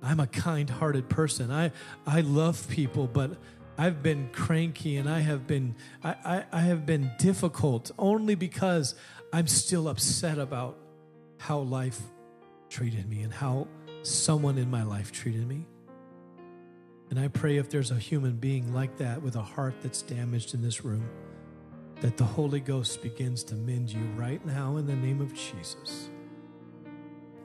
I'm 0.00 0.20
a 0.20 0.28
kind-hearted 0.28 1.08
person. 1.08 1.50
I 1.50 1.72
I 2.06 2.20
love 2.20 2.68
people, 2.68 3.08
but 3.08 3.32
I've 3.76 4.02
been 4.02 4.28
cranky 4.32 4.96
and 4.96 5.08
I 5.08 5.20
have 5.20 5.46
been 5.46 5.74
I, 6.02 6.14
I, 6.24 6.44
I, 6.52 6.60
have 6.60 6.86
been 6.86 7.10
difficult 7.18 7.90
only 7.98 8.34
because 8.34 8.94
I'm 9.32 9.48
still 9.48 9.88
upset 9.88 10.38
about 10.38 10.78
how 11.38 11.58
life 11.58 12.00
treated 12.70 13.08
me 13.08 13.22
and 13.22 13.32
how 13.32 13.66
someone 14.02 14.58
in 14.58 14.70
my 14.70 14.84
life 14.84 15.10
treated 15.10 15.46
me. 15.48 15.66
And 17.10 17.18
I 17.18 17.28
pray 17.28 17.56
if 17.56 17.68
there's 17.68 17.90
a 17.90 17.98
human 17.98 18.36
being 18.36 18.72
like 18.72 18.96
that 18.98 19.22
with 19.22 19.36
a 19.36 19.42
heart 19.42 19.74
that's 19.82 20.02
damaged 20.02 20.54
in 20.54 20.62
this 20.62 20.84
room, 20.84 21.08
that 22.00 22.16
the 22.16 22.24
Holy 22.24 22.60
Ghost 22.60 23.02
begins 23.02 23.42
to 23.44 23.54
mend 23.54 23.90
you 23.90 24.04
right 24.16 24.44
now 24.46 24.76
in 24.76 24.86
the 24.86 24.96
name 24.96 25.20
of 25.20 25.34
Jesus. 25.34 26.08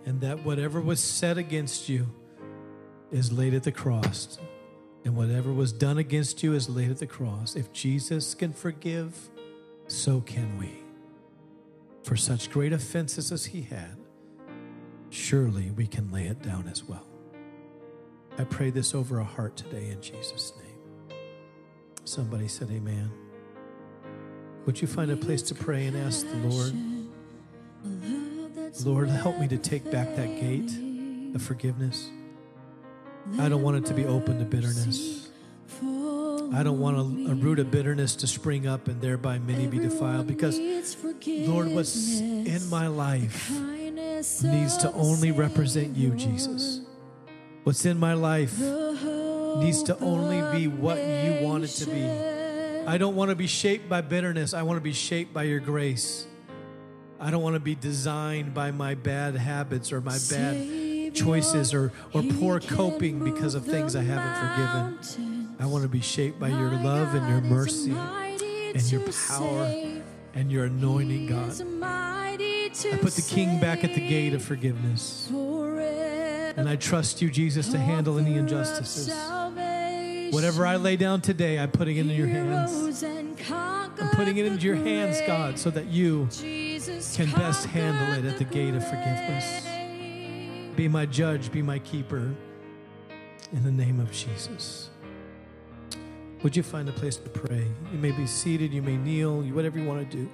And 0.06 0.22
that 0.22 0.46
whatever 0.46 0.80
was 0.80 1.00
said 1.00 1.38
against 1.38 1.90
you 1.90 2.08
is 3.12 3.32
laid 3.32 3.54
at 3.54 3.64
the 3.64 3.72
cross 3.72 4.40
and 5.06 5.16
whatever 5.16 5.54
was 5.54 5.72
done 5.72 5.98
against 5.98 6.44
you 6.44 6.54
is 6.54 6.70
laid 6.70 6.92
at 6.92 6.98
the 6.98 7.08
cross. 7.08 7.56
If 7.56 7.72
Jesus 7.72 8.34
can 8.34 8.54
forgive, 8.54 9.30
so 9.88 10.22
can 10.22 10.58
we. 10.58 10.72
For 12.04 12.16
such 12.16 12.52
great 12.52 12.74
offenses 12.74 13.32
as 13.32 13.46
he 13.46 13.62
had, 13.62 13.98
surely 15.10 15.72
we 15.72 15.88
can 15.88 16.12
lay 16.12 16.26
it 16.26 16.42
down 16.42 16.68
as 16.68 16.84
well. 16.84 17.06
I 18.38 18.44
pray 18.46 18.70
this 18.70 18.96
over 18.96 19.20
a 19.20 19.24
heart 19.24 19.58
today 19.58 19.90
in 19.90 20.02
Jesus' 20.02 20.54
name. 20.58 21.18
Somebody 22.06 22.48
said, 22.48 22.70
Amen. 22.72 23.12
Would 24.66 24.82
you 24.82 24.88
find 24.88 25.12
a 25.12 25.18
place 25.18 25.42
to 25.44 25.56
pray 25.56 25.88
and 25.88 25.98
ask 25.98 26.26
the 26.28 26.36
Lord, 26.48 26.74
Lord, 28.86 29.10
help 29.10 29.40
me 29.40 29.48
to 29.48 29.58
take 29.58 29.90
back 29.92 30.16
that 30.16 30.40
gate 30.40 30.72
of 31.36 31.42
forgiveness? 31.42 32.10
I 33.38 33.50
don't 33.50 33.62
want 33.62 33.78
it 33.78 33.86
to 33.88 33.94
be 33.94 34.06
open 34.06 34.40
to 34.40 34.46
bitterness. 34.46 35.30
I 36.52 36.64
don't 36.64 36.80
want 36.80 36.98
a, 36.98 37.32
a, 37.32 37.36
root 37.36 37.60
of 37.60 37.70
bitterness 37.70 38.16
to 38.18 38.28
spring 38.28 38.66
up 38.66 38.88
and 38.88 39.00
thereby 39.00 39.38
many 39.38 39.68
be 39.68 39.78
defiled 39.78 40.26
because, 40.26 40.60
Lord, 41.28 41.68
what's 41.68 42.20
in 42.20 42.68
my 42.70 42.88
life 42.88 43.52
needs 43.52 44.78
to 44.78 44.92
only 44.94 45.32
represent 45.32 45.96
you, 45.96 46.16
Jesus. 46.16 46.82
What's 47.64 47.86
in 47.86 48.00
my 48.00 48.14
life 48.14 48.60
needs 48.60 49.84
to 49.84 49.98
only 50.00 50.42
be 50.58 50.68
what 50.68 50.98
you 50.98 51.46
want 51.46 51.66
it 51.66 51.68
to 51.68 51.86
be. 51.86 52.04
I 52.88 52.98
don't 52.98 53.16
want 53.16 53.30
to 53.30 53.36
be 53.36 53.48
shaped 53.48 53.88
by 53.88 54.02
bitterness. 54.02 54.56
I 54.56 54.64
want 54.64 54.78
to 54.78 54.82
be 54.82 54.94
shaped 54.94 55.34
by 55.34 55.44
your 55.44 55.60
grace. 55.60 56.26
I 57.20 57.30
don't 57.30 57.44
want 57.44 57.56
to 57.56 57.60
be 57.60 57.76
designed 57.76 58.54
by 58.54 58.72
my 58.72 58.96
bad 58.96 59.36
habits 59.36 59.92
or 59.92 60.02
my 60.02 60.18
bad 60.30 60.56
choices 61.14 61.74
or, 61.74 61.92
or 62.14 62.24
poor 62.40 62.60
coping 62.60 63.24
because 63.24 63.56
of 63.56 63.66
things 63.66 63.96
I 63.96 64.04
haven't 64.04 64.98
forgiven. 64.98 65.56
I 65.60 65.66
want 65.66 65.84
to 65.84 65.90
be 65.90 66.02
shaped 66.02 66.40
by 66.40 66.50
your 66.50 66.72
love 66.72 67.14
and 67.16 67.28
your 67.28 67.42
mercy 67.42 67.92
and 67.92 68.92
your 68.92 69.02
power 69.28 70.02
and 70.34 70.52
your 70.52 70.66
anointing, 70.66 71.28
God. 71.28 71.52
I 71.84 72.98
put 73.02 73.14
the 73.14 73.26
king 73.28 73.60
back 73.60 73.84
at 73.84 73.94
the 73.94 74.08
gate 74.08 74.34
of 74.34 74.44
forgiveness. 74.44 75.30
And 75.32 76.68
I 76.68 76.76
trust 76.76 77.22
you, 77.22 77.30
Jesus, 77.30 77.70
to 77.70 77.78
handle 77.78 78.18
any 78.18 78.36
injustices. 78.36 79.10
Whatever 80.32 80.66
I 80.66 80.76
lay 80.76 80.96
down 80.96 81.22
today, 81.22 81.58
I'm 81.58 81.72
putting 81.72 81.98
it 81.98 82.02
in 82.02 82.10
your 82.10 82.28
hands. 82.28 83.04
I'm 83.52 84.10
putting 84.12 84.38
it 84.38 84.46
into 84.46 84.66
your 84.66 84.76
hands, 84.76 85.20
God, 85.26 85.60
so 85.60 85.70
that 85.72 85.88
you 85.88 86.28
can 86.32 87.32
best 87.32 87.66
handle 87.66 88.18
it 88.18 88.26
at 88.30 88.38
the 88.38 88.46
gate 88.46 88.76
of 88.76 88.88
forgiveness. 88.88 89.69
Be 90.80 90.88
my 90.88 91.06
judge, 91.06 91.52
be 91.52 91.62
my 91.62 91.78
keeper. 91.80 92.34
In 93.52 93.64
the 93.66 93.72
name 93.72 94.00
of 94.00 94.14
Jesus. 94.14 94.90
Would 96.42 96.56
you 96.56 96.64
find 96.64 96.88
a 96.88 96.94
place 96.94 97.18
to 97.18 97.30
pray? 97.30 97.68
You 97.92 97.98
may 97.98 98.12
be 98.12 98.26
seated, 98.26 98.72
you 98.72 98.82
may 98.82 98.96
kneel, 98.96 99.42
whatever 99.42 99.78
you 99.78 99.84
want 99.86 100.10
to 100.10 100.18
do. 100.18 100.30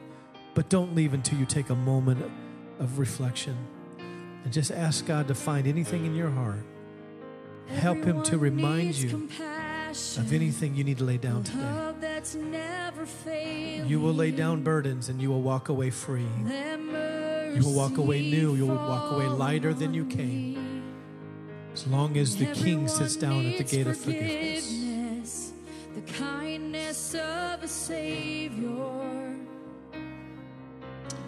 But 0.54 0.70
don't 0.70 0.93
leave 0.93 1.16
until 1.16 1.39
you 1.39 1.48
take 1.48 1.72
a 1.72 1.76
moment 1.76 2.32
of 2.78 3.00
reflection 3.00 3.58
and 4.43 4.54
just 4.54 4.70
ask 4.70 5.08
God 5.08 5.28
to 5.30 5.34
find 5.34 5.66
anything 5.66 6.06
in 6.06 6.14
your 6.14 6.30
heart. 6.30 6.64
Help 7.66 8.04
Him 8.04 8.22
to 8.26 8.38
remind 8.38 8.93
you 8.93 9.28
of 9.89 10.32
anything 10.32 10.76
you 10.76 10.84
need 10.84 11.00
to 11.00 11.06
lay 11.06 11.18
down 11.18 11.43
today. 11.43 11.96
You 13.88 14.00
will 14.00 14.14
lay 14.14 14.30
down 14.30 14.62
burdens 14.62 15.10
and 15.10 15.20
you 15.20 15.32
will 15.32 15.41
walk 15.41 15.70
away 15.70 15.89
free. 15.89 16.28
You 17.56 17.64
will 17.64 17.74
walk 17.74 17.97
away 17.97 18.22
new. 18.22 18.56
You 18.56 18.68
will 18.68 18.76
walk 18.76 19.14
away 19.14 19.28
lighter 19.28 19.74
than 19.74 19.93
you 19.93 20.06
came. 20.06 20.84
As 21.74 21.88
long 21.88 22.18
as 22.18 22.36
the 22.36 22.47
King 22.47 22.88
sits 22.88 23.16
down 23.16 23.45
at 23.45 23.58
the 23.58 23.64
gate 23.64 23.88
of 23.88 23.97
forgiveness. 23.97 25.53
The 25.95 26.12
kindness 26.14 27.16
of 27.16 27.64
a 27.64 27.68
Savior. 27.68 29.38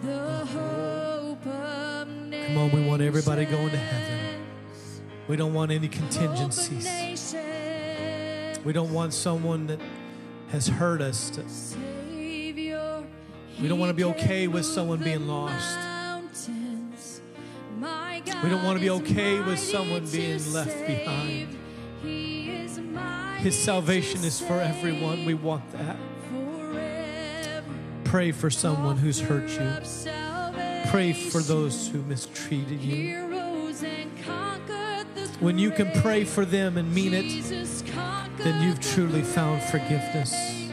The 0.02 0.46
hope 0.46 1.46
of 1.46 2.08
Come 2.48 2.58
on, 2.58 2.70
we 2.72 2.80
want 2.86 3.02
everybody 3.02 3.44
going 3.44 3.70
to 3.70 3.76
heaven. 3.76 4.46
We 5.28 5.36
don't 5.36 5.54
want 5.54 5.70
any 5.70 5.88
contingencies. 5.88 7.34
We 8.64 8.72
don't 8.72 8.92
want 8.92 9.12
someone 9.12 9.66
that 9.66 9.80
has 10.48 10.66
hurt 10.66 11.00
us 11.00 11.30
to. 11.30 11.42
We 13.60 13.68
don't 13.68 13.78
want 13.78 13.90
to 13.90 13.94
be 13.94 14.04
okay 14.04 14.46
with 14.46 14.64
someone 14.64 15.02
being 15.02 15.26
lost. 15.26 15.78
We 18.42 18.48
don't 18.48 18.62
want 18.62 18.78
to 18.78 18.80
be 18.80 18.90
okay 18.90 19.40
with 19.40 19.58
someone 19.58 20.06
being 20.06 20.52
left 20.52 20.86
behind. 20.86 21.58
His 23.38 23.58
salvation 23.58 24.24
is 24.24 24.40
for 24.40 24.60
everyone. 24.60 25.24
We 25.24 25.34
want 25.34 25.64
that. 25.72 25.96
Pray 28.04 28.32
for 28.32 28.48
someone 28.48 28.96
who's 28.96 29.20
hurt 29.20 29.50
you. 29.50 29.72
Pray 30.90 31.12
for 31.12 31.40
those 31.40 31.88
who 31.88 32.02
mistreated 32.02 32.80
you. 32.80 33.28
When 35.40 35.58
you 35.58 35.70
can 35.70 35.90
pray 36.00 36.24
for 36.24 36.44
them 36.44 36.78
and 36.78 36.92
mean 36.94 37.14
it, 37.14 37.44
then 38.38 38.62
you've 38.62 38.80
truly 38.80 39.22
found 39.22 39.62
forgiveness. 39.62 40.70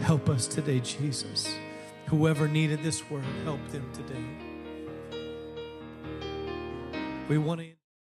Help 0.00 0.28
us 0.28 0.46
today, 0.46 0.80
Jesus. 0.80 1.52
Whoever 2.06 2.48
needed 2.48 2.82
this 2.82 3.08
word, 3.10 3.24
help 3.44 3.64
them 3.68 3.88
today. 3.92 4.49
We 7.30 7.38
want 7.38 7.60
to. 7.60 7.79